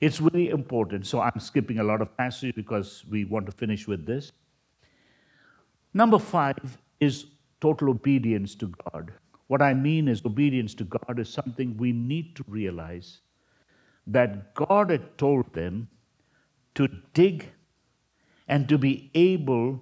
It's 0.01 0.21
really 0.21 0.51
important. 0.51 1.07
So 1.07 1.21
I'm 1.21 1.41
skipping 1.41 1.79
a 1.79 1.83
lot 1.83 2.03
of 2.03 2.17
passages 2.17 2.53
because 2.55 3.05
we 3.11 3.25
want 3.25 3.47
to 3.47 3.53
finish 3.53 3.89
with 3.89 4.07
this. 4.07 4.33
Number 5.95 6.19
five 6.19 6.79
is 7.01 7.27
total 7.61 7.91
obedience 7.91 8.55
to 8.57 8.73
God. 8.91 9.13
What 9.49 9.63
I 9.63 9.75
mean 9.75 10.09
is, 10.09 10.25
obedience 10.25 10.75
to 10.75 10.85
God 10.85 11.19
is 11.19 11.29
something 11.29 11.77
we 11.77 11.93
need 11.93 12.37
to 12.37 12.45
realize 12.47 13.21
that 14.07 14.55
God 14.55 14.91
had 14.91 15.19
told 15.19 15.53
them 15.53 15.89
to 16.75 16.89
dig 17.13 17.47
and 18.47 18.69
to 18.69 18.79
be 18.79 19.11
able 19.15 19.81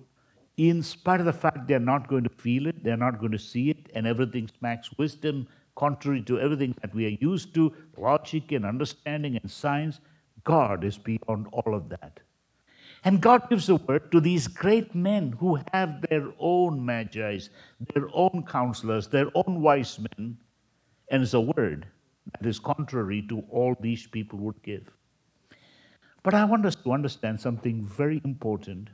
in 0.56 0.82
spite 0.82 1.20
of 1.20 1.26
the 1.26 1.32
fact 1.32 1.68
they're 1.68 1.78
not 1.78 2.08
going 2.08 2.24
to 2.24 2.30
feel 2.30 2.66
it, 2.66 2.82
they're 2.82 2.96
not 2.96 3.18
going 3.18 3.32
to 3.32 3.38
see 3.38 3.70
it, 3.70 3.90
and 3.94 4.06
everything 4.06 4.48
smacks 4.58 4.90
wisdom, 4.96 5.46
contrary 5.74 6.22
to 6.22 6.40
everything 6.40 6.74
that 6.80 6.94
we 6.94 7.04
are 7.06 7.18
used 7.20 7.54
to, 7.54 7.72
logic 7.98 8.52
and 8.52 8.64
understanding 8.64 9.36
and 9.36 9.50
science, 9.50 10.00
God 10.44 10.84
is 10.84 10.96
beyond 10.96 11.48
all 11.52 11.74
of 11.74 11.88
that. 11.90 12.20
And 13.06 13.20
God 13.22 13.48
gives 13.48 13.68
a 13.68 13.76
word 13.76 14.10
to 14.12 14.20
these 14.20 14.48
great 14.48 14.94
men 14.94 15.32
who 15.40 15.58
have 15.72 16.02
their 16.10 16.26
own 16.38 16.84
magi's, 16.84 17.50
their 17.94 18.08
own 18.12 18.44
counselors, 18.46 19.06
their 19.06 19.28
own 19.34 19.62
wise 19.62 19.98
men, 19.98 20.36
and 21.08 21.22
it's 21.22 21.32
a 21.32 21.40
word 21.40 21.86
that 22.32 22.44
is 22.44 22.58
contrary 22.58 23.24
to 23.28 23.44
all 23.48 23.76
these 23.80 24.06
people 24.06 24.40
would 24.40 24.60
give. 24.62 24.90
But 26.24 26.34
I 26.34 26.44
want 26.44 26.66
us 26.66 26.74
to 26.74 26.92
understand 26.92 27.40
something 27.40 27.86
very 27.86 28.20
important 28.24 28.90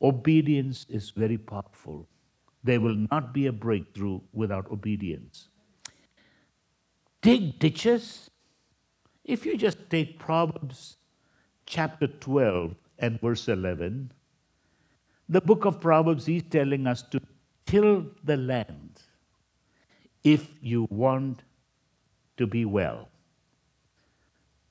Obedience 0.00 0.86
is 0.88 1.10
very 1.10 1.38
powerful. 1.38 2.06
There 2.62 2.80
will 2.80 3.06
not 3.10 3.32
be 3.34 3.46
a 3.46 3.52
breakthrough 3.52 4.20
without 4.32 4.70
obedience. 4.70 5.48
Dig 7.20 7.58
ditches. 7.58 8.30
If 9.24 9.44
you 9.44 9.56
just 9.56 9.90
take 9.90 10.18
Proverbs 10.18 10.98
chapter 11.66 12.06
12 12.06 12.76
and 12.98 13.20
verse 13.20 13.48
11, 13.48 14.12
the 15.28 15.40
book 15.40 15.64
of 15.64 15.80
Proverbs 15.80 16.28
is 16.28 16.42
telling 16.50 16.86
us 16.86 17.02
to 17.10 17.20
till 17.66 18.06
the 18.24 18.36
land 18.36 19.02
if 20.24 20.48
you 20.62 20.86
want 20.90 21.42
to 22.38 22.46
be 22.46 22.64
well. 22.64 23.08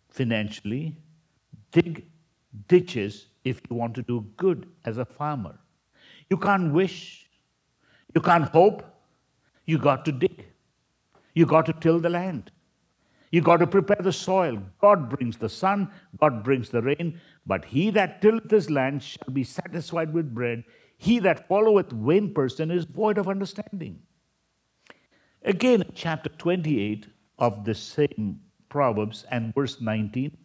Financially, 0.09 0.95
dig 1.71 2.05
ditches 2.67 3.27
if 3.43 3.61
you 3.69 3.75
want 3.75 3.93
to 3.95 4.01
do 4.01 4.25
good 4.35 4.67
as 4.85 4.97
a 4.97 5.05
farmer. 5.05 5.57
You 6.29 6.37
can't 6.37 6.73
wish, 6.73 7.29
you 8.15 8.21
can't 8.21 8.49
hope, 8.49 8.83
you 9.65 9.77
got 9.77 10.05
to 10.05 10.11
dig. 10.11 10.45
You 11.33 11.45
got 11.45 11.67
to 11.67 11.73
till 11.73 11.99
the 11.99 12.09
land. 12.09 12.51
You 13.31 13.41
got 13.41 13.57
to 13.57 13.67
prepare 13.67 14.01
the 14.01 14.13
soil. 14.13 14.61
God 14.79 15.09
brings 15.09 15.37
the 15.37 15.49
sun, 15.49 15.91
God 16.19 16.43
brings 16.43 16.69
the 16.69 16.81
rain, 16.81 17.19
but 17.45 17.65
he 17.65 17.89
that 17.91 18.21
tilleth 18.21 18.49
his 18.49 18.69
land 18.69 19.03
shall 19.03 19.33
be 19.33 19.43
satisfied 19.43 20.13
with 20.13 20.33
bread. 20.33 20.63
He 20.97 21.19
that 21.19 21.47
followeth 21.47 21.91
vain 21.91 22.33
person 22.33 22.71
is 22.71 22.85
void 22.85 23.17
of 23.17 23.27
understanding. 23.27 23.99
Again, 25.43 25.83
chapter 25.93 26.29
28 26.29 27.07
of 27.37 27.65
the 27.65 27.75
same 27.75 28.41
Proverbs 28.69 29.25
and 29.31 29.53
verse 29.53 29.79
19, 29.79 30.35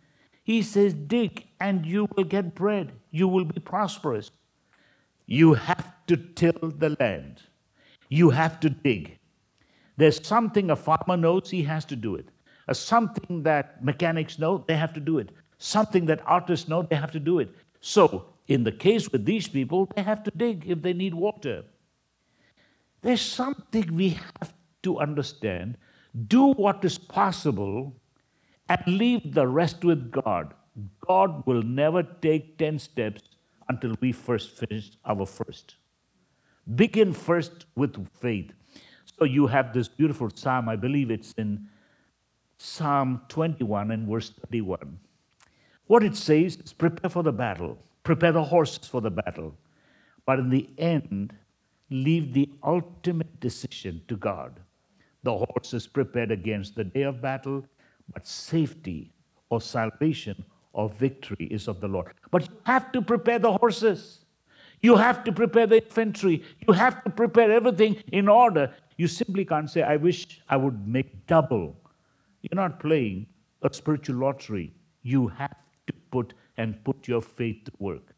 he 0.45 0.63
says, 0.63 0.95
Dig 0.95 1.47
and 1.61 1.87
you 1.87 2.09
will 2.17 2.25
get 2.25 2.55
bread. 2.55 2.93
You 3.11 3.29
will 3.29 3.45
be 3.45 3.61
prosperous. 3.61 4.31
You 5.27 5.55
have 5.55 5.95
to 6.09 6.17
till 6.17 6.73
the 6.77 6.97
land. 7.01 7.43
You 8.09 8.31
have 8.31 8.61
to 8.61 8.71
dig. 8.71 9.19
There's 9.97 10.27
something 10.27 10.71
a 10.71 10.77
farmer 10.77 11.17
knows, 11.17 11.51
he 11.51 11.63
has 11.63 11.85
to 11.87 11.97
do 11.97 12.17
it. 12.17 12.29
A 12.69 12.75
something 12.75 13.43
that 13.43 13.85
mechanics 13.85 14.39
know, 14.39 14.65
they 14.67 14.77
have 14.77 14.93
to 14.95 15.01
do 15.01 15.19
it. 15.19 15.31
Something 15.59 16.07
that 16.07 16.21
artists 16.27 16.69
know, 16.69 16.83
they 16.83 16.97
have 16.97 17.13
to 17.13 17.21
do 17.21 17.39
it. 17.39 17.55
So, 17.81 18.27
in 18.49 18.65
the 18.65 18.73
case 18.73 19.11
with 19.11 19.25
these 19.25 19.49
people, 19.49 19.89
they 19.95 20.03
have 20.03 20.23
to 20.25 20.31
dig 20.31 20.65
if 20.67 20.83
they 20.83 20.93
need 20.93 21.15
water. 21.15 21.65
There's 23.03 23.21
something 23.21 23.95
we 23.95 24.11
have 24.11 24.55
to 24.83 24.99
understand. 24.99 25.77
Do 26.29 26.53
what 26.53 26.85
is 26.85 26.99
possible 26.99 27.95
and 28.69 28.81
leave 28.87 29.35
the 29.35 29.47
rest 29.47 29.85
with 29.85 30.11
God. 30.11 30.55
God 31.07 31.45
will 31.47 31.63
never 31.63 32.03
take 32.03 32.59
10 32.59 32.79
steps 32.79 33.23
until 33.69 33.95
we 34.01 34.13
first 34.13 34.59
finish 34.59 34.93
our 35.05 35.27
first. 35.27 35.77
Begin 36.77 37.13
first 37.13 37.67
with 37.75 38.07
faith. 38.21 38.53
So 39.19 39.25
you 39.25 39.47
have 39.47 39.73
this 39.73 39.89
beautiful 39.89 40.31
psalm, 40.35 40.69
I 40.69 40.77
believe 40.77 41.11
it's 41.11 41.33
in 41.37 41.69
Psalm 42.65 43.21
21 43.29 43.91
and 43.91 44.09
verse 44.09 44.31
31. 44.47 44.97
What 45.89 46.05
it 46.05 46.15
says 46.15 46.57
is 46.59 46.73
prepare 46.73 47.11
for 47.11 47.25
the 47.25 47.33
battle, 47.33 47.77
prepare 48.05 48.31
the 48.31 48.45
horses 48.45 48.87
for 48.87 49.01
the 49.01 49.11
battle, 49.11 49.53
but 50.27 50.39
in 50.39 50.49
the 50.49 50.69
end, 50.79 51.33
leave 51.91 52.33
the 52.33 52.49
ultimate 52.63 53.41
decision 53.41 54.01
to 54.07 54.17
God. 54.17 54.61
The 55.25 55.37
horse 55.37 55.75
is 55.75 55.89
prepared 55.89 56.31
against 56.31 56.77
the 56.77 56.85
day 56.85 57.03
of 57.03 57.21
battle, 57.21 57.65
but 58.15 58.29
safety 58.29 59.13
or 59.51 59.61
salvation 59.61 60.45
or 60.73 60.89
victory 60.89 61.49
is 61.51 61.67
of 61.67 61.81
the 61.81 61.89
Lord. 61.89 62.15
But 62.31 62.49
you 62.49 62.57
have 62.63 62.93
to 62.93 63.03
prepare 63.03 63.41
the 63.41 63.59
horses. 63.59 64.21
You 64.83 64.95
have 64.95 65.25
to 65.25 65.33
prepare 65.33 65.67
the 65.67 65.83
infantry. 65.83 66.45
You 66.69 66.75
have 66.75 67.03
to 67.03 67.11
prepare 67.11 67.51
everything 67.51 67.97
in 68.13 68.29
order. 68.29 68.73
You 68.99 69.09
simply 69.09 69.45
can't 69.45 69.69
say, 69.69 69.83
I 69.83 69.97
wish 69.97 70.41
I 70.49 70.57
would 70.57 70.87
make 70.87 71.27
double. 71.27 71.77
You're 72.43 72.61
not 72.61 72.81
playing 72.81 73.27
a 73.63 73.73
spiritual 73.73 74.17
lottery. 74.17 74.75
You 75.03 75.29
have 75.29 75.57
to 75.87 75.93
put 76.11 76.35
and 76.57 76.83
put 76.85 77.09
your 77.09 77.23
faith 77.23 77.65
to 77.65 77.73
work. 77.79 78.15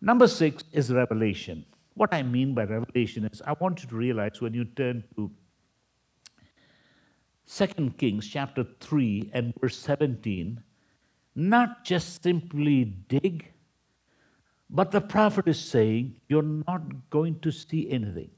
Number 0.00 0.26
six 0.26 0.64
is 0.72 0.92
revelation. 0.92 1.64
What 1.94 2.12
I 2.12 2.22
mean 2.22 2.54
by 2.54 2.64
revelation 2.64 3.24
is 3.26 3.42
I 3.46 3.52
want 3.52 3.82
you 3.82 3.88
to 3.90 3.96
realize 3.96 4.40
when 4.40 4.54
you 4.54 4.64
turn 4.64 5.04
to 5.16 5.30
2 7.46 7.90
Kings 7.98 8.26
chapter 8.26 8.66
3 8.80 9.30
and 9.34 9.52
verse 9.60 9.76
17, 9.76 10.62
not 11.34 11.84
just 11.84 12.22
simply 12.22 12.84
dig, 12.84 13.52
but 14.70 14.90
the 14.90 15.00
prophet 15.00 15.46
is 15.48 15.60
saying, 15.60 16.16
You're 16.28 16.42
not 16.42 17.10
going 17.10 17.40
to 17.40 17.50
see 17.50 17.90
anything. 17.90 18.30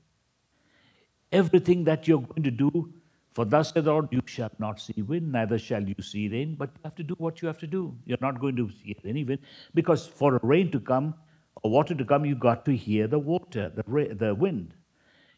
Everything 1.30 1.84
that 1.84 2.08
you're 2.08 2.20
going 2.20 2.42
to 2.42 2.50
do, 2.50 2.92
for 3.34 3.44
thus 3.44 3.72
said 3.72 3.84
the 3.84 3.92
Lord, 3.92 4.08
you 4.12 4.22
shall 4.26 4.50
not 4.58 4.80
see 4.80 5.02
wind, 5.02 5.32
neither 5.32 5.58
shall 5.58 5.82
you 5.82 5.96
see 6.00 6.28
rain, 6.28 6.54
but 6.56 6.70
you 6.74 6.80
have 6.84 6.94
to 6.94 7.02
do 7.02 7.14
what 7.18 7.42
you 7.42 7.48
have 7.48 7.58
to 7.58 7.66
do. 7.66 7.96
You're 8.06 8.18
not 8.20 8.40
going 8.40 8.56
to 8.56 8.70
see 8.70 8.96
any 9.04 9.24
wind, 9.24 9.40
because 9.74 10.06
for 10.06 10.36
a 10.36 10.40
rain 10.42 10.70
to 10.70 10.80
come 10.80 11.14
or 11.62 11.70
water 11.70 11.94
to 11.94 12.04
come, 12.04 12.24
you 12.24 12.36
got 12.36 12.64
to 12.66 12.76
hear 12.76 13.08
the 13.08 13.18
water, 13.18 13.72
the, 13.74 13.82
ra- 13.86 14.14
the 14.14 14.34
wind. 14.34 14.74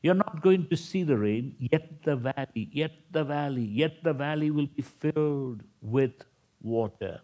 You're 0.03 0.15
not 0.15 0.43
going 0.43 0.69
to 0.69 0.77
see 0.77 1.03
the 1.05 1.17
rain, 1.17 1.57
yet 1.59 2.03
the 2.05 2.17
valley, 2.17 2.69
yet 2.71 2.93
the 3.11 3.25
valley, 3.25 3.65
yet 3.65 4.05
the 4.05 4.13
valley 4.13 4.51
will 4.51 4.67
be 4.67 4.83
filled 4.83 5.63
with 5.81 6.13
water. 6.61 7.21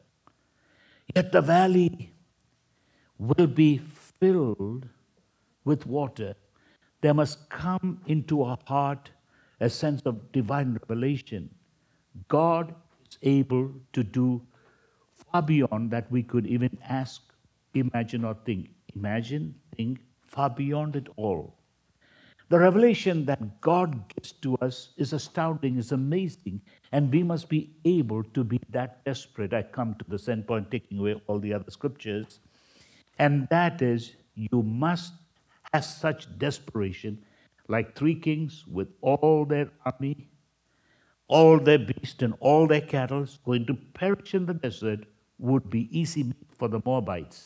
Yet 1.14 1.33
the 1.33 1.43
valley 1.43 2.14
will 3.18 3.47
be 3.47 3.79
filled 4.18 4.89
with 5.64 5.87
water. 5.87 6.35
There 7.03 7.14
must 7.14 7.51
come 7.51 8.01
into 8.07 8.43
our 8.43 8.59
heart 8.66 9.11
a 9.62 9.70
sense 9.70 10.02
of 10.04 10.20
divine 10.32 10.78
revelation. 10.82 11.48
God 12.28 12.74
is 13.08 13.16
able 13.22 13.70
to 13.92 14.02
do 14.02 14.42
far 15.14 15.40
beyond 15.40 15.90
that 15.92 16.10
we 16.10 16.22
could 16.22 16.46
even 16.46 16.76
ask, 16.88 17.22
imagine, 17.74 18.24
or 18.24 18.36
think. 18.44 18.70
Imagine, 18.96 19.54
think, 19.76 20.00
far 20.26 20.50
beyond 20.50 20.96
it 20.96 21.06
all. 21.16 21.54
The 22.48 22.58
revelation 22.58 23.24
that 23.26 23.60
God 23.62 24.08
gives 24.14 24.32
to 24.32 24.56
us 24.58 24.90
is 24.98 25.12
astounding, 25.14 25.78
is 25.78 25.92
amazing, 25.92 26.60
and 26.90 27.10
we 27.10 27.22
must 27.22 27.48
be 27.48 27.70
able 27.84 28.24
to 28.34 28.44
be 28.44 28.60
that 28.70 29.04
desperate. 29.04 29.54
I 29.54 29.62
come 29.62 29.94
to 29.94 30.04
the 30.08 30.18
send 30.18 30.46
point, 30.46 30.70
taking 30.70 30.98
away 30.98 31.22
all 31.28 31.38
the 31.38 31.54
other 31.54 31.70
scriptures, 31.70 32.40
and 33.18 33.48
that 33.48 33.80
is 33.80 34.16
you 34.34 34.62
must 34.62 35.14
have 35.72 35.84
such 35.84 36.26
desperation, 36.38 37.24
like 37.75 37.97
three 37.97 38.14
kings 38.14 38.64
with 38.79 38.89
all 39.01 39.47
their 39.53 39.68
army, 39.87 40.29
all 41.27 41.59
their 41.59 41.79
beasts, 41.79 42.23
and 42.23 42.35
all 42.41 42.66
their 42.66 42.87
cattle 42.95 43.27
going 43.45 43.64
to 43.66 43.75
perish 44.01 44.35
in 44.35 44.45
the 44.47 44.55
desert 44.55 45.07
would 45.39 45.70
be 45.70 45.83
easy 45.99 46.33
for 46.59 46.68
the 46.68 46.81
Moabites. 46.85 47.39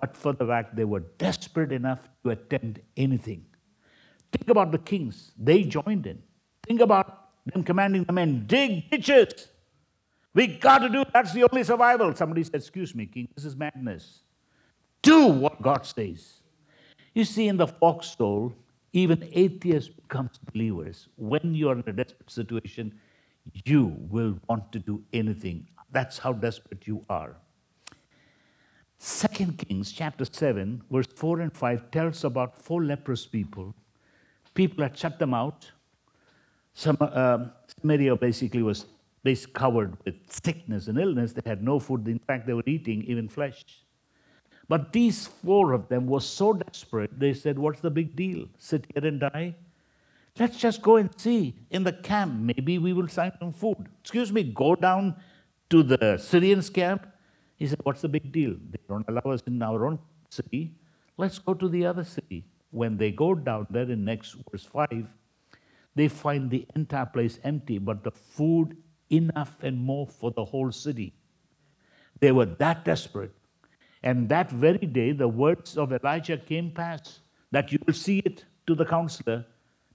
But 0.00 0.16
for 0.16 0.32
the 0.32 0.46
fact 0.46 0.74
they 0.74 0.86
were 0.92 1.04
desperate 1.26 1.72
enough 1.80 2.08
to 2.22 2.30
attempt 2.30 2.80
anything. 2.96 3.44
Think 4.32 4.48
about 4.48 4.72
the 4.72 4.78
kings. 4.78 5.32
They 5.38 5.62
joined 5.64 6.06
in. 6.06 6.22
Think 6.66 6.80
about 6.80 7.08
them 7.44 7.62
commanding 7.62 8.04
the 8.04 8.12
men, 8.12 8.46
dig 8.46 8.90
ditches. 8.90 9.48
We 10.32 10.46
got 10.46 10.78
to 10.78 10.88
do. 10.88 11.04
That's 11.12 11.32
the 11.32 11.44
only 11.48 11.62
survival. 11.62 12.14
Somebody 12.14 12.42
said, 12.42 12.56
Excuse 12.56 12.94
me, 12.94 13.06
king, 13.06 13.28
this 13.36 13.44
is 13.44 13.54
madness. 13.54 14.20
Do 15.02 15.26
what 15.26 15.60
God 15.60 15.86
says. 15.86 16.40
You 17.14 17.24
see, 17.24 17.46
in 17.46 17.58
the 17.58 17.68
foxhole, 17.68 18.54
even 18.94 19.28
atheists 19.32 19.90
become 19.90 20.30
believers. 20.52 21.08
When 21.16 21.54
you're 21.54 21.74
in 21.74 21.84
a 21.86 21.92
desperate 21.92 22.30
situation, 22.30 22.98
you 23.66 23.94
will 24.08 24.38
want 24.48 24.72
to 24.72 24.78
do 24.78 25.02
anything. 25.12 25.68
That's 25.92 26.16
how 26.18 26.32
desperate 26.32 26.86
you 26.86 27.04
are. 27.10 27.36
Second 28.98 29.58
Kings 29.58 29.92
chapter 29.92 30.24
7, 30.24 30.82
verse 30.90 31.06
4 31.14 31.40
and 31.40 31.52
5 31.52 31.90
tells 31.90 32.24
about 32.24 32.56
four 32.56 32.82
leprous 32.82 33.26
people 33.26 33.74
people 34.54 34.82
had 34.82 34.96
shut 34.96 35.18
them 35.18 35.34
out. 35.34 35.70
Some, 36.72 36.96
uh, 37.00 37.46
Samaria 37.80 38.16
basically 38.16 38.62
was 38.62 38.86
basically 39.22 39.52
covered 39.52 39.96
with 40.04 40.14
sickness 40.28 40.88
and 40.88 40.98
illness. 40.98 41.32
They 41.32 41.48
had 41.48 41.62
no 41.62 41.78
food. 41.78 42.06
In 42.08 42.18
fact, 42.18 42.46
they 42.46 42.52
were 42.52 42.62
eating 42.66 43.02
even 43.04 43.28
flesh. 43.28 43.64
But 44.68 44.92
these 44.92 45.26
four 45.26 45.72
of 45.72 45.88
them 45.88 46.06
were 46.06 46.20
so 46.20 46.52
desperate, 46.52 47.18
they 47.18 47.34
said, 47.34 47.58
What's 47.58 47.80
the 47.80 47.90
big 47.90 48.16
deal? 48.16 48.46
Sit 48.58 48.86
here 48.94 49.06
and 49.06 49.20
die? 49.20 49.54
Let's 50.38 50.56
just 50.56 50.82
go 50.82 50.96
and 50.96 51.10
see 51.18 51.54
in 51.70 51.84
the 51.84 51.92
camp. 51.92 52.34
Maybe 52.34 52.78
we 52.78 52.92
will 52.92 53.06
find 53.06 53.32
some 53.38 53.52
food. 53.52 53.86
Excuse 54.00 54.32
me, 54.32 54.42
go 54.42 54.74
down 54.74 55.16
to 55.70 55.82
the 55.82 56.18
Syrians' 56.18 56.70
camp. 56.70 57.06
He 57.56 57.66
said, 57.66 57.78
What's 57.82 58.00
the 58.00 58.08
big 58.08 58.32
deal? 58.32 58.56
They 58.70 58.80
don't 58.88 59.08
allow 59.08 59.32
us 59.32 59.42
in 59.46 59.62
our 59.62 59.86
own 59.86 59.98
city. 60.30 60.74
Let's 61.16 61.38
go 61.38 61.54
to 61.54 61.68
the 61.68 61.86
other 61.86 62.04
city 62.04 62.44
when 62.74 62.96
they 62.96 63.12
go 63.12 63.36
down 63.36 63.68
there 63.70 63.88
in 63.88 64.04
next 64.04 64.34
verse 64.50 64.64
5, 64.64 65.06
they 65.94 66.08
find 66.08 66.50
the 66.50 66.66
entire 66.74 67.06
place 67.06 67.38
empty, 67.44 67.78
but 67.78 68.02
the 68.02 68.10
food 68.10 68.76
enough 69.10 69.56
and 69.62 69.78
more 69.78 70.08
for 70.08 70.32
the 70.32 70.44
whole 70.44 70.72
city. 70.72 71.14
They 72.18 72.32
were 72.32 72.46
that 72.46 72.84
desperate. 72.84 73.32
And 74.04 74.28
that 74.28 74.50
very 74.50 74.86
day, 74.86 75.12
the 75.12 75.26
words 75.26 75.78
of 75.78 75.90
Elisha 75.90 76.36
came 76.36 76.70
past 76.70 77.20
that 77.52 77.72
you 77.72 77.78
will 77.86 77.94
see 77.94 78.18
it 78.18 78.44
to 78.66 78.74
the 78.74 78.84
counselor 78.84 79.46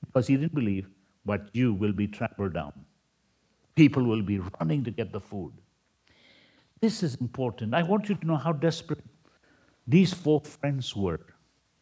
because 0.03 0.25
he 0.25 0.35
didn't 0.35 0.55
believe, 0.55 0.87
but 1.25 1.49
you 1.53 1.75
will 1.75 1.93
be 1.93 2.07
trampled 2.07 2.53
down. 2.53 2.73
People 3.75 4.03
will 4.03 4.23
be 4.23 4.39
running 4.59 4.83
to 4.83 4.89
get 4.89 5.11
the 5.13 5.19
food. 5.19 5.53
This 6.81 7.03
is 7.03 7.15
important. 7.21 7.75
I 7.75 7.83
want 7.83 8.09
you 8.09 8.15
to 8.15 8.25
know 8.25 8.37
how 8.37 8.51
desperate 8.51 9.03
these 9.85 10.11
four 10.11 10.41
friends 10.41 10.95
were 10.95 11.19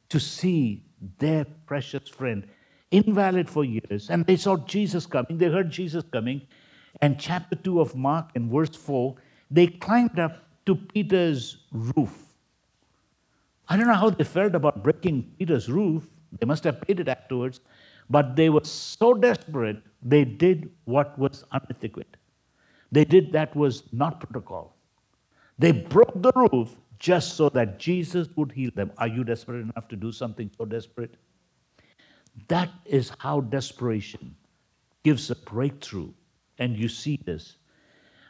to 0.09 0.19
see 0.19 0.83
their 1.19 1.45
precious 1.65 2.09
friend, 2.09 2.45
invalid 2.91 3.49
for 3.49 3.63
years, 3.63 4.09
and 4.09 4.25
they 4.25 4.35
saw 4.35 4.57
Jesus 4.57 5.05
coming, 5.05 5.37
they 5.37 5.49
heard 5.49 5.69
Jesus 5.71 6.03
coming. 6.11 6.41
And 7.01 7.19
chapter 7.19 7.55
2 7.55 7.79
of 7.79 7.95
Mark 7.95 8.31
in 8.35 8.49
verse 8.49 8.75
4, 8.75 9.15
they 9.51 9.67
climbed 9.67 10.19
up 10.19 10.46
to 10.67 10.75
Peter's 10.75 11.57
roof. 11.71 12.15
I 13.67 13.75
don't 13.75 13.87
know 13.87 13.95
how 13.95 14.09
they 14.09 14.23
felt 14.23 14.53
about 14.53 14.83
breaking 14.83 15.33
Peter's 15.39 15.69
roof. 15.69 16.03
They 16.39 16.45
must 16.45 16.63
have 16.63 16.79
paid 16.81 16.99
it 16.99 17.07
afterwards. 17.07 17.59
But 18.09 18.35
they 18.35 18.49
were 18.49 18.63
so 18.63 19.13
desperate, 19.13 19.81
they 20.01 20.23
did 20.23 20.69
what 20.85 21.17
was 21.19 21.43
unethical. 21.51 22.03
They 22.91 23.03
did 23.03 23.33
that 23.33 23.55
was 23.55 23.83
not 23.91 24.21
protocol. 24.21 24.77
They 25.59 25.71
broke 25.71 26.21
the 26.21 26.31
roof 26.35 26.75
just 26.99 27.35
so 27.35 27.49
that 27.49 27.79
Jesus 27.79 28.29
would 28.35 28.51
heal 28.51 28.71
them. 28.73 28.91
Are 28.97 29.07
you 29.07 29.23
desperate 29.23 29.61
enough 29.61 29.87
to 29.89 29.95
do 29.95 30.11
something 30.11 30.49
so 30.57 30.65
desperate? 30.65 31.15
That 32.47 32.69
is 32.85 33.11
how 33.17 33.41
desperation 33.41 34.35
gives 35.03 35.29
a 35.31 35.35
breakthrough. 35.35 36.11
And 36.59 36.77
you 36.77 36.87
see 36.87 37.19
this. 37.25 37.57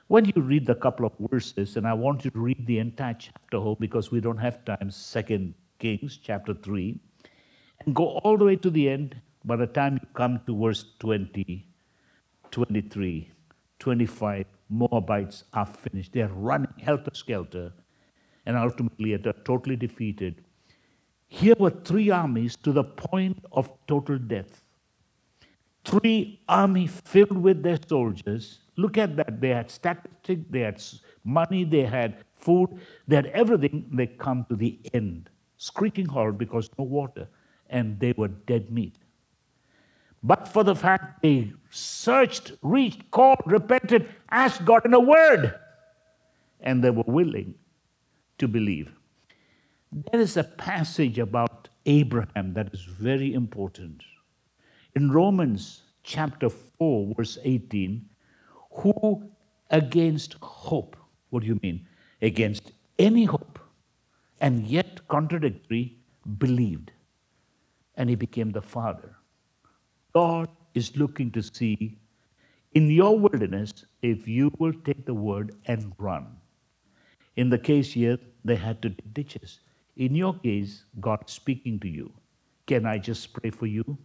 When 0.07 0.23
you 0.23 0.41
read 0.41 0.65
the 0.65 0.75
couple 0.75 1.05
of 1.05 1.11
verses, 1.29 1.75
and 1.75 1.85
I 1.85 1.93
want 1.93 2.23
you 2.23 2.31
to 2.31 2.39
read 2.39 2.65
the 2.65 2.79
entire 2.79 3.13
chapter 3.13 3.59
whole 3.59 3.75
because 3.75 4.09
we 4.09 4.21
don't 4.21 4.37
have 4.37 4.63
time, 4.63 4.89
Second 4.89 5.53
Kings 5.79 6.17
chapter 6.23 6.53
3, 6.53 6.97
and 7.85 7.93
go 7.93 8.19
all 8.23 8.37
the 8.37 8.45
way 8.45 8.55
to 8.55 8.69
the 8.69 8.87
end. 8.87 9.19
By 9.43 9.57
the 9.57 9.67
time 9.67 9.99
you 10.01 10.07
come 10.13 10.39
to 10.47 10.57
verse 10.57 10.85
20, 10.99 11.65
23, 12.51 13.31
25, 13.79 14.45
Moabites 14.69 15.43
are 15.51 15.65
finished. 15.65 16.13
They're 16.13 16.29
running 16.29 16.73
helter 16.79 17.11
skelter 17.13 17.73
and 18.45 18.55
ultimately 18.55 19.13
are 19.13 19.33
totally 19.43 19.75
defeated. 19.75 20.43
Here 21.27 21.55
were 21.59 21.69
three 21.69 22.09
armies 22.09 22.55
to 22.63 22.71
the 22.71 22.83
point 22.85 23.43
of 23.51 23.69
total 23.87 24.17
death. 24.17 24.63
Three 25.83 26.39
army 26.47 26.87
filled 26.87 27.37
with 27.37 27.61
their 27.61 27.79
soldiers. 27.87 28.59
Look 28.77 28.97
at 28.97 29.15
that. 29.17 29.41
They 29.41 29.49
had 29.49 29.69
statistics, 29.71 30.45
they 30.49 30.59
had 30.59 30.81
money, 31.23 31.63
they 31.63 31.83
had 31.83 32.23
food, 32.37 32.79
they 33.07 33.15
had 33.17 33.25
everything. 33.27 33.89
They 33.91 34.07
come 34.07 34.45
to 34.49 34.55
the 34.55 34.79
end, 34.93 35.29
screeching 35.57 36.05
hard 36.05 36.37
because 36.37 36.69
no 36.77 36.85
water, 36.85 37.27
and 37.69 37.99
they 37.99 38.13
were 38.15 38.27
dead 38.27 38.71
meat. 38.71 38.95
But 40.23 40.47
for 40.47 40.63
the 40.63 40.75
fact 40.75 41.21
they 41.21 41.53
searched, 41.69 42.53
reached, 42.61 43.09
called, 43.11 43.41
repented, 43.45 44.09
asked 44.29 44.63
God 44.65 44.85
in 44.85 44.93
a 44.93 44.99
word, 44.99 45.53
and 46.61 46.83
they 46.83 46.89
were 46.91 47.03
willing 47.07 47.55
to 48.37 48.47
believe. 48.47 48.91
There 49.91 50.21
is 50.21 50.37
a 50.37 50.43
passage 50.43 51.17
about 51.17 51.69
Abraham 51.85 52.53
that 52.53 52.73
is 52.73 52.81
very 52.81 53.33
important. 53.33 54.03
In 54.95 55.11
Romans 55.11 55.83
chapter 56.03 56.49
4, 56.49 57.13
verse 57.15 57.37
18, 57.43 58.05
who 58.77 59.29
against 59.69 60.35
hope, 60.41 60.95
what 61.29 61.41
do 61.41 61.47
you 61.47 61.59
mean? 61.61 61.85
Against 62.21 62.71
any 62.97 63.25
hope, 63.25 63.59
and 64.39 64.65
yet 64.67 65.07
contradictory, 65.07 65.97
believed. 66.37 66.91
And 67.95 68.09
he 68.09 68.15
became 68.15 68.51
the 68.51 68.61
father. 68.61 69.15
God 70.13 70.49
is 70.73 70.95
looking 70.95 71.31
to 71.31 71.41
see 71.41 71.97
in 72.73 72.89
your 72.91 73.17
wilderness 73.17 73.85
if 74.01 74.27
you 74.27 74.51
will 74.59 74.73
take 74.85 75.05
the 75.05 75.13
word 75.13 75.55
and 75.65 75.93
run. 75.97 76.27
In 77.35 77.49
the 77.49 77.57
case 77.57 77.93
here, 77.93 78.17
they 78.45 78.55
had 78.55 78.81
to 78.81 78.89
dig 78.89 79.13
ditches. 79.13 79.59
In 79.95 80.15
your 80.15 80.33
case, 80.39 80.85
God 80.99 81.23
speaking 81.27 81.79
to 81.79 81.87
you. 81.87 82.11
Can 82.67 82.85
I 82.85 82.97
just 82.97 83.33
pray 83.33 83.49
for 83.49 83.65
you? 83.65 83.97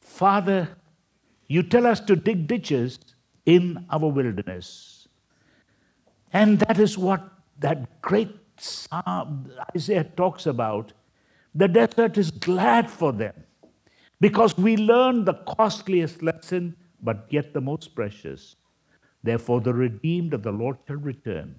Father, 0.00 0.68
you 1.48 1.62
tell 1.62 1.86
us 1.86 2.00
to 2.00 2.14
dig 2.14 2.46
ditches 2.46 2.98
in 3.46 3.86
our 3.90 4.08
wilderness. 4.08 5.08
And 6.32 6.58
that 6.60 6.78
is 6.78 6.96
what 6.96 7.22
that 7.58 8.00
great 8.02 8.34
psalm 8.56 9.50
Isaiah 9.74 10.04
talks 10.04 10.46
about. 10.46 10.92
The 11.54 11.68
desert 11.68 12.18
is 12.18 12.30
glad 12.30 12.90
for 12.90 13.12
them 13.12 13.34
because 14.20 14.56
we 14.56 14.76
learn 14.76 15.24
the 15.24 15.34
costliest 15.34 16.22
lesson, 16.22 16.76
but 17.02 17.26
yet 17.30 17.52
the 17.52 17.60
most 17.60 17.94
precious. 17.94 18.56
Therefore, 19.22 19.60
the 19.60 19.74
redeemed 19.74 20.34
of 20.34 20.42
the 20.42 20.52
Lord 20.52 20.78
shall 20.86 20.96
return, 20.96 21.56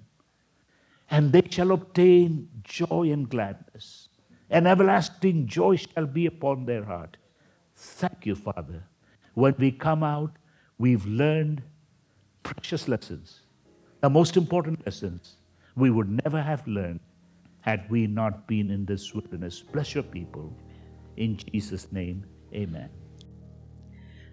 and 1.10 1.32
they 1.32 1.42
shall 1.48 1.72
obtain 1.72 2.48
joy 2.64 3.10
and 3.12 3.28
gladness, 3.28 4.08
and 4.50 4.66
everlasting 4.66 5.46
joy 5.46 5.76
shall 5.76 6.06
be 6.06 6.26
upon 6.26 6.64
their 6.64 6.84
heart. 6.84 7.16
Thank 7.76 8.26
you, 8.26 8.34
Father. 8.34 8.84
When 9.34 9.54
we 9.58 9.70
come 9.70 10.02
out, 10.02 10.32
we've 10.78 11.06
learned 11.06 11.62
precious 12.42 12.88
lessons, 12.88 13.42
the 14.00 14.10
most 14.10 14.36
important 14.36 14.84
lessons 14.84 15.36
we 15.76 15.90
would 15.90 16.10
never 16.24 16.40
have 16.40 16.66
learned 16.66 17.00
had 17.60 17.88
we 17.88 18.06
not 18.06 18.46
been 18.46 18.70
in 18.70 18.84
this 18.84 19.14
wilderness. 19.14 19.62
Bless 19.62 19.94
your 19.94 20.04
people. 20.04 20.52
In 21.16 21.36
Jesus' 21.36 21.90
name, 21.92 22.24
amen. 22.52 22.90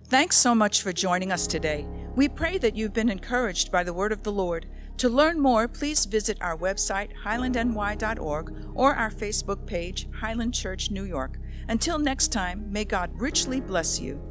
Thanks 0.06 0.38
so 0.38 0.56
much 0.56 0.82
for 0.82 0.92
joining 0.92 1.32
us 1.32 1.46
today. 1.46 1.86
We 2.16 2.28
pray 2.28 2.58
that 2.58 2.76
you've 2.76 2.94
been 2.94 3.10
encouraged 3.10 3.72
by 3.72 3.84
the 3.84 3.94
word 3.94 4.12
of 4.12 4.24
the 4.24 4.32
Lord. 4.32 4.66
To 4.98 5.08
learn 5.08 5.40
more, 5.40 5.68
please 5.68 6.06
visit 6.06 6.40
our 6.42 6.58
website, 6.58 7.12
highlandny.org, 7.24 8.72
or 8.74 8.96
our 8.96 9.12
Facebook 9.12 9.68
page, 9.68 10.08
Highland 10.20 10.56
Church 10.56 10.90
New 10.90 11.04
York. 11.04 11.38
Until 11.68 12.00
next 12.00 12.30
time, 12.30 12.72
may 12.72 12.86
God 12.86 13.12
richly 13.14 13.62
bless 13.62 14.02
you. 14.02 14.29